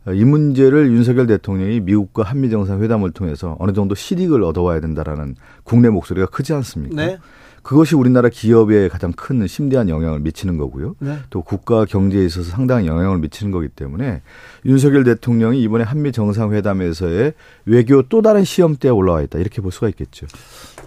어, 0.06 0.14
이 0.14 0.24
문제를 0.26 0.92
윤석열 0.92 1.28
대통령이 1.28 1.80
미국과 1.82 2.24
한미 2.24 2.50
정상회담을 2.50 3.12
통해서 3.12 3.56
어느 3.60 3.72
정도 3.72 3.94
실익을 3.94 4.44
얻어와야 4.44 4.80
된다라는 4.80 5.36
국내 5.64 5.90
목소리가 5.90 6.28
크지 6.28 6.54
않습니까? 6.54 6.96
네. 6.96 7.20
그것이 7.62 7.96
우리나라 7.96 8.30
기업에 8.30 8.88
가장 8.88 9.12
큰 9.12 9.46
심대한 9.46 9.88
영향을 9.88 10.20
미치는 10.22 10.58
거고요. 10.58 10.96
네. 10.98 11.18
또 11.30 11.44
국가 11.44 11.86
경제에 11.86 12.26
있어서 12.26 12.50
상당한 12.50 12.88
영향을 12.88 13.20
미치는 13.20 13.52
거기 13.52 13.68
때문에 13.68 14.24
윤석열 14.66 15.04
대통령이 15.04 15.62
이번에 15.62 15.84
한미 15.84 16.12
정상회담에서의 16.12 17.34
외교 17.66 18.02
또 18.04 18.24
다른 18.24 18.44
시험대에 18.44 18.90
올라와 18.90 19.22
있다 19.22 19.38
이렇게 19.38 19.62
볼 19.62 19.72
수가 19.72 19.90
있겠죠. 19.90 20.26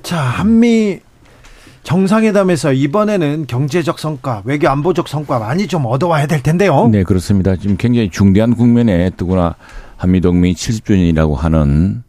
자, 0.05 0.21
한미 0.21 1.01
정상회담에서 1.83 2.75
이번에는 2.75 3.47
경제적 3.47 3.99
성과, 3.99 4.43
외교 4.45 4.69
안보적 4.69 5.09
성과 5.09 5.39
많이 5.39 5.67
좀 5.67 5.87
얻어와야 5.87 6.27
될 6.27 6.43
텐데요. 6.43 6.89
네, 6.89 7.05
그렇습니다. 7.05 7.57
지금 7.57 7.79
굉장히 7.79 8.11
중대한 8.11 8.55
국면에 8.55 9.11
뜨거나 9.17 9.55
한미 9.97 10.21
동맹이 10.21 10.55
70주년이라고 10.55 11.35
하는 11.35 12.03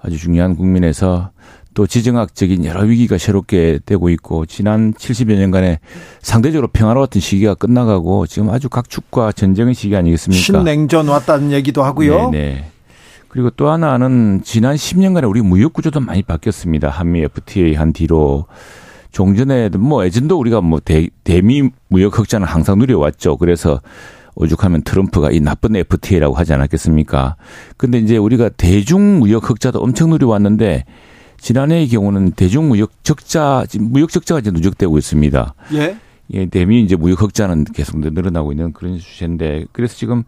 아주 0.00 0.16
중요한 0.16 0.56
국면에서 0.56 1.30
또 1.74 1.86
지정학적인 1.86 2.64
여러 2.64 2.84
위기가 2.84 3.18
새롭게 3.18 3.80
되고 3.84 4.08
있고 4.08 4.46
지난 4.46 4.94
70여 4.94 5.36
년간의 5.38 5.78
상대적으로 6.22 6.68
평화로웠던 6.68 7.20
시기가 7.20 7.54
끝나가고 7.54 8.26
지금 8.26 8.48
아주 8.48 8.70
각축과 8.70 9.32
전쟁의 9.32 9.74
시기 9.74 9.94
아니겠습니까? 9.94 10.42
신냉전 10.42 11.08
왔다는 11.08 11.52
얘기도 11.52 11.82
하고요. 11.82 12.30
네네. 12.30 12.64
그리고 13.32 13.48
또 13.48 13.70
하나는 13.70 14.42
지난 14.44 14.76
10년간에 14.76 15.26
우리 15.26 15.40
무역 15.40 15.72
구조도 15.72 16.00
많이 16.00 16.22
바뀌었습니다. 16.22 16.90
한미 16.90 17.22
FTA 17.22 17.74
한 17.74 17.94
뒤로 17.94 18.44
종전에도 19.10 19.78
뭐 19.78 20.04
예전도 20.04 20.38
우리가 20.38 20.60
뭐 20.60 20.80
대, 20.84 21.08
대미 21.24 21.70
무역 21.88 22.18
흑자는 22.18 22.46
항상 22.46 22.78
누려왔죠. 22.78 23.38
그래서 23.38 23.80
오죽하면 24.34 24.82
트럼프가 24.82 25.30
이 25.30 25.40
나쁜 25.40 25.76
FTA라고 25.76 26.34
하지 26.34 26.52
않았겠습니까? 26.52 27.36
근데 27.78 28.00
이제 28.00 28.18
우리가 28.18 28.50
대중 28.50 29.20
무역 29.20 29.48
흑자도 29.48 29.80
엄청 29.80 30.10
누려왔는데 30.10 30.84
지난해의 31.38 31.88
경우는 31.88 32.32
대중 32.32 32.68
무역 32.68 33.02
적자, 33.02 33.64
무역 33.80 34.10
적자가 34.10 34.40
이제 34.40 34.50
누적되고 34.50 34.98
있습니다. 34.98 35.54
예. 35.72 35.96
예, 36.34 36.46
대미 36.46 36.82
이제 36.82 36.96
무역 36.96 37.22
흑자는 37.22 37.64
계속 37.64 37.98
늘어나고 37.98 38.52
있는 38.52 38.74
그런 38.74 38.98
추세인데 38.98 39.64
그래서 39.72 39.96
지금 39.96 40.24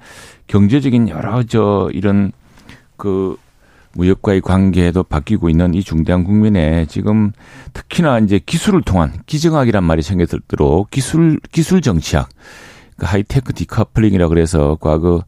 경제적인 0.46 1.10
여러 1.10 1.42
저 1.42 1.90
이런 1.92 2.32
그 3.04 3.36
무역과의 3.92 4.40
관계도 4.40 5.04
바뀌고 5.04 5.50
있는 5.50 5.74
이 5.74 5.82
중대한 5.82 6.24
국면에 6.24 6.86
지금 6.86 7.32
특히나 7.74 8.18
이제 8.20 8.40
기술을 8.44 8.80
통한 8.80 9.12
기정학이란 9.26 9.84
말이 9.84 10.00
생겼도록 10.00 10.90
기술 10.90 11.38
기술 11.52 11.82
정치학 11.82 12.30
그 12.96 13.04
하이테크 13.04 13.52
decoupling이라 13.52 14.28
그래서 14.28 14.78
과거 14.80 15.22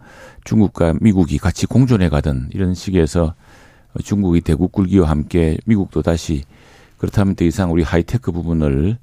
중국과 0.44 0.94
미국이 1.02 1.36
같이 1.36 1.66
공존해 1.66 2.08
가던 2.08 2.48
이런 2.54 2.72
시기에서 2.72 3.34
중국이 4.02 4.40
대국 4.40 4.72
굴기와 4.72 5.10
함께 5.10 5.58
미국도 5.66 6.00
다시 6.00 6.44
그렇다면 6.96 7.34
더 7.34 7.44
이상 7.44 7.70
우리 7.72 7.82
하이테크 7.82 8.32
부분을 8.32 8.96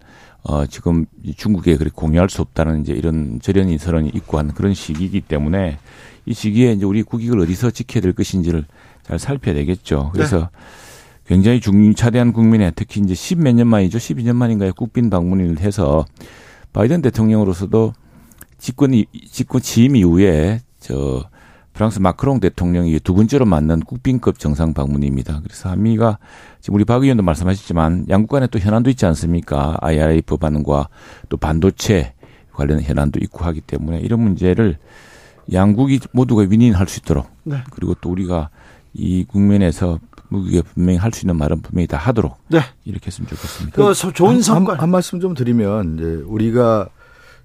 어 0.44 0.66
지금 0.66 1.06
중국에 1.38 1.78
그렇게 1.78 1.94
공유할 1.96 2.30
수 2.30 2.42
없다는 2.42 2.82
이제 2.82 2.94
이런 2.94 3.40
절연이 3.42 3.78
선언이 3.78 4.10
있고 4.14 4.38
한 4.38 4.54
그런 4.54 4.74
시기이기 4.74 5.22
때문에 5.22 5.78
이 6.26 6.34
시기에 6.34 6.74
이제 6.74 6.86
우리 6.86 7.02
국익을 7.04 7.40
어디서 7.40 7.72
지켜야 7.72 8.02
될 8.02 8.14
것인지를 8.14 8.66
잘 9.04 9.20
살펴야 9.20 9.56
되겠죠. 9.56 10.10
그래서 10.14 10.40
네. 10.40 10.46
굉장히 11.28 11.62
중차대한 11.62 12.34
국면에 12.34 12.72
특히 12.76 13.00
이제 13.02 13.14
십 13.14 13.40
몇 13.40 13.56
년 13.56 13.68
만이죠. 13.68 14.00
십이 14.00 14.24
년 14.24 14.36
만인가에 14.36 14.72
국빈 14.72 15.10
방문을 15.10 15.60
해서 15.60 16.06
바이든 16.74 17.02
대통령으로서도 17.02 17.94
집권 18.58 18.92
집권 19.32 19.62
취임 19.62 19.96
이후에 19.96 20.60
저 20.80 21.24
프랑스 21.74 22.00
마크롱 22.00 22.40
대통령이 22.40 23.00
두 23.00 23.14
번째로 23.16 23.46
만난 23.46 23.80
국빈급 23.80 24.40
정상 24.40 24.74
방문입니다. 24.74 25.42
그래서 25.44 25.70
한미가 25.70 26.20
지금 26.62 26.76
우리 26.76 26.86
박 26.86 27.02
의원도 27.02 27.24
말씀하셨지만 27.24 28.06
양국 28.10 28.30
간에 28.30 28.48
또 28.48 28.60
현안도 28.60 28.90
있지 28.92 29.06
않습니까? 29.08 29.78
IRA 29.82 30.22
법안과 30.22 30.88
또 31.30 31.38
반도체 31.38 32.14
관련 32.54 32.82
현안도 32.82 33.20
있고 33.24 33.44
하기 33.46 33.62
때문에 33.62 34.00
이런 34.00 34.22
문제를 34.22 34.78
양국이 35.52 36.00
모두가 36.12 36.44
윈윈할 36.44 36.88
수 36.88 37.00
있도록 37.00 37.28
네. 37.44 37.58
그리고 37.72 37.96
또 38.00 38.12
우리가 38.12 38.50
이 38.94 39.26
국면에서 39.28 40.00
무기에 40.30 40.62
분명히 40.62 40.98
할 40.98 41.12
수 41.12 41.26
있는 41.26 41.36
말은 41.38 41.62
분명히 41.62 41.88
다 41.88 41.98
하도록 41.98 42.38
네. 42.48 42.60
이렇게 42.86 43.08
했으면 43.08 43.28
좋겠습니다. 43.30 43.76
그 43.76 44.14
좋은 44.14 44.42
성과 44.42 44.74
한, 44.74 44.82
한, 44.82 44.90
말씀 44.90 45.20
좀 45.20 45.34
드리면 45.34 45.96
이제 45.96 46.06
우리가 46.26 46.90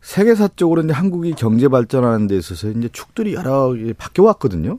세계사적으로 0.01 0.83
이제 0.83 0.93
한국이 0.93 1.33
경제 1.33 1.69
발전하는 1.69 2.27
데 2.27 2.37
있어서 2.37 2.69
이제 2.69 2.89
축들이 2.93 3.35
여러 3.35 3.75
바뀌어 3.97 4.25
왔거든요. 4.25 4.79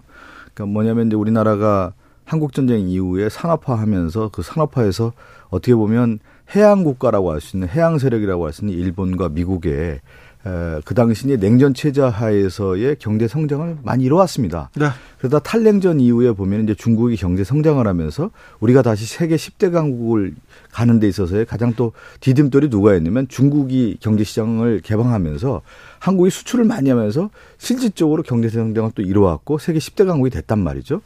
그러니까 0.54 0.66
뭐냐면 0.66 1.08
이제 1.08 1.16
우리나라가 1.16 1.94
한국 2.26 2.54
전쟁 2.54 2.88
이후에 2.90 3.30
산업화하면서 3.30 4.30
그 4.32 4.42
산업화에서 4.42 5.14
어떻게 5.50 5.76
보면 5.76 6.20
해양 6.56 6.84
국가라고 6.84 7.32
할 7.32 7.42
수 7.42 7.58
있는 7.58 7.68
해양 7.70 7.98
세력이라고 7.98 8.46
할 8.46 8.54
수 8.54 8.66
있는 8.66 8.78
일본과 8.78 9.30
미국의 9.30 10.00
그 10.42 10.94
당시에 10.94 11.38
냉전 11.38 11.74
체제 11.74 12.02
하에서의 12.02 12.96
경제 13.00 13.28
성장을 13.28 13.78
많이 13.84 14.06
이뤄왔습니다. 14.06 14.70
네. 14.76 14.88
그러다 15.18 15.40
탈냉전 15.40 16.00
이후에 16.00 16.32
보면 16.32 16.64
이제 16.64 16.74
중국이 16.76 17.18
경제 17.18 17.44
성장을 17.44 17.86
하면서 17.86 18.32
우리가 18.62 18.82
다시 18.82 19.06
세계 19.06 19.36
10대 19.36 19.72
강국을 19.72 20.34
가는 20.72 21.00
데 21.00 21.08
있어서의 21.10 21.46
가장 21.46 21.74
또 21.76 21.92
디딤돌이 22.22 22.70
누가 22.70 22.96
있냐면 22.96 23.28
중국이 23.28 23.98
경제 24.00 24.24
시장을 24.24 24.80
개방하면서 24.82 25.62
한국이 26.00 26.30
수출을 26.30 26.64
많이 26.64 26.90
하면서 26.90 27.30
실질적으로 27.58 28.24
경제 28.24 28.48
성장을 28.48 28.92
또 28.96 29.02
이뤄왔고 29.02 29.58
세계 29.58 29.80
10대 29.80 30.08
강국이 30.08 30.30
됐단 30.30 30.58
말이죠. 30.58 31.02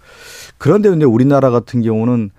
그런데 0.59 0.93
이제 0.93 1.05
우리나라 1.05 1.49
같은 1.49 1.81
경우는 1.81 2.29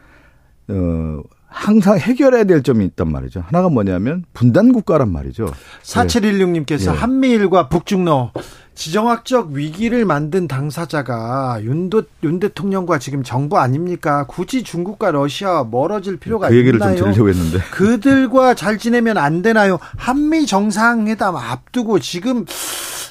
어 0.68 1.22
항상 1.55 1.99
해결해야 1.99 2.45
될 2.45 2.62
점이 2.64 2.85
있단 2.85 3.11
말이죠. 3.11 3.45
하나가 3.47 3.69
뭐냐면 3.69 4.25
분단 4.35 4.73
국가란 4.73 5.11
말이죠. 5.11 5.47
4716님께서 5.83 6.90
네. 6.93 6.99
한미일과 6.99 7.69
북중로 7.69 8.33
지정학적 8.75 9.51
위기를 9.53 10.05
만든 10.05 10.49
당사자가 10.49 11.61
윤도, 11.62 12.03
윤 12.25 12.40
대통령과 12.40 12.99
지금 12.99 13.23
정부 13.23 13.59
아닙니까? 13.59 14.27
굳이 14.27 14.64
중국과 14.64 15.12
러시아 15.12 15.64
멀어질 15.71 16.17
필요가 16.17 16.49
그 16.49 16.57
얘기를 16.57 16.81
있나요? 16.81 16.97
좀 16.97 17.12
드리려고 17.12 17.29
했는데. 17.31 17.59
그들과 17.71 18.55
잘 18.55 18.77
지내면 18.77 19.17
안 19.17 19.43
되나요? 19.43 19.79
한미 19.97 20.47
정상회담 20.47 21.37
앞두고 21.37 22.01
지금 22.01 22.45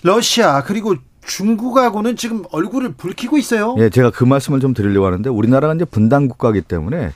러시아 0.03 0.63
그리고 0.63 0.95
중국하고는 1.25 2.17
지금 2.17 2.43
얼굴을 2.51 2.95
붉히고 2.95 3.37
있어요. 3.37 3.75
예, 3.79 3.89
제가 3.89 4.11
그 4.11 4.25
말씀을 4.25 4.59
좀 4.59 4.73
드리려고 4.73 5.05
하는데 5.07 5.29
우리나라가 5.29 5.73
이제 5.73 5.85
분단 5.85 6.27
국가이기 6.27 6.61
때문에 6.61 7.13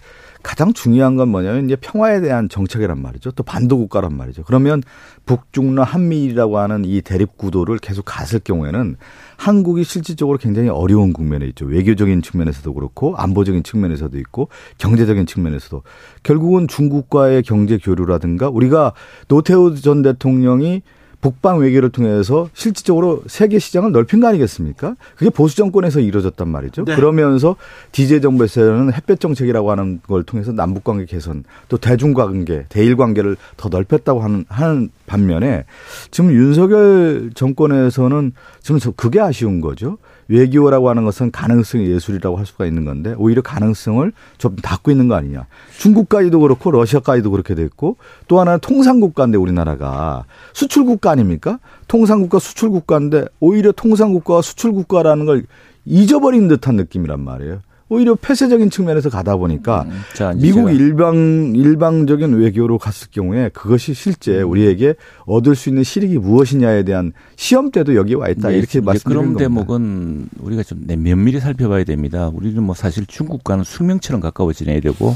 가장 0.48 0.72
중요한 0.72 1.18
건 1.18 1.28
뭐냐면 1.28 1.66
이제 1.66 1.76
평화에 1.76 2.22
대한 2.22 2.48
정책이란 2.48 3.02
말이죠. 3.02 3.32
또 3.32 3.44
반도 3.44 3.78
국가란 3.80 4.16
말이죠. 4.16 4.44
그러면 4.46 4.82
북중러 5.26 5.84
한미일이라고 5.84 6.58
하는 6.58 6.86
이 6.86 7.02
대립 7.02 7.36
구도를 7.36 7.80
계속 7.80 8.04
갔을 8.06 8.40
경우에는 8.40 8.96
한국이 9.36 9.84
실질적으로 9.84 10.38
굉장히 10.38 10.70
어려운 10.70 11.12
국면에 11.12 11.46
있죠. 11.48 11.66
외교적인 11.66 12.22
측면에서도 12.22 12.74
그렇고 12.74 13.18
안보적인 13.18 13.64
측면에서도 13.64 14.18
있고 14.20 14.48
경제적인 14.78 15.26
측면에서도 15.26 15.84
결국은 16.24 16.70
중국과의 16.70 17.44
경제 17.44 17.78
교류라든가 17.78 18.48
우리가 18.48 18.94
노태우 19.28 19.76
전 19.76 20.02
대통령이 20.02 20.82
북방 21.28 21.60
외교를 21.60 21.90
통해서 21.90 22.50
실질적으로 22.54 23.22
세계 23.28 23.60
시장을 23.60 23.92
넓힌 23.92 24.22
거 24.22 24.28
아니겠습니까? 24.28 24.96
그게 25.18 25.30
보수 25.30 25.58
정권에서 25.58 26.00
이루어졌단 26.00 26.48
말이죠. 26.48 26.86
네. 26.86 26.96
그러면서 26.96 27.58
디제 27.92 28.22
정부에서는 28.22 28.94
햇볕 28.94 29.20
정책이라고 29.20 29.70
하는 29.70 30.00
걸 30.08 30.24
통해서 30.24 30.54
남북 30.54 30.86
관계 30.86 31.04
개선, 31.04 31.44
또 31.68 31.78
대중 31.78 32.14
관계, 32.14 32.66
대일 32.70 32.96
관계를 32.96 33.36
더 33.58 33.68
넓혔다고 33.68 34.22
하는 34.22 34.46
하는 34.48 34.90
반면에 35.06 35.66
지금 36.12 36.32
윤석열 36.32 37.32
정권에서는 37.36 38.32
지금 38.62 38.80
그게 38.96 39.20
아쉬운 39.20 39.60
거죠. 39.60 39.98
외교라고 40.30 40.90
하는 40.90 41.06
것은 41.06 41.32
가능성의 41.32 41.90
예술이라고 41.90 42.38
할 42.38 42.46
수가 42.46 42.66
있는 42.66 42.86
건데 42.86 43.16
오히려 43.18 43.42
가능성을 43.42 44.12
좀 44.38 44.56
닫고 44.58 44.92
있는 44.92 45.08
거 45.08 45.16
아니냐. 45.16 45.46
중국까지도 45.78 46.40
그렇고 46.40 46.72
러시아까지도 46.72 47.32
그렇게 47.32 47.56
됐고 47.56 47.98
또 48.28 48.40
하나는 48.40 48.60
통상국가인데 48.60 49.38
우리나라가 49.38 50.26
수출국가 50.54 51.12
아닙니까? 51.18 51.60
통상국가 51.88 52.40
수출국가인데 52.40 53.26
오히려 53.40 53.72
통상국가와 53.72 54.42
수출국가라는 54.42 55.26
걸 55.26 55.46
잊어버린 55.86 56.48
듯한 56.48 56.76
느낌이란 56.76 57.20
말이에요. 57.20 57.62
오히려 57.90 58.16
폐쇄적인 58.16 58.70
측면에서 58.70 59.10
가다 59.10 59.38
보니까 59.38 59.84
음, 59.84 60.02
자, 60.14 60.34
미국 60.36 60.70
일방 60.72 61.54
일방적인 61.56 62.34
외교로 62.34 62.78
갔을 62.78 63.08
경우에 63.12 63.50
그것이 63.54 63.94
실제 63.94 64.42
음. 64.42 64.50
우리에게 64.50 64.96
얻을 65.26 65.56
수 65.56 65.70
있는 65.70 65.84
실익이 65.84 66.18
무엇이냐에 66.18 66.84
대한 66.84 67.14
시험 67.38 67.72
때도 67.72 67.96
여기 67.96 68.14
와 68.14 68.28
있다 68.28 68.50
네, 68.50 68.58
이렇게 68.58 68.82
말씀드리는. 68.82 69.34
그런 69.34 69.38
대목은 69.38 70.28
우리가 70.40 70.64
좀 70.64 70.84
면밀히 70.86 71.40
살펴봐야 71.40 71.86
됩니다. 71.86 72.30
우리는 72.34 72.62
뭐 72.62 72.76
사실 72.76 73.06
중국과는 73.06 73.64
숙명처럼 73.64 74.20
가까워 74.20 74.52
지내야 74.52 74.82
되고 74.82 75.16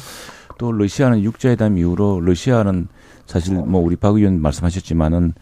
또 0.58 0.72
러시아는 0.72 1.24
육자회담 1.24 1.78
이후로 1.78 2.22
러시아는 2.22 2.88
사실 3.26 3.56
뭐 3.56 3.82
우리 3.82 3.96
박 3.96 4.16
의원 4.16 4.42
말씀하셨지만은 4.42 5.34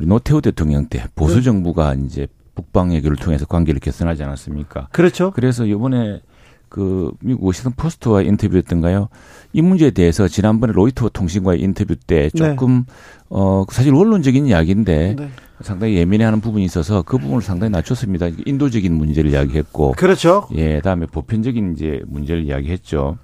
우리 0.00 0.06
노태우 0.06 0.40
대통령 0.40 0.86
때 0.86 1.04
보수 1.14 1.36
네. 1.36 1.42
정부가 1.42 1.92
이제 1.92 2.26
북방 2.54 2.90
외교를 2.92 3.18
통해서 3.18 3.44
관계를 3.44 3.80
개선하지 3.80 4.24
않았습니까? 4.24 4.88
그렇죠. 4.92 5.30
그래서 5.30 5.66
이번에 5.66 6.22
그 6.70 7.12
미국 7.20 7.44
워싱턴 7.44 7.74
포스트와 7.74 8.22
인터뷰였던가요? 8.22 9.10
이 9.52 9.60
문제에 9.60 9.90
대해서 9.90 10.26
지난번에 10.26 10.72
로이터 10.72 11.10
통신과의 11.10 11.60
인터뷰 11.60 11.96
때 11.96 12.30
네. 12.30 12.38
조금 12.38 12.86
네. 12.86 12.92
어 13.28 13.66
사실 13.70 13.92
원론적인 13.92 14.46
이야기인데 14.46 15.16
네. 15.18 15.30
상당히 15.60 15.96
예민해하는 15.96 16.40
부분이 16.40 16.64
있어서 16.64 17.02
그 17.02 17.18
부분을 17.18 17.42
상당히 17.42 17.70
낮췄습니다. 17.70 18.28
인도적인 18.46 18.94
문제를 18.94 19.30
이야기했고 19.30 19.92
그렇죠. 19.92 20.48
예, 20.54 20.76
그다음에 20.76 21.04
보편적인 21.04 21.74
이제 21.74 22.00
문제를 22.06 22.44
이야기했죠. 22.44 23.18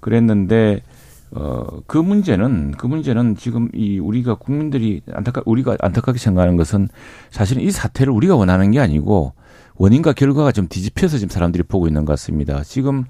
그랬는데 0.00 0.80
어 1.34 1.64
그 1.86 1.98
문제는 1.98 2.72
그 2.72 2.86
문제는 2.86 3.36
지금 3.36 3.68
이 3.74 3.98
우리가 3.98 4.36
국민들이 4.36 5.02
안타까 5.12 5.42
우리가 5.44 5.76
안타깝게 5.80 6.18
생각하는 6.18 6.56
것은 6.56 6.88
사실은 7.30 7.62
이 7.62 7.70
사태를 7.70 8.12
우리가 8.12 8.36
원하는 8.36 8.70
게 8.70 8.80
아니고 8.80 9.32
원인과 9.76 10.12
결과가 10.12 10.52
좀 10.52 10.68
뒤집혀서 10.68 11.18
지금 11.18 11.30
사람들이 11.30 11.64
보고 11.64 11.88
있는 11.88 12.04
것 12.04 12.12
같습니다. 12.12 12.62
지금 12.62 13.04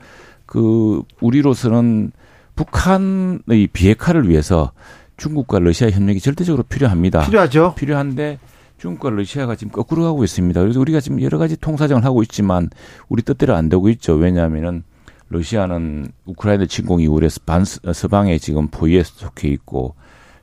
그 0.46 1.02
우리로서는 1.20 2.12
북한의 2.56 3.68
비핵화를 3.72 4.28
위해서 4.28 4.72
중국과 5.16 5.58
러시아 5.58 5.90
협력이 5.90 6.20
절대적으로 6.20 6.62
필요합니다. 6.64 7.26
필요하죠. 7.26 7.74
필요한데 7.76 8.38
중국과 8.78 9.10
러시아가 9.10 9.56
지금 9.56 9.72
거꾸로 9.72 10.04
가고 10.04 10.24
있습니다. 10.24 10.60
그래서 10.60 10.80
우리가 10.80 11.00
지금 11.00 11.22
여러 11.22 11.38
가지 11.38 11.56
통사정을 11.56 12.04
하고 12.04 12.22
있지만 12.22 12.70
우리 13.08 13.22
뜻대로 13.22 13.54
안 13.54 13.68
되고 13.68 13.88
있죠. 13.90 14.14
왜냐하면은 14.14 14.82
러시아는 15.34 16.08
우크라이나 16.26 16.66
침공 16.66 17.00
이후에 17.00 17.28
반 17.44 17.64
서방에 17.64 18.38
지금 18.38 18.68
포위에 18.68 19.02
속해 19.02 19.48
있고 19.48 19.96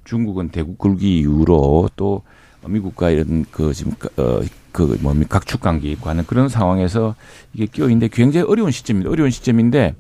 중국은 0.04 0.50
대국 0.50 0.78
굴기 0.78 1.20
이후로 1.20 1.90
또 1.96 2.24
미국과 2.68 3.10
이런 3.10 3.46
그 3.52 3.74
지금 3.74 3.94
어그 4.18 4.98
뭡니까 5.02 5.40
각축 5.40 5.62
관계 5.62 5.90
있고 5.92 6.10
하는 6.10 6.26
그런 6.26 6.50
상황에서 6.50 7.16
이게 7.54 7.66
끼어 7.68 7.86
있는데 7.86 8.10
굉장히 8.12 8.46
어려운 8.46 8.72
시점입니다. 8.72 9.10
어려운 9.10 9.30
시점인데 9.30 9.96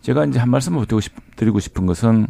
제가 0.00 0.24
이제 0.24 0.38
한 0.38 0.48
말씀을 0.48 0.86
드리고, 0.86 1.00
싶, 1.00 1.12
드리고 1.36 1.60
싶은 1.60 1.84
것은 1.84 2.26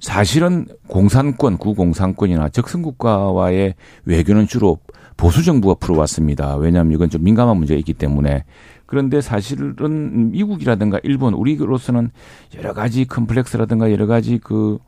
사실은 0.00 0.66
공산권, 0.86 1.56
구공산권이나 1.56 2.50
적성국가와의 2.50 3.74
외교는 4.04 4.46
주로 4.46 4.78
보수 5.16 5.42
정부가 5.42 5.76
풀어왔습니다. 5.80 6.56
왜냐하면 6.56 6.92
이건 6.92 7.08
좀 7.08 7.24
민감한 7.24 7.56
문제가 7.56 7.78
있기 7.78 7.94
때문에. 7.94 8.44
그런데 8.86 9.20
사실은 9.20 10.30
미국이라든가 10.30 11.00
일본, 11.02 11.34
우리로서는 11.34 12.10
여러 12.56 12.72
가지 12.72 13.04
컴플렉스라든가 13.04 13.90
여러 13.92 14.06
가지 14.06 14.38
그 14.42 14.78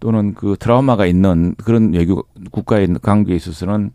또는 0.00 0.34
그 0.34 0.56
트라우마가 0.58 1.06
있는 1.06 1.54
그런 1.62 1.92
외교 1.92 2.24
국가의 2.50 2.88
관계에 3.02 3.36
있어서는 3.36 3.92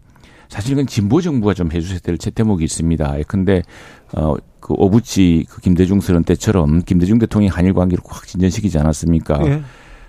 사실 0.47 0.77
은 0.77 0.87
진보 0.87 1.19
정부가 1.19 1.53
좀 1.53 1.69
해주셔야 1.71 1.99
될 1.99 2.17
대목이 2.17 2.63
있습니다. 2.63 3.17
근데 3.27 3.61
어그 4.13 4.73
오부치 4.77 5.45
그 5.49 5.59
김대중 5.59 5.99
선언 5.99 6.23
때처럼 6.23 6.83
김대중 6.83 7.19
대통령이 7.19 7.49
한일 7.49 7.73
관계를 7.73 8.01
확 8.07 8.25
진전시키지 8.25 8.79
않았습니까? 8.79 9.45
예. 9.47 9.61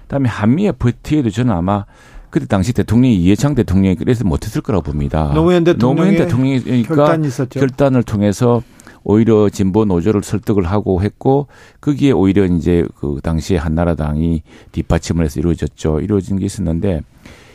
그다음에 0.02 0.28
한미 0.28 0.66
FTA도 0.66 1.30
저는 1.30 1.52
아마 1.52 1.84
그때 2.30 2.46
당시 2.46 2.72
대통령이 2.72 3.16
이해창 3.16 3.56
대통령이 3.56 3.96
그래서 3.96 4.24
못했을 4.24 4.60
거라고 4.62 4.84
봅니다. 4.84 5.32
노무현 5.78 6.16
대통령이니까 6.16 6.94
결단이 6.94 7.28
결단을 7.50 8.04
통해서 8.04 8.62
오히려 9.08 9.48
진보 9.48 9.86
노조를 9.86 10.22
설득을 10.22 10.64
하고 10.64 11.02
했고 11.02 11.46
거기에 11.80 12.12
오히려 12.12 12.44
이제 12.44 12.84
그 12.96 13.20
당시에 13.22 13.56
한나라당이 13.56 14.42
뒷받침을 14.70 15.24
해서 15.24 15.40
이루어졌죠. 15.40 16.00
이루어진 16.00 16.38
게 16.38 16.44
있었는데 16.44 17.00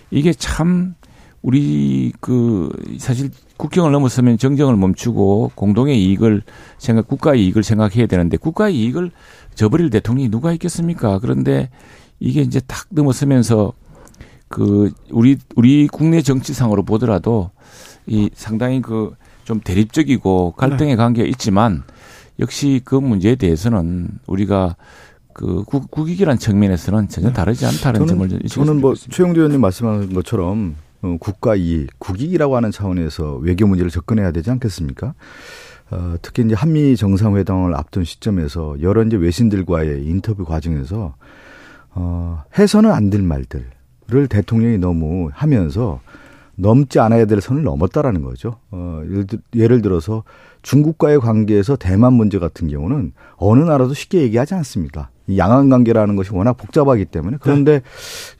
이게 0.09 0.33
참 0.33 0.95
우리 1.43 2.11
그 2.19 2.71
사실 2.97 3.29
국경을 3.57 3.91
넘어서면 3.91 4.39
정정을 4.39 4.75
멈추고 4.77 5.51
공동의 5.53 6.03
이익을 6.03 6.41
생각 6.79 7.07
국가의 7.07 7.45
이익을 7.45 7.61
생각해야 7.61 8.07
되는데 8.07 8.37
국가의 8.37 8.75
이익을 8.75 9.11
저버릴 9.53 9.91
대통령이 9.91 10.31
누가 10.31 10.53
있겠습니까? 10.53 11.19
그런데 11.19 11.69
이게 12.19 12.41
이제 12.41 12.61
탁 12.61 12.87
넘어서면서 12.89 13.73
그 14.47 14.91
우리 15.11 15.37
우리 15.55 15.87
국내 15.87 16.23
정치상으로 16.23 16.81
보더라도 16.81 17.51
이 18.07 18.31
상당히 18.33 18.81
그 18.81 19.13
좀 19.43 19.59
대립적이고 19.59 20.51
갈등의 20.51 20.93
네. 20.93 20.95
관계가 20.95 21.27
있지만 21.29 21.83
역시 22.39 22.81
그 22.83 22.95
문제에 22.95 23.35
대해서는 23.35 24.07
우리가 24.27 24.75
그 25.33 25.63
국, 25.63 25.89
국익이란 25.89 26.37
측면에서는 26.37 27.09
전혀 27.09 27.27
네. 27.29 27.33
다르지 27.33 27.65
않다는 27.65 28.07
저는, 28.07 28.29
점을 28.29 28.41
저는 28.47 28.81
뭐 28.81 28.93
최영도 28.95 29.39
의원님 29.39 29.61
말씀하신 29.61 30.13
것처럼 30.13 30.75
어, 31.01 31.17
국가 31.19 31.55
이익, 31.55 31.89
국익이라고 31.99 32.55
하는 32.55 32.71
차원에서 32.71 33.35
외교 33.37 33.67
문제를 33.67 33.91
접근해야 33.91 34.31
되지 34.31 34.51
않겠습니까? 34.51 35.13
어, 35.91 36.15
특히 36.21 36.43
이제 36.43 36.55
한미 36.55 36.95
정상회담을 36.95 37.75
앞둔 37.75 38.03
시점에서 38.03 38.77
여러 38.81 39.03
이제 39.03 39.17
외신들과의 39.17 40.05
인터뷰 40.05 40.45
과정에서 40.45 41.15
어, 41.91 42.43
해서는 42.57 42.91
안 42.91 43.09
될 43.09 43.21
말들을 43.21 44.27
대통령이 44.29 44.77
너무 44.77 45.29
하면서 45.33 45.99
넘지 46.55 46.99
않아야 46.99 47.25
될 47.25 47.41
선을 47.41 47.63
넘었다라는 47.63 48.21
거죠. 48.21 48.57
어, 48.71 49.01
예를, 49.55 49.81
들어서 49.81 50.23
중국과의 50.61 51.19
관계에서 51.19 51.75
대만 51.75 52.13
문제 52.13 52.39
같은 52.39 52.67
경우는 52.67 53.13
어느 53.37 53.63
나라도 53.63 53.93
쉽게 53.93 54.21
얘기하지 54.21 54.53
않습니다. 54.55 55.09
이 55.27 55.37
양안 55.37 55.69
관계라는 55.69 56.15
것이 56.15 56.33
워낙 56.33 56.53
복잡하기 56.53 57.05
때문에 57.05 57.37
그런데 57.39 57.79
네. 57.79 57.81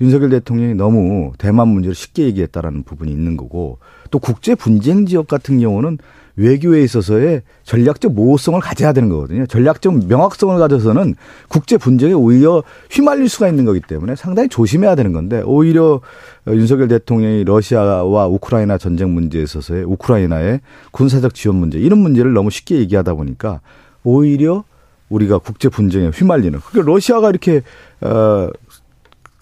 윤석열 0.01 0.29
대통령이 0.29 0.75
너무 0.75 1.31
대만 1.37 1.69
문제를 1.69 1.95
쉽게 1.95 2.25
얘기했다라는 2.25 2.83
부분이 2.83 3.11
있는 3.11 3.37
거고 3.37 3.79
또 4.11 4.19
국제 4.19 4.53
분쟁 4.53 5.05
지역 5.05 5.27
같은 5.27 5.59
경우는 5.59 5.97
외교에 6.35 6.81
있어서의 6.83 7.43
전략적 7.63 8.13
모호성을 8.13 8.59
가져야 8.59 8.91
되는 8.93 9.09
거거든요. 9.09 9.45
전략적 9.45 10.07
명확성을 10.07 10.57
가져서는 10.57 11.15
국제 11.47 11.77
분쟁에 11.77 12.13
오히려 12.13 12.63
휘말릴 12.89 13.29
수가 13.29 13.47
있는 13.47 13.65
거기 13.65 13.79
때문에 13.79 14.15
상당히 14.15 14.49
조심해야 14.49 14.95
되는 14.95 15.13
건데 15.13 15.41
오히려 15.45 16.01
윤석열 16.47 16.87
대통령이 16.87 17.43
러시아와 17.43 18.27
우크라이나 18.27 18.77
전쟁 18.77 19.13
문제에 19.13 19.43
있어서의 19.43 19.83
우크라이나의 19.83 20.61
군사적 20.91 21.35
지원 21.35 21.57
문제 21.57 21.77
이런 21.77 21.99
문제를 21.99 22.33
너무 22.33 22.49
쉽게 22.49 22.77
얘기하다 22.77 23.13
보니까 23.13 23.61
오히려 24.03 24.63
우리가 25.09 25.37
국제 25.37 25.69
분쟁에 25.69 26.07
휘말리는. 26.07 26.59
그러니까 26.59 26.91
러시아가 26.91 27.29
이렇게 27.29 27.61
어 28.01 28.49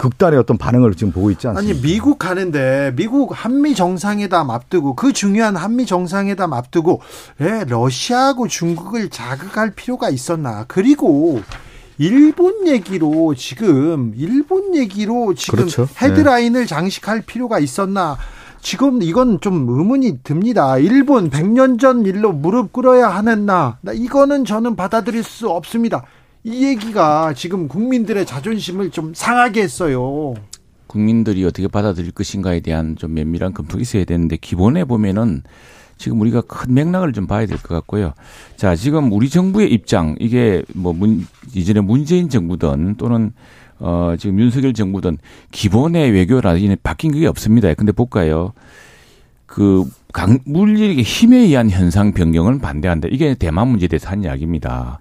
극단의 0.01 0.39
어떤 0.39 0.57
반응을 0.57 0.95
지금 0.95 1.13
보고 1.13 1.29
있지 1.29 1.47
않습니까? 1.47 1.71
아니 1.71 1.79
미국 1.79 2.17
가는데 2.17 2.91
미국 2.95 3.31
한미 3.31 3.75
정상회담 3.75 4.49
앞두고 4.49 4.95
그 4.95 5.13
중요한 5.13 5.55
한미 5.55 5.85
정상회담 5.85 6.53
앞두고 6.53 7.01
왜 7.37 7.63
러시아하고 7.65 8.47
중국을 8.47 9.09
자극할 9.09 9.75
필요가 9.75 10.09
있었나? 10.09 10.65
그리고 10.67 11.41
일본 11.99 12.67
얘기로 12.67 13.35
지금 13.35 14.13
일본 14.17 14.75
얘기로 14.75 15.35
지금 15.35 15.59
그렇죠. 15.59 15.87
헤드라인을 16.01 16.61
네. 16.61 16.65
장식할 16.65 17.21
필요가 17.21 17.59
있었나? 17.59 18.17
지금 18.59 19.03
이건 19.03 19.39
좀 19.39 19.67
의문이 19.69 20.23
듭니다. 20.23 20.79
일본 20.79 21.29
100년 21.29 21.79
전 21.79 22.05
일로 22.07 22.31
무릎 22.31 22.73
꿇어야 22.73 23.07
하는 23.07 23.45
나. 23.45 23.77
이거는 23.93 24.45
저는 24.45 24.75
받아들일 24.75 25.23
수 25.23 25.49
없습니다. 25.49 26.05
이 26.43 26.65
얘기가 26.65 27.33
지금 27.33 27.67
국민들의 27.67 28.25
자존심을 28.25 28.89
좀 28.91 29.13
상하게 29.13 29.61
했어요. 29.63 30.33
국민들이 30.87 31.45
어떻게 31.45 31.67
받아들일 31.67 32.11
것인가에 32.11 32.59
대한 32.61 32.95
좀 32.95 33.13
면밀한 33.13 33.53
검토가 33.53 33.79
있어야 33.81 34.03
되는데 34.03 34.37
기본에 34.37 34.83
보면은 34.83 35.43
지금 35.97 36.19
우리가 36.19 36.41
큰 36.41 36.73
맥락을 36.73 37.13
좀 37.13 37.27
봐야 37.27 37.45
될 37.45 37.57
것 37.59 37.69
같고요. 37.75 38.13
자, 38.57 38.75
지금 38.75 39.11
우리 39.13 39.29
정부의 39.29 39.71
입장 39.71 40.15
이게 40.19 40.63
뭐 40.73 40.93
문, 40.93 41.25
이전에 41.53 41.79
문재인 41.81 42.27
정부든 42.27 42.95
또는 42.97 43.33
어, 43.77 44.15
지금 44.17 44.39
윤석열 44.39 44.73
정부든 44.73 45.17
기본의 45.51 46.11
외교 46.11 46.41
라인에 46.41 46.75
바뀐 46.81 47.11
게 47.11 47.25
없습니다. 47.27 47.71
근데 47.75 47.91
볼까요? 47.91 48.53
그, 49.45 49.85
강, 50.13 50.39
물리의 50.45 51.01
힘에 51.03 51.37
의한 51.37 51.69
현상 51.69 52.13
변경을 52.13 52.59
반대한다. 52.59 53.07
이게 53.11 53.35
대만 53.35 53.67
문제에 53.67 53.87
대해서 53.87 54.09
한 54.09 54.23
이야기입니다. 54.23 54.99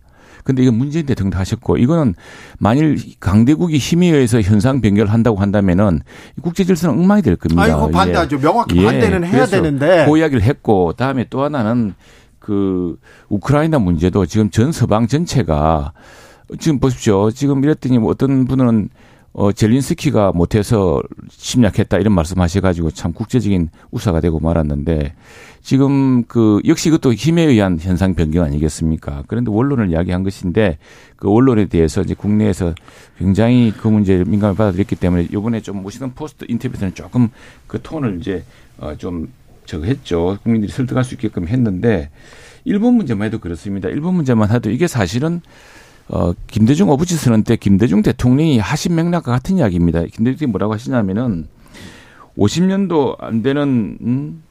근데 0.51 0.63
이건 0.63 0.75
문재인 0.75 1.07
대통령도 1.07 1.39
하셨고, 1.39 1.77
이거는 1.77 2.15
만일 2.59 2.99
강대국이 3.21 3.79
힘에 3.79 4.09
의해서 4.09 4.41
현상 4.41 4.81
변경을 4.81 5.13
한다고 5.13 5.39
한다면은 5.39 6.01
국제 6.43 6.65
질서는 6.65 6.99
엉망이 6.99 7.23
될 7.23 7.37
겁니다. 7.37 7.63
아이고, 7.63 7.91
반대하죠. 7.91 8.37
예. 8.37 8.41
명확히 8.41 8.85
반대는 8.85 9.25
예. 9.25 9.29
해야 9.29 9.47
되는데. 9.47 10.07
그 10.09 10.19
이야기를 10.19 10.43
했고, 10.43 10.93
다음에 10.97 11.27
또 11.31 11.43
하나는 11.45 11.95
그 12.41 12.99
우크라이나 13.29 13.79
문제도 13.79 14.27
지금 14.27 14.51
전 14.51 14.73
서방 14.73 15.07
전체가 15.07 15.93
지금 16.59 16.81
보십시오. 16.81 17.31
지금 17.31 17.63
이랬더니 17.63 17.99
뭐 17.99 18.11
어떤 18.11 18.47
분은 18.47 18.89
어, 19.33 19.53
젤린스키가 19.53 20.33
못해서 20.33 21.01
침략했다 21.31 21.99
이런 21.99 22.15
말씀 22.15 22.41
하셔가지고 22.41 22.91
참 22.91 23.13
국제적인 23.13 23.69
우사가 23.91 24.21
되고 24.21 24.41
말았는데 24.41 25.15
지금 25.63 26.25
그 26.25 26.61
역시 26.67 26.91
그것도 26.91 27.13
힘에 27.15 27.43
의한 27.43 27.79
현상 27.79 28.15
변경 28.15 28.45
아니겠습니까? 28.45 29.25
그런데 29.29 29.51
원론을 29.51 29.91
이야기한 29.91 30.25
것인데 30.25 30.79
그 31.17 31.31
원론에 31.31 31.67
대해서 31.67 32.01
이제 32.03 32.15
국내에서 32.15 32.75
굉장히 33.19 33.73
그 33.77 33.87
문제를 33.89 34.25
민감히 34.25 34.57
받아들였기 34.57 34.97
때문에 34.97 35.29
이번에 35.31 35.61
좀 35.61 35.83
모시던 35.83 36.15
포스트 36.15 36.45
인터뷰 36.49 36.79
때는 36.79 36.95
조금 36.95 37.29
그 37.67 37.81
톤을 37.81 38.19
이제 38.21 38.45
어 38.79 38.95
좀 38.97 39.29
저거 39.71 39.85
했죠. 39.85 40.37
국민들이 40.43 40.73
설득할 40.73 41.05
수 41.05 41.15
있게끔 41.15 41.47
했는데 41.47 42.11
일본 42.65 42.95
문제만 42.95 43.27
해도 43.27 43.39
그렇습니다. 43.39 43.89
일본 43.89 44.15
문제만 44.15 44.51
해도 44.51 44.69
이게 44.69 44.89
사실은 44.89 45.43
어, 46.13 46.33
김대중 46.49 46.91
어부지 46.91 47.17
선언 47.17 47.45
때 47.45 47.55
김대중 47.55 48.03
대통령이 48.03 48.59
하신 48.59 48.97
맥락과 48.97 49.31
같은 49.31 49.59
이야기입니다. 49.59 50.03
김대중이 50.05 50.51
뭐라고 50.51 50.75
하시냐면은 50.75 51.47
50년도 52.37 53.17
안 53.21 53.43
되는, 53.43 53.97
음, 54.01 54.43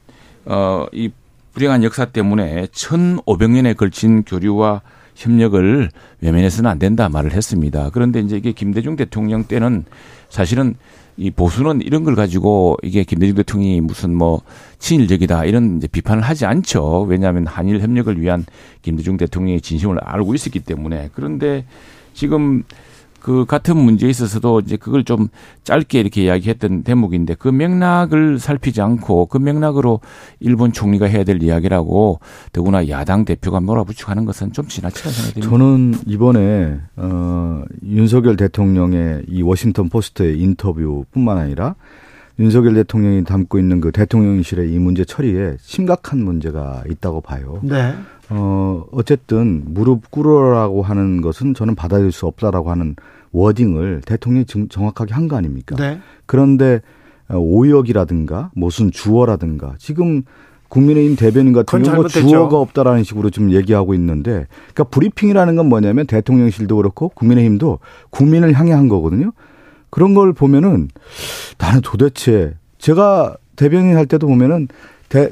어, 0.46 0.86
이 0.92 1.10
불행한 1.52 1.84
역사 1.84 2.06
때문에 2.06 2.66
1,500년에 2.66 3.76
걸친 3.76 4.22
교류와 4.24 4.80
협력을 5.14 5.90
외면해서는 6.22 6.70
안 6.70 6.78
된다 6.78 7.10
말을 7.10 7.32
했습니다. 7.32 7.90
그런데 7.92 8.20
이제 8.20 8.36
이게 8.38 8.52
김대중 8.52 8.96
대통령 8.96 9.44
때는 9.44 9.84
사실은 10.30 10.76
이 11.20 11.30
보수는 11.30 11.82
이런 11.82 12.02
걸 12.02 12.14
가지고 12.14 12.78
이게 12.82 13.04
김대중 13.04 13.36
대통령이 13.36 13.82
무슨 13.82 14.14
뭐 14.14 14.40
친일적이다 14.78 15.44
이런 15.44 15.76
이제 15.76 15.86
비판을 15.86 16.22
하지 16.22 16.46
않죠. 16.46 17.02
왜냐하면 17.02 17.46
한일 17.46 17.80
협력을 17.80 18.18
위한 18.18 18.46
김대중 18.80 19.18
대통령의 19.18 19.60
진심을 19.60 19.98
알고 20.02 20.34
있었기 20.34 20.60
때문에 20.60 21.10
그런데 21.12 21.66
지금 22.14 22.62
그 23.20 23.44
같은 23.44 23.76
문제에 23.76 24.10
있어서도 24.10 24.60
이제 24.60 24.76
그걸 24.76 25.04
좀 25.04 25.28
짧게 25.64 26.00
이렇게 26.00 26.24
이야기했던 26.24 26.82
대목인데 26.82 27.34
그 27.34 27.48
맥락을 27.48 28.38
살피지 28.38 28.80
않고 28.80 29.26
그 29.26 29.38
맥락으로 29.38 30.00
일본 30.40 30.72
총리가 30.72 31.06
해야 31.06 31.24
될 31.24 31.42
이야기라고 31.42 32.20
더구나 32.52 32.88
야당 32.88 33.24
대표가 33.24 33.60
몰아붙이고 33.60 34.10
하는 34.10 34.24
것은 34.24 34.52
좀 34.52 34.66
지나치다 34.66 35.10
생각이 35.10 35.40
듭니다. 35.40 35.50
저는 35.50 35.94
이번에 36.06 36.80
어 36.96 37.62
윤석열 37.84 38.36
대통령의 38.36 39.24
이 39.28 39.42
워싱턴 39.42 39.88
포스트의 39.88 40.38
인터뷰뿐만 40.40 41.38
아니라 41.38 41.74
윤석열 42.40 42.74
대통령이 42.74 43.22
담고 43.24 43.58
있는 43.58 43.80
그 43.80 43.92
대통령실의 43.92 44.72
이 44.72 44.78
문제 44.78 45.04
처리에 45.04 45.56
심각한 45.60 46.24
문제가 46.24 46.82
있다고 46.88 47.20
봐요. 47.20 47.60
네. 47.62 47.94
어, 48.30 48.84
어쨌든 48.92 49.62
무릎 49.66 50.10
꿇으라고 50.10 50.82
하는 50.82 51.20
것은 51.20 51.52
저는 51.54 51.74
받아들일 51.74 52.12
수 52.12 52.26
없다라고 52.26 52.70
하는 52.70 52.96
워딩을 53.32 54.02
대통령이 54.06 54.46
정확하게 54.68 55.14
한 55.14 55.28
거 55.28 55.36
아닙니까? 55.36 55.76
네. 55.76 56.00
그런데 56.26 56.80
어, 57.28 57.36
오역이라든가 57.36 58.50
무슨 58.54 58.90
주어라든가 58.90 59.74
지금 59.78 60.22
국민의힘 60.68 61.16
대변인 61.16 61.52
같은 61.52 61.82
경우 61.82 62.08
주어가 62.08 62.58
없다라는 62.58 63.02
식으로 63.04 63.30
좀 63.30 63.52
얘기하고 63.52 63.92
있는데 63.94 64.46
그러니까 64.72 64.84
브리핑이라는 64.84 65.56
건 65.56 65.68
뭐냐면 65.68 66.06
대통령실도 66.06 66.76
그렇고 66.76 67.10
국민의힘도 67.10 67.80
국민을 68.10 68.54
향해 68.54 68.72
한 68.72 68.88
거거든요. 68.88 69.32
그런 69.90 70.14
걸 70.14 70.32
보면은 70.32 70.88
나는 71.58 71.80
도대체 71.82 72.54
제가 72.78 73.36
대변인 73.56 73.96
할 73.96 74.06
때도 74.06 74.26
보면은 74.26 74.68
대, 74.68 74.78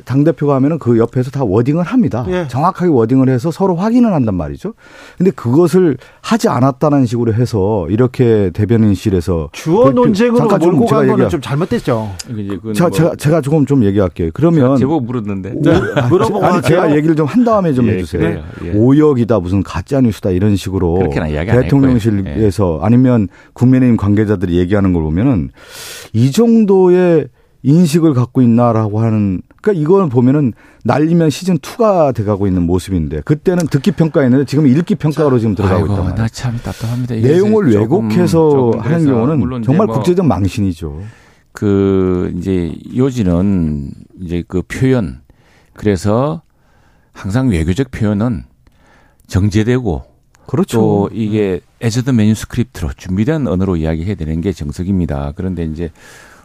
당 0.05 0.25
대표가 0.25 0.57
하면은 0.57 0.79
그 0.81 0.99
옆에서 0.99 1.31
다 1.31 1.45
워딩을 1.45 1.85
합니다. 1.85 2.27
예. 2.29 2.49
정확하게 2.49 2.91
워딩을 2.91 3.29
해서 3.29 3.53
서로 3.53 3.77
확인을 3.77 4.13
한단 4.13 4.35
말이죠. 4.35 4.75
근데 5.17 5.31
그것을 5.31 5.97
하지 6.21 6.49
않았다는 6.49 7.07
식으로 7.07 7.33
해서 7.33 7.87
이렇게 7.89 8.51
대변인실에서 8.53 9.51
주어 9.53 9.85
그 9.85 9.91
논쟁으로 9.91 10.39
잠깐 10.49 10.59
몰고 10.59 10.87
간 10.87 11.07
거는 11.07 11.29
좀 11.29 11.41
잘못됐죠. 11.41 12.11
자, 12.75 12.89
뭐 12.89 12.91
제가, 12.91 13.15
제가 13.15 13.41
조금 13.41 13.65
좀 13.67 13.85
얘기할게요. 13.85 14.31
그러면. 14.35 14.77
제보 14.79 14.99
물었는데. 14.99 15.53
네. 15.63 15.81
아, 15.95 16.09
물어보고 16.09 16.45
아니, 16.45 16.63
제가 16.63 16.97
얘기를 16.97 17.15
좀 17.15 17.29
한 17.29 17.45
다음에 17.45 17.73
좀 17.75 17.87
예, 17.89 17.93
해주세요. 17.93 18.43
예. 18.65 18.71
오역이다, 18.73 19.39
무슨 19.41 19.63
가짜 19.63 20.01
뉴스다 20.01 20.31
이런 20.31 20.57
식으로 20.57 21.09
대통령실에서 21.13 22.81
아니면 22.83 23.29
국민의힘 23.53 23.97
관계자들이 23.97 24.57
얘기하는 24.59 24.93
걸 24.93 25.03
보면은 25.03 25.51
이 26.13 26.33
정도의 26.33 27.29
인식을 27.63 28.15
갖고 28.15 28.41
있나라고 28.41 29.01
하는 29.01 29.43
그러니까 29.61 29.83
이걸 29.83 30.09
보면은 30.09 30.53
날리면 30.85 31.31
시즌 31.31 31.59
2가 31.59 32.15
돼가고 32.15 32.47
있는 32.47 32.63
모습인데 32.63 33.21
그때는 33.23 33.67
듣기 33.67 33.93
평가였는데 33.93 34.45
지금 34.47 34.67
읽기 34.67 34.95
평가로 34.95 35.39
지금 35.39 35.55
들어가고 35.55 35.87
있단 35.87 35.99
말이에요. 35.99 36.15
나참 36.15 36.57
답답합니다. 36.59 37.15
내용을 37.17 37.75
왜곡해서 37.75 38.51
조금 38.51 38.81
하는 38.81 39.05
경우는 39.05 39.63
정말 39.63 39.87
뭐 39.87 39.97
국제적 39.97 40.27
망신이죠. 40.27 41.03
그 41.53 42.33
이제 42.37 42.75
요지는 42.97 43.91
이제 44.21 44.45
그 44.47 44.63
표현 44.63 45.21
그래서 45.75 46.43
항상 47.13 47.49
외교적 47.49 47.91
표현은 47.91 48.45
정제되고 49.27 50.05
그렇죠. 50.47 50.79
또 50.79 51.11
이게 51.13 51.61
에저드 51.81 52.11
매뉴스크립트로 52.11 52.91
준비된 52.97 53.47
언어로 53.47 53.77
이야기해야 53.77 54.15
되는 54.15 54.41
게 54.41 54.53
정석입니다. 54.53 55.33
그런데 55.37 55.65
이제 55.65 55.91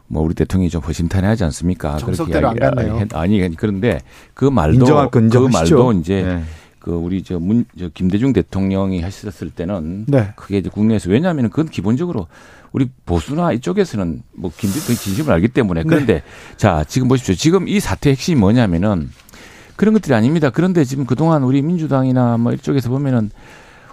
뭐 0.08 0.24
우리 0.24 0.34
대통령이 0.34 0.70
좀 0.70 0.82
허심탄회하지 0.82 1.44
않습니까? 1.46 1.98
정석대로 1.98 2.50
안 2.50 2.56
갔네요. 2.60 3.06
아니 3.14 3.56
그런데 3.56 4.00
그 4.34 4.46
말도 4.46 5.10
그 5.10 5.38
말도 5.52 5.94
이제 5.94 6.24
네. 6.24 6.44
그 6.80 6.92
우리 6.92 7.24
저 7.24 7.40
문 7.40 7.66
저 7.80 7.90
김대중 7.94 8.34
대통령이 8.34 9.02
하셨을 9.02 9.50
때는 9.50 10.06
네. 10.08 10.34
그게 10.36 10.58
이제 10.58 10.70
국내에서 10.70 11.10
왜냐하면 11.10 11.50
그건 11.50 11.70
기본적으로 11.70 12.28
우리 12.74 12.90
보수나 13.06 13.54
이쪽에서는 13.54 14.22
뭐 14.34 14.52
김대중 14.56 14.96
진심을 14.96 15.32
알기 15.32 15.48
때문에 15.48 15.84
네. 15.84 15.88
그런데 15.88 16.14
네. 16.16 16.24
자 16.58 16.84
지금 16.88 17.08
보십시오. 17.08 17.36
지금 17.36 17.68
이 17.68 17.80
사태의 17.80 18.16
핵심이 18.16 18.40
뭐냐면은 18.40 19.10
그런 19.76 19.94
것들이 19.94 20.14
아닙니다. 20.14 20.50
그런데 20.50 20.84
지금 20.84 21.06
그동안 21.06 21.44
우리 21.44 21.62
민주당이나 21.62 22.38
뭐 22.38 22.54
이쪽에서 22.54 22.90
보면은 22.90 23.32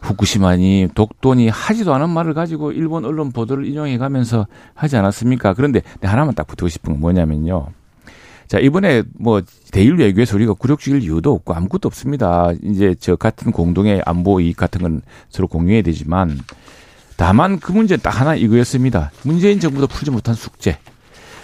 후쿠시마니 0.00 0.88
독도니 0.94 1.48
하지도 1.48 1.94
않은 1.94 2.10
말을 2.10 2.34
가지고 2.34 2.72
일본 2.72 3.04
언론 3.04 3.32
보도를 3.32 3.66
인용해 3.66 3.98
가면서 3.98 4.46
하지 4.74 4.96
않았습니까? 4.96 5.54
그런데 5.54 5.82
하나만 6.02 6.34
딱 6.34 6.46
붙고 6.46 6.68
싶은 6.68 6.94
건 6.94 7.00
뭐냐면요. 7.00 7.68
자, 8.48 8.58
이번에 8.58 9.04
뭐 9.16 9.42
대일 9.70 9.94
외교에서 9.94 10.34
우리가 10.34 10.54
굴욕 10.54 10.80
죽일 10.80 11.02
이유도 11.02 11.32
없고 11.32 11.54
아무것도 11.54 11.86
없습니다. 11.86 12.50
이제 12.64 12.96
저 12.98 13.14
같은 13.14 13.52
공동의 13.52 14.02
안보 14.04 14.40
이익 14.40 14.56
같은 14.56 14.82
건 14.82 15.02
서로 15.28 15.46
공유해야 15.46 15.82
되지만 15.82 16.40
다만 17.16 17.60
그 17.60 17.70
문제 17.70 17.96
딱 17.96 18.20
하나 18.20 18.34
이거였습니다. 18.34 19.12
문재인 19.22 19.60
정부도 19.60 19.86
풀지 19.86 20.10
못한 20.10 20.34
숙제. 20.34 20.78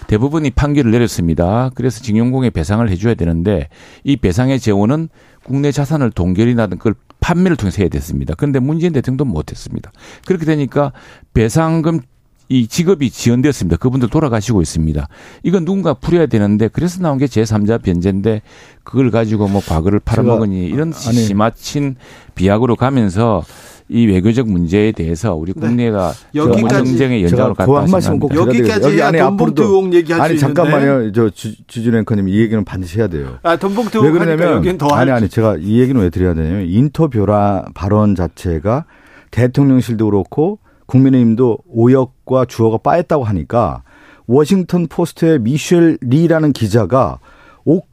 대부분이 0.09 0.50
판결을 0.50 0.90
내렸습니다. 0.90 1.70
그래서 1.74 2.00
징용공에 2.00 2.50
배상을 2.50 2.88
해줘야 2.88 3.14
되는데 3.14 3.68
이 4.02 4.16
배상의 4.16 4.59
재원은 4.59 5.09
국내 5.44 5.70
자산을 5.70 6.11
동결이나 6.11 6.66
그걸 6.68 6.94
판매를 7.27 7.57
통해서 7.57 7.79
해야 7.83 7.89
됐습니다. 7.89 8.35
그런데 8.37 8.61
문재인 8.61 8.93
대통령도 8.93 9.24
못했습니다. 9.24 9.91
그렇게 10.27 10.45
되니까 10.45 10.93
배상금 11.35 12.01
이 12.49 12.68
직업이 12.68 13.11
지연되었습니다. 13.11 13.79
그분들 13.79 14.09
돌아가시고 14.09 14.62
있습니다. 14.62 15.09
이건 15.43 15.64
누군가 15.64 15.95
풀어야 15.95 16.27
되는데 16.27 16.68
그래서 16.68 17.03
나온 17.03 17.18
게 17.18 17.27
제3자 17.27 17.83
변제인데 17.83 18.43
그걸 18.85 19.11
가지고 19.11 19.49
뭐 19.49 19.61
과거를 19.61 19.99
팔아먹으니 19.99 20.66
이런 20.66 20.93
지마친 20.93 21.97
비약으로 22.37 22.77
가면서 22.77 23.43
이 23.89 24.07
외교적 24.07 24.49
문제에 24.49 24.91
대해서 24.93 25.34
우리 25.34 25.53
네. 25.53 25.61
국내가 25.61 26.12
네. 26.32 26.41
여기까지 26.41 26.91
정쟁의 26.91 27.22
연장으로 27.24 27.55
한 27.57 27.91
말씀 27.91 28.18
꼭 28.18 28.34
여기까지 28.34 28.89
여기 28.89 29.03
안에 29.03 29.20
돈봉투 29.20 29.62
의혹 29.62 29.95
얘기할 29.95 30.20
아니 30.20 30.39
잠깐만요. 30.39 31.12
저 31.12 31.30
주진 31.30 31.95
앵커님 31.95 32.28
이 32.28 32.39
얘기는 32.39 32.64
반드시 32.64 32.99
해야 32.99 33.07
돼요. 33.07 33.39
아 33.43 33.57
돈봉투 33.57 34.01
왜 34.01 34.11
그러냐면 34.11 34.78
아니 34.93 35.11
아니 35.11 35.28
제가 35.28 35.57
이 35.61 35.80
얘기는 35.80 36.01
왜 36.01 36.11
드려야 36.11 36.34
되냐면 36.34 36.66
인터뷰라 36.66 37.66
발언 37.74 38.16
자체가 38.16 38.87
대통령실도 39.30 40.07
그렇고 40.07 40.59
국민의힘도 40.87 41.59
오역과 41.68 42.47
주어가 42.47 42.78
빠했다고 42.78 43.24
하니까 43.24 43.82
워싱턴 44.26 44.89
포스트의 44.89 45.39
미셸 45.41 45.99
리라는 46.01 46.53
기자가 46.53 47.18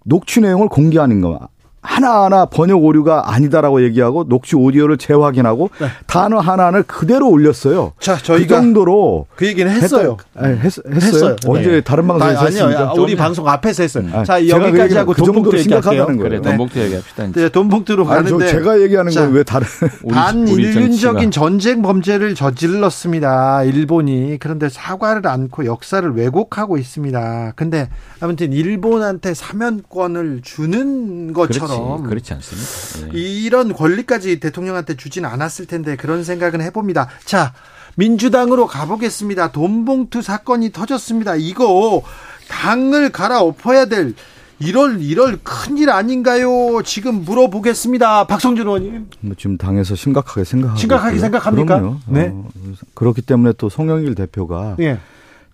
녹취 0.06 0.42
내용을 0.42 0.70
공개하는 0.70 1.22
거 1.22 1.48
하나하나 1.84 2.46
번역 2.46 2.84
오류가 2.84 3.34
아니다라고 3.34 3.84
얘기하고 3.84 4.24
녹취 4.24 4.56
오디오를 4.56 4.98
재확인하고 4.98 5.70
네. 5.80 5.88
단어 6.08 6.40
하나를 6.40 6.84
그대로 6.84 7.30
올렸어요. 7.30 7.92
자, 8.00 8.18
저희가 8.18 8.56
그 8.56 8.62
정도로 8.62 9.28
그 9.36 9.46
얘기는 9.46 9.70
했어요. 9.70 10.18
했, 10.38 10.42
네, 10.44 10.58
했, 10.64 10.78
했어요. 10.96 11.36
언제 11.46 11.70
네. 11.70 11.82
다른 11.82 12.08
방송에서 12.08 12.40
아, 12.40 12.46
아니요. 12.46 12.66
했습니까? 12.68 12.94
우리 12.94 13.16
방송 13.16 13.48
앞에서 13.48 13.84
했어요. 13.84 14.06
아, 14.14 14.24
자, 14.24 14.48
여기까지 14.48 14.96
하고 14.96 15.14
그 15.14 15.22
돈봉투 15.22 15.58
얘기할게요. 15.60 16.06
거예요. 16.06 16.18
그래, 16.20 16.42
돈봉투 16.42 16.80
얘기합시다. 16.80 17.28
네, 17.34 17.50
돈봉투로 17.50 18.06
가는데 18.06 18.48
제가 18.48 18.82
얘기하는 18.82 19.12
건 19.14 19.34
왜 19.34 19.44
다른 19.44 19.66
반인륜적인 20.12 21.32
전쟁 21.32 21.82
범죄를 21.82 22.36
저질렀습니다. 22.36 23.64
일본이 23.64 24.38
그런데 24.40 24.70
사과를 24.70 25.28
않고 25.28 25.66
역사를 25.66 26.08
왜곡하고 26.16 26.78
있습니다. 26.78 27.54
근데 27.56 27.90
아무튼 28.20 28.54
일본한테 28.54 29.34
사면권을 29.34 30.42
주는 30.44 31.34
것처럼 31.34 31.73
것처럼 31.80 32.04
그렇지 32.04 32.34
않습니다. 32.34 33.14
네. 33.14 33.20
이런 33.20 33.74
권리까지 33.74 34.40
대통령한테 34.40 34.96
주진 34.96 35.26
않았을 35.26 35.66
텐데 35.66 35.96
그런 35.96 36.24
생각은 36.24 36.62
해봅니다. 36.62 37.08
자 37.26 37.54
민주당으로 37.96 38.68
가보겠습니다. 38.68 39.52
돈봉투 39.52 40.22
사건이 40.22 40.72
터졌습니다. 40.72 41.36
이거 41.36 42.04
당을 42.48 43.12
갈아엎어야 43.12 43.86
될 43.86 44.14
이럴 44.60 45.02
이럴 45.02 45.40
큰일 45.44 45.90
아닌가요? 45.90 46.82
지금 46.84 47.26
물어보겠습니다. 47.26 48.28
박성준 48.28 48.68
의원님. 48.68 49.10
뭐 49.20 49.36
지금 49.38 49.58
당에서 49.58 49.96
심각하게 49.96 50.44
생각하고 50.44 50.80
심각하게 50.80 51.20
생각합니까? 51.20 51.80
그럼요. 51.80 52.00
네. 52.08 52.32
어, 52.34 52.50
그렇기 52.94 53.22
때문에 53.24 53.54
또 53.58 53.70
송영길 53.70 54.16
대표가 54.16 54.76
네. 54.78 55.00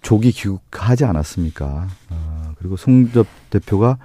조기 0.02 0.32
귀국하지 0.32 1.06
않았습니까? 1.06 1.88
어, 2.10 2.52
그리고 2.60 2.78
송접 2.78 3.26
대표가 3.50 3.98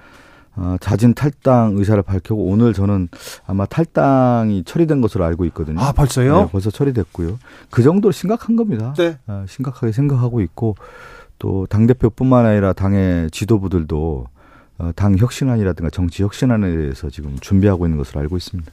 어, 0.57 0.77
자진 0.79 1.13
탈당 1.13 1.73
의사를 1.75 2.01
밝히고 2.01 2.45
오늘 2.45 2.73
저는 2.73 3.09
아마 3.45 3.65
탈당이 3.65 4.63
처리된 4.63 5.01
것으로 5.01 5.25
알고 5.25 5.45
있거든요. 5.45 5.79
아 5.79 5.91
벌써요? 5.91 6.43
네, 6.43 6.47
벌써 6.51 6.71
처리됐고요. 6.71 7.37
그 7.69 7.83
정도로 7.83 8.11
심각한 8.11 8.55
겁니다. 8.55 8.93
네. 8.97 9.17
어, 9.27 9.45
심각하게 9.47 9.91
생각하고 9.91 10.41
있고 10.41 10.75
또 11.39 11.65
당 11.69 11.87
대표뿐만 11.87 12.45
아니라 12.45 12.73
당의 12.73 13.29
지도부들도 13.31 14.27
어, 14.77 14.91
당 14.95 15.17
혁신안이라든가 15.17 15.89
정치 15.89 16.23
혁신안에 16.23 16.69
대해서 16.69 17.09
지금 17.09 17.37
준비하고 17.39 17.85
있는 17.85 17.97
것으로 17.97 18.21
알고 18.21 18.37
있습니다. 18.37 18.71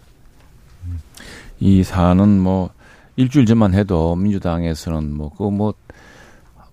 이 1.60 1.82
사안은 1.84 2.40
뭐 2.40 2.70
일주일 3.16 3.46
전만 3.46 3.74
해도 3.74 4.16
민주당에서는 4.16 5.14
뭐 5.14 5.30
그뭐 5.30 5.50
뭐 5.50 5.74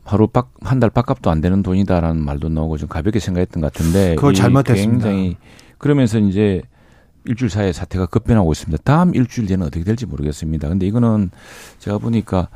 하루 0.09 0.27
한달 0.61 0.89
밥값도 0.89 1.29
안 1.29 1.39
되는 1.39 1.61
돈이다라는 1.61 2.23
말도 2.23 2.49
나오고 2.49 2.77
좀 2.77 2.89
가볍게 2.89 3.19
생각했던 3.19 3.61
것 3.61 3.71
같은데 3.71 4.15
그거 4.15 4.33
잘못했습니다. 4.33 5.05
굉장히 5.05 5.37
그러면서 5.77 6.17
이제 6.17 6.63
일주일 7.25 7.51
사이에 7.51 7.71
사태가 7.71 8.07
급변하고 8.07 8.51
있습니다. 8.51 8.81
다음 8.83 9.13
일주일 9.13 9.45
뒤에는 9.47 9.67
어떻게 9.67 9.83
될지 9.83 10.07
모르겠습니다. 10.07 10.67
근데 10.67 10.87
이거는 10.87 11.29
제가 11.77 11.99
보니까 11.99 12.49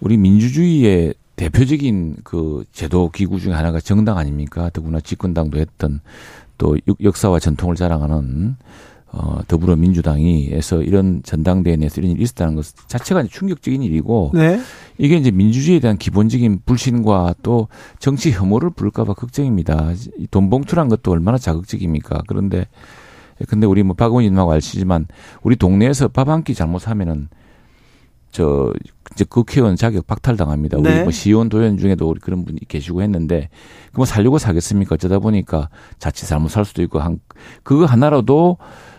우리 0.00 0.16
민주주의의 0.16 1.14
대표적인 1.36 2.16
그 2.24 2.64
제도 2.72 3.10
기구 3.10 3.38
중에 3.38 3.52
하나가 3.52 3.78
정당 3.78 4.18
아닙니까? 4.18 4.68
더구나 4.72 4.98
집권당도 4.98 5.58
했던 5.58 6.00
또 6.58 6.76
역사와 7.00 7.38
전통을 7.38 7.76
자랑하는 7.76 8.56
어, 9.10 9.40
더불어민주당이에서 9.48 10.82
이런 10.82 11.22
전당대회 11.22 11.76
내에서 11.76 12.00
이런 12.00 12.12
일이 12.12 12.22
있었다는 12.22 12.54
것 12.56 12.66
자체가 12.88 13.24
충격적인 13.24 13.82
일이고 13.82 14.32
네. 14.34 14.60
이게 14.98 15.16
이제 15.16 15.30
민주주의에 15.30 15.80
대한 15.80 15.96
기본적인 15.96 16.60
불신과 16.66 17.34
또 17.42 17.68
정치 17.98 18.30
혐오를 18.32 18.70
부를까봐 18.70 19.14
걱정입니다. 19.14 19.92
돈 20.30 20.50
봉투란 20.50 20.88
것도 20.88 21.10
얼마나 21.10 21.38
자극적입니까? 21.38 22.22
그런데 22.26 22.66
근데 23.48 23.66
우리 23.66 23.82
뭐 23.82 23.94
박원님하고 23.94 24.52
아시지만 24.52 25.06
우리 25.42 25.56
동네에서 25.56 26.08
밥 26.08 26.28
한 26.28 26.42
끼 26.42 26.54
잘못하면은 26.54 27.28
저 28.30 28.74
이제 29.14 29.24
국회의원 29.24 29.74
자격 29.76 30.06
박탈당합니다. 30.06 30.76
우리 30.78 30.90
네. 30.90 31.02
뭐 31.02 31.10
시의원 31.10 31.48
도의원 31.48 31.78
중에도 31.78 32.08
우리 32.10 32.20
그런 32.20 32.44
분이 32.44 32.60
계시고 32.68 33.00
했는데 33.00 33.48
그뭐 33.92 34.04
살려고 34.04 34.36
사겠습니까? 34.38 34.96
어쩌다 34.96 35.18
보니까 35.18 35.70
자칫 35.98 36.26
잘못 36.26 36.48
살 36.48 36.66
수도 36.66 36.82
있고 36.82 36.98
한 36.98 37.20
그거 37.62 37.86
하나로도 37.86 38.58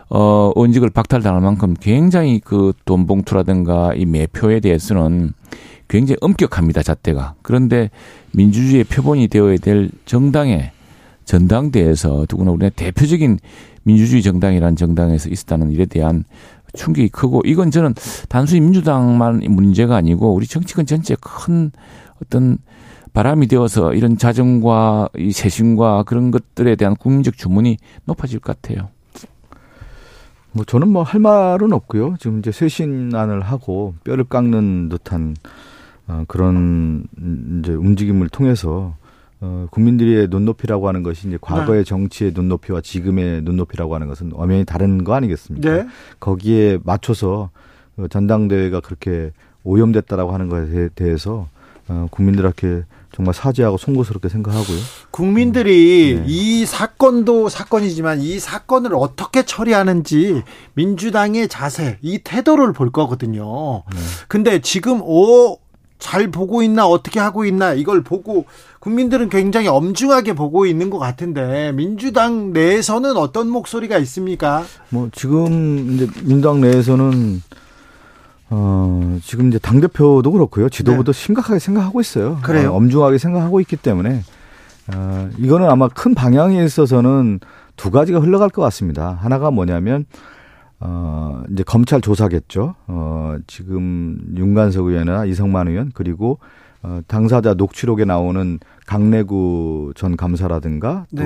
어 0.09 0.51
원직을 0.55 0.89
박탈당할 0.89 1.41
만큼 1.41 1.75
굉장히 1.79 2.39
그 2.39 2.73
돈 2.85 3.05
봉투라든가 3.05 3.93
이 3.93 4.05
매표에 4.05 4.59
대해서는 4.59 5.33
굉장히 5.87 6.17
엄격합니다 6.21 6.81
잣대가. 6.83 7.35
그런데 7.41 7.89
민주주의의 8.31 8.83
표본이 8.85 9.27
되어야 9.27 9.57
될 9.57 9.89
정당의 10.05 10.71
전당대에서 11.25 12.25
더구나 12.27 12.51
우리의 12.51 12.71
대표적인 12.75 13.37
민주주의 13.83 14.21
정당이라는 14.23 14.75
정당에서 14.75 15.29
있었다는 15.29 15.71
일에 15.71 15.85
대한 15.85 16.23
충격이 16.73 17.09
크고 17.09 17.41
이건 17.45 17.71
저는 17.71 17.93
단순히 18.29 18.61
민주당만 18.61 19.41
문제가 19.47 19.95
아니고 19.95 20.33
우리 20.33 20.45
정치권 20.47 20.85
전체에 20.85 21.17
큰 21.19 21.71
어떤 22.23 22.57
바람이 23.13 23.47
되어서 23.47 23.93
이런 23.93 24.17
자정과 24.17 25.09
이 25.17 25.31
세신과 25.31 26.03
그런 26.03 26.31
것들에 26.31 26.75
대한 26.75 26.95
국민적 26.95 27.37
주문이 27.37 27.77
높아질 28.05 28.39
것 28.39 28.61
같아요. 28.61 28.89
뭐 30.51 30.65
저는 30.65 30.87
뭐 30.89 31.03
할 31.03 31.19
말은 31.21 31.73
없고요. 31.73 32.15
지금 32.19 32.39
이제 32.39 32.51
쇄신안을 32.51 33.41
하고 33.41 33.93
뼈를 34.03 34.23
깎는 34.23 34.89
듯한 34.89 35.35
어, 36.07 36.23
그런 36.27 37.03
이제 37.59 37.73
움직임을 37.73 38.29
통해서 38.29 38.95
어, 39.41 39.67
국민들의 39.71 40.27
눈높이라고 40.29 40.87
하는 40.87 41.03
것이 41.03 41.27
이제 41.27 41.37
과거의 41.39 41.79
네. 41.79 41.83
정치의 41.83 42.31
눈높이와 42.33 42.81
지금의 42.81 43.43
눈높이라고 43.43 43.95
하는 43.95 44.07
것은 44.07 44.31
엄연히 44.33 44.65
다른 44.65 45.03
거 45.03 45.13
아니겠습니까? 45.13 45.69
네. 45.69 45.87
거기에 46.19 46.79
맞춰서 46.83 47.49
어, 47.97 48.07
전당대회가 48.09 48.79
그렇게 48.81 49.31
오염됐다라고 49.63 50.31
하는 50.33 50.49
것에 50.49 50.89
대해서 50.95 51.47
어, 51.87 52.07
국민들한테 52.11 52.83
정말 53.13 53.33
사죄하고 53.33 53.77
송구스럽게 53.77 54.29
생각하고요. 54.29 54.77
국민들이 55.11 56.13
음. 56.13 56.23
네. 56.25 56.25
이 56.27 56.65
사건도 56.65 57.49
사건이지만 57.49 58.21
이 58.21 58.39
사건을 58.39 58.91
어떻게 58.95 59.43
처리하는지 59.43 60.43
민주당의 60.75 61.47
자세, 61.47 61.97
이 62.01 62.19
태도를 62.23 62.73
볼 62.73 62.91
거거든요. 62.91 63.83
네. 63.91 63.97
근데 64.27 64.59
지금 64.61 65.01
오, 65.01 65.59
잘 65.97 66.31
보고 66.31 66.63
있나 66.63 66.87
어떻게 66.87 67.19
하고 67.19 67.45
있나 67.45 67.73
이걸 67.73 68.03
보고 68.03 68.45
국민들은 68.79 69.29
굉장히 69.29 69.67
엄중하게 69.67 70.33
보고 70.33 70.65
있는 70.65 70.89
것 70.89 70.97
같은데 70.97 71.73
민주당 71.73 72.53
내에서는 72.53 73.17
어떤 73.17 73.49
목소리가 73.49 73.97
있습니까? 73.99 74.63
뭐 74.89 75.09
지금 75.11 75.95
이제 75.95 76.07
민주당 76.23 76.61
내에서는 76.61 77.43
어 78.51 79.19
지금 79.23 79.49
이제 79.49 79.59
당 79.59 79.79
대표도 79.79 80.31
그렇고요 80.31 80.69
지도부도 80.69 81.13
네. 81.13 81.19
심각하게 81.19 81.59
생각하고 81.59 82.01
있어요. 82.01 82.39
그래요? 82.41 82.71
어, 82.71 82.77
엄중하게 82.77 83.17
생각하고 83.17 83.59
있기 83.61 83.75
때문에 83.77 84.23
어 84.93 85.29
이거는 85.37 85.69
아마 85.69 85.87
큰 85.87 86.15
방향에 86.15 86.63
있어서는 86.63 87.39
두 87.75 87.91
가지가 87.91 88.19
흘러갈 88.19 88.49
것 88.49 88.61
같습니다. 88.63 89.17
하나가 89.21 89.51
뭐냐면 89.51 90.05
어, 90.79 91.43
이제 91.51 91.63
검찰 91.63 92.01
조사겠죠. 92.01 92.75
어, 92.87 93.37
지금 93.47 94.19
윤관석 94.35 94.87
의원이나 94.87 95.25
이성만 95.25 95.67
의원 95.67 95.91
그리고 95.93 96.39
어, 96.81 97.01
당사자 97.07 97.53
녹취록에 97.53 98.05
나오는 98.05 98.59
강내구 98.85 99.93
전 99.95 100.15
감사라든가 100.15 101.05
네. 101.11 101.25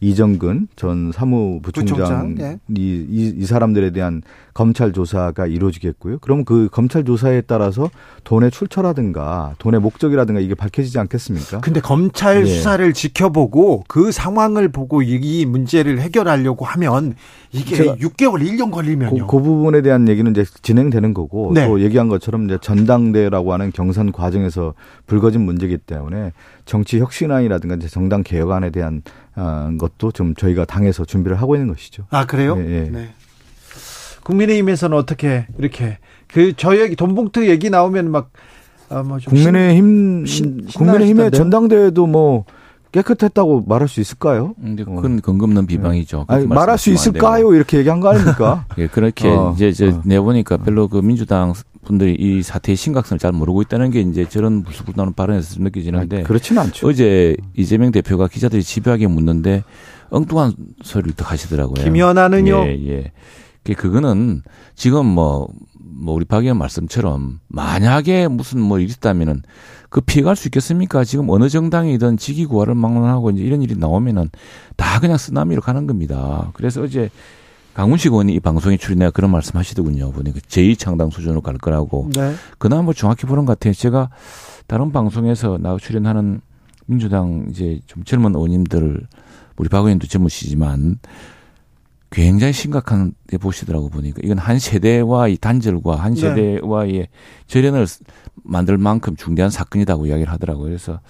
또 0.00 0.06
이정근 0.06 0.68
전 0.76 1.10
사무부총장 1.12 2.36
예. 2.40 2.58
이, 2.76 3.06
이, 3.08 3.34
이 3.36 3.44
사람들에 3.46 3.90
대한 3.90 4.22
검찰 4.52 4.92
조사가 4.92 5.46
이루어지겠고요. 5.46 6.18
그럼 6.20 6.44
그 6.44 6.68
검찰 6.70 7.04
조사에 7.04 7.42
따라서 7.42 7.90
돈의 8.24 8.50
출처라든가 8.50 9.54
돈의 9.58 9.80
목적이라든가 9.80 10.40
이게 10.40 10.54
밝혀지지 10.54 10.98
않겠습니까? 10.98 11.60
근데 11.60 11.80
검찰 11.80 12.42
예. 12.42 12.46
수사를 12.46 12.92
지켜보고 12.92 13.84
그 13.88 14.12
상황을 14.12 14.68
보고 14.68 15.02
이 15.02 15.44
문제를 15.46 16.00
해결하려고 16.00 16.64
하면 16.64 17.14
이게 17.52 17.76
6개월, 17.76 18.46
1년 18.46 18.70
걸리면요. 18.70 19.26
그, 19.26 19.36
그, 19.38 19.42
부분에 19.42 19.82
대한 19.82 20.08
얘기는 20.08 20.30
이제 20.30 20.44
진행되는 20.62 21.14
거고 21.14 21.52
네. 21.54 21.66
또 21.66 21.80
얘기한 21.80 22.08
것처럼 22.08 22.46
이제 22.46 22.58
전당대라고 22.60 23.52
하는 23.52 23.72
경선 23.72 24.12
과정에서 24.12 24.74
불거진 25.06 25.42
문제이기 25.42 25.78
때문에 25.78 26.32
정치 26.64 26.98
혁신안이라든가 26.98 27.76
이제 27.76 27.88
정당 27.88 28.22
개혁안에 28.22 28.70
대한 28.70 29.02
어, 29.02 29.25
것도 29.78 30.12
좀 30.12 30.34
저희가 30.34 30.64
당에서 30.64 31.04
준비를 31.04 31.40
하고 31.40 31.54
있는 31.54 31.68
것이죠. 31.68 32.04
아 32.10 32.26
그래요? 32.26 32.56
예, 32.58 32.84
예. 32.86 32.90
네. 32.90 33.08
국민의힘에서는 34.24 34.96
어떻게 34.96 35.46
이렇게 35.58 35.98
그 36.28 36.52
저 36.56 36.76
얘기 36.76 36.96
돈봉투 36.96 37.48
얘기 37.48 37.70
나오면 37.70 38.10
막 38.10 38.30
아, 38.88 39.02
뭐 39.02 39.18
국민의힘 39.24 40.26
신, 40.26 40.66
국민의힘의 40.66 41.30
전당대회도 41.32 42.06
뭐 42.06 42.44
깨끗했다고 42.92 43.64
말할 43.66 43.88
수 43.88 44.00
있을까요? 44.00 44.54
근데 44.60 44.84
그건 44.84 45.20
근거 45.20 45.44
없는 45.44 45.66
비방이죠. 45.66 46.24
아니, 46.28 46.46
말할 46.46 46.78
수 46.78 46.90
있을까요? 46.90 47.54
이렇게 47.54 47.78
얘기한 47.78 48.00
거 48.00 48.10
아닙니까? 48.10 48.64
예, 48.78 48.86
그렇게 48.86 49.28
어, 49.28 49.52
이제 49.54 49.72
저 49.72 49.88
어. 49.88 50.02
내보니까 50.04 50.56
별로 50.58 50.88
그 50.88 50.98
민주당 50.98 51.52
분들이 51.86 52.14
이 52.18 52.42
사태의 52.42 52.76
심각성을 52.76 53.18
잘 53.18 53.32
모르고 53.32 53.62
있다는 53.62 53.90
게 53.90 54.00
이제 54.00 54.28
저런 54.28 54.62
불쑥불나는 54.62 55.14
발언에서 55.14 55.62
느껴지는데 55.62 56.24
그렇지는 56.24 56.62
않죠. 56.62 56.88
어제 56.88 57.36
이재명 57.56 57.92
대표가 57.92 58.28
기자들이 58.28 58.62
집요하게 58.62 59.06
묻는데 59.06 59.64
엉뚱한 60.10 60.54
소리를 60.82 61.14
또 61.14 61.24
하시더라고요. 61.24 61.82
김연아는요? 61.82 62.64
예, 62.66 62.88
예. 62.88 63.12
그거는 63.74 64.42
지금 64.74 65.06
뭐, 65.06 65.48
뭐 65.80 66.14
우리 66.14 66.24
박 66.24 66.42
의원 66.42 66.58
말씀처럼 66.58 67.40
만약에 67.48 68.28
무슨 68.28 68.60
뭐 68.60 68.78
일이 68.78 68.92
있다면은 68.92 69.42
그 69.88 70.00
피해갈 70.00 70.36
수 70.36 70.48
있겠습니까? 70.48 71.04
지금 71.04 71.30
어느 71.30 71.48
정당이든 71.48 72.16
직위 72.16 72.44
구화를 72.44 72.74
막론하고 72.74 73.30
이제 73.30 73.42
이런 73.42 73.62
일이 73.62 73.76
나오면은 73.76 74.30
다 74.76 75.00
그냥 75.00 75.16
쓰나미로 75.16 75.62
가는 75.62 75.86
겁니다. 75.86 76.50
그래서 76.54 76.82
어제 76.82 77.10
강훈식 77.76 78.10
의원이 78.10 78.32
이 78.32 78.40
방송에 78.40 78.78
출연해 78.78 79.10
그런 79.10 79.30
말씀 79.30 79.58
하시더군요. 79.58 80.10
보니까 80.10 80.40
제2창당 80.40 81.12
수준으로 81.12 81.42
갈 81.42 81.58
거라고. 81.58 82.08
네. 82.14 82.32
그나마 82.56 82.80
뭐 82.80 82.94
정확히 82.94 83.26
보는 83.26 83.44
것 83.44 83.52
같아요. 83.52 83.74
제가 83.74 84.08
다른 84.66 84.92
방송에서 84.92 85.58
나 85.58 85.76
출연하는 85.76 86.40
민주당 86.86 87.44
이제 87.50 87.78
좀 87.86 88.02
젊은 88.02 88.34
의원님들 88.34 89.06
우리 89.58 89.68
박 89.68 89.84
의원도 89.84 90.06
젊으시지만 90.06 91.00
굉장히 92.08 92.54
심각한 92.54 93.12
데 93.26 93.36
보시더라고 93.36 93.90
보니까 93.90 94.20
이건 94.24 94.38
한 94.38 94.58
세대와 94.58 95.28
이 95.28 95.36
단절과 95.36 95.96
한 95.96 96.14
네. 96.14 96.20
세대와의 96.20 96.92
네. 96.92 97.08
절연을 97.46 97.86
만들 98.42 98.78
만큼 98.78 99.16
중대한 99.16 99.50
사건이라고 99.50 100.06
이야기를 100.06 100.32
하더라고요. 100.32 100.64
그래서 100.64 101.00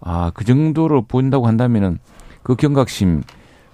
아, 0.00 0.32
그 0.34 0.44
정도로 0.44 1.02
보인다고 1.02 1.46
한다면은 1.46 2.00
그 2.42 2.56
경각심 2.56 3.22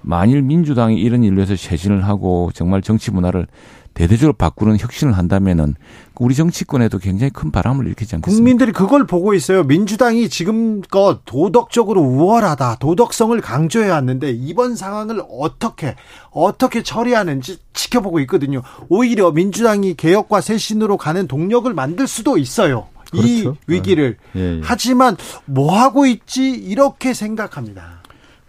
만일 0.06 0.40
민주당이 0.40 1.00
이런 1.00 1.24
일로 1.24 1.42
해서 1.42 1.56
쇄신을 1.56 2.04
하고 2.04 2.50
정말 2.54 2.80
정치 2.80 3.10
문화를 3.10 3.48
대대적으로 3.92 4.34
바꾸는 4.34 4.78
혁신을 4.78 5.14
한다면은 5.14 5.74
우리 6.20 6.34
정치권에도 6.34 6.98
굉장히 6.98 7.30
큰 7.30 7.50
바람을 7.50 7.86
일으키지 7.86 8.14
않겠습니까? 8.14 8.36
국민들이 8.36 8.72
그걸 8.72 9.06
보고 9.06 9.34
있어요. 9.34 9.64
민주당이 9.64 10.28
지금껏 10.28 11.22
도덕적으로 11.24 12.02
우월하다, 12.02 12.76
도덕성을 12.76 13.40
강조해 13.40 13.88
왔는데 13.90 14.30
이번 14.30 14.76
상황을 14.76 15.22
어떻게 15.28 15.96
어떻게 16.30 16.82
처리하는지 16.82 17.58
지켜보고 17.72 18.20
있거든요. 18.20 18.62
오히려 18.88 19.32
민주당이 19.32 19.94
개혁과 19.94 20.40
쇄신으로 20.40 20.98
가는 20.98 21.26
동력을 21.26 21.72
만들 21.74 22.06
수도 22.06 22.38
있어요. 22.38 22.86
그렇죠. 23.10 23.26
이 23.26 23.52
위기를. 23.66 24.18
네. 24.34 24.40
예, 24.40 24.56
예. 24.58 24.60
하지만 24.62 25.16
뭐 25.46 25.76
하고 25.76 26.06
있지 26.06 26.50
이렇게 26.50 27.12
생각합니다. 27.14 28.02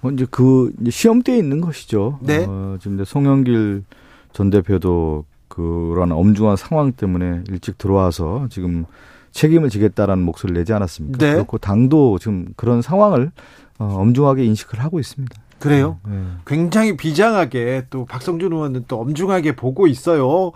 뭐 0.07 0.11
이제 0.13 0.25
그 0.29 0.71
시험대에 0.89 1.37
있는 1.37 1.59
것이죠. 1.59 2.19
네. 2.21 2.45
어, 2.47 2.77
지금 2.79 3.03
송영길 3.03 3.83
전 4.31 4.49
대표도 4.49 5.25
그런 5.49 6.11
엄중한 6.11 6.55
상황 6.55 6.93
때문에 6.93 7.43
일찍 7.49 7.77
들어와서 7.77 8.47
지금 8.49 8.85
책임을 9.31 9.69
지겠다라는 9.69 10.23
목소리를 10.23 10.59
내지 10.59 10.73
않았습니까? 10.73 11.17
네. 11.17 11.33
그렇고 11.33 11.57
당도 11.57 12.19
지금 12.19 12.47
그런 12.55 12.81
상황을 12.81 13.31
어, 13.79 13.85
엄중하게 13.85 14.45
인식을 14.45 14.79
하고 14.79 14.99
있습니다. 14.99 15.35
그래요? 15.59 15.99
네. 16.07 16.21
굉장히 16.45 16.95
비장하게 16.95 17.87
또 17.89 18.05
박성준 18.05 18.53
의원은 18.53 18.85
또 18.87 19.01
엄중하게 19.01 19.55
보고 19.55 19.87
있어요. 19.87 20.51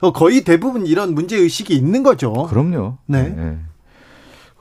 어, 0.00 0.12
거의 0.12 0.44
대부분 0.44 0.86
이런 0.86 1.14
문제 1.14 1.36
의식이 1.36 1.74
있는 1.74 2.02
거죠. 2.02 2.32
그럼요. 2.32 2.98
네. 3.06 3.28
네. 3.30 3.58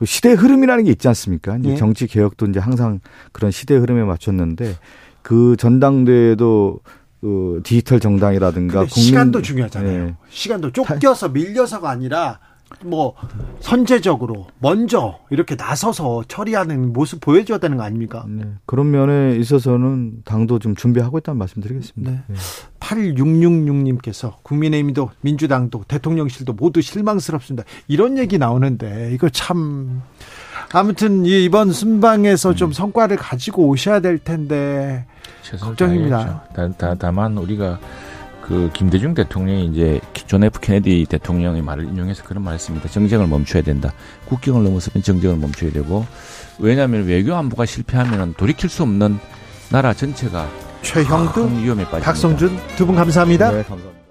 그 0.04 0.06
시대 0.06 0.34
흐름이라는 0.34 0.84
게 0.84 0.92
있지 0.92 1.08
않습니까? 1.08 1.56
이제 1.56 1.70
예. 1.70 1.76
정치 1.78 2.08
개혁도 2.08 2.48
이제 2.48 2.60
항상 2.60 3.00
그런 3.32 3.52
시대 3.52 3.74
흐름에 3.74 4.04
맞췄는데 4.04 4.76
그 5.22 5.56
전당대회도 5.58 6.80
그 7.22 7.62
디지털 7.64 8.02
정당이라든가 8.02 8.80
근데 8.80 8.90
시간도 8.90 9.42
중요하잖아요. 9.42 10.04
예. 10.08 10.16
시간도 10.28 10.74
쫓겨서 10.74 11.30
밀려서가 11.30 11.90
아니라 11.90 12.40
뭐 12.82 13.14
선제적으로 13.60 14.48
먼저 14.60 15.20
이렇게 15.30 15.56
나서서 15.56 16.24
처리하는 16.28 16.92
모습 16.94 17.22
보여줘야 17.22 17.58
되는 17.58 17.78
거 17.78 17.84
아닙니까? 17.84 18.26
네. 18.28 18.44
그런 18.66 18.92
면에 18.92 19.36
있어서는 19.38 20.24
당도 20.26 20.60
좀 20.60 20.76
준비하고 20.76 21.18
있다는 21.20 21.38
말씀드리겠습니다. 21.40 22.12
네. 22.12 22.20
예. 22.30 22.34
8666님께서 22.80 24.34
국민의힘도 24.44 25.10
민주당도 25.22 25.84
대통령실도 25.88 26.54
모두 26.54 26.82
실망스럽습니다. 26.82 27.64
이런 27.88 28.18
얘기 28.18 28.38
나오는데 28.38 29.12
이거 29.14 29.30
참 29.30 30.02
아무튼 30.74 31.26
이- 31.26 31.46
이번 31.46 31.72
순방에서 31.72 32.56
좀 32.56 32.72
성과를 32.74 33.18
가지고 33.18 33.68
오셔야 33.68 34.00
될 34.00 34.18
텐데 34.18 35.06
걱정입니다. 35.60 36.44
다, 36.56 36.70
다, 36.78 36.96
다만 36.98 37.38
우리가 37.38 37.80
그 38.54 38.70
김대중 38.72 39.16
대통령이 39.16 39.66
이제 39.66 40.00
존 40.28 40.44
F 40.44 40.60
케네디 40.60 41.08
대통령의 41.10 41.64
말을 41.64 41.86
인용해서 41.86 42.24
그런 42.24 42.44
말을 42.44 42.54
했습니다. 42.56 42.88
정쟁을 42.88 43.26
멈춰야 43.26 43.64
된다. 43.64 43.92
국경을 44.26 44.64
넘어서면 44.64 45.02
정쟁을 45.02 45.38
멈춰야 45.38 45.72
되고 45.72 46.06
왜냐하면 46.60 47.06
외교 47.08 47.34
안보가 47.34 47.66
실패하면 47.66 48.36
돌이킬 48.36 48.70
수 48.70 48.84
없는 48.84 49.18
나라 49.72 49.92
전체가 49.96 50.48
최형두, 50.84 51.48
큰 51.48 51.64
위험에 51.64 51.84
빠집니다. 51.86 52.06
박성준 52.06 52.60
두 52.76 52.86
분 52.86 52.96
감사합니다. 52.96 53.50
네, 53.52 53.64
감사합니다. 53.64 54.03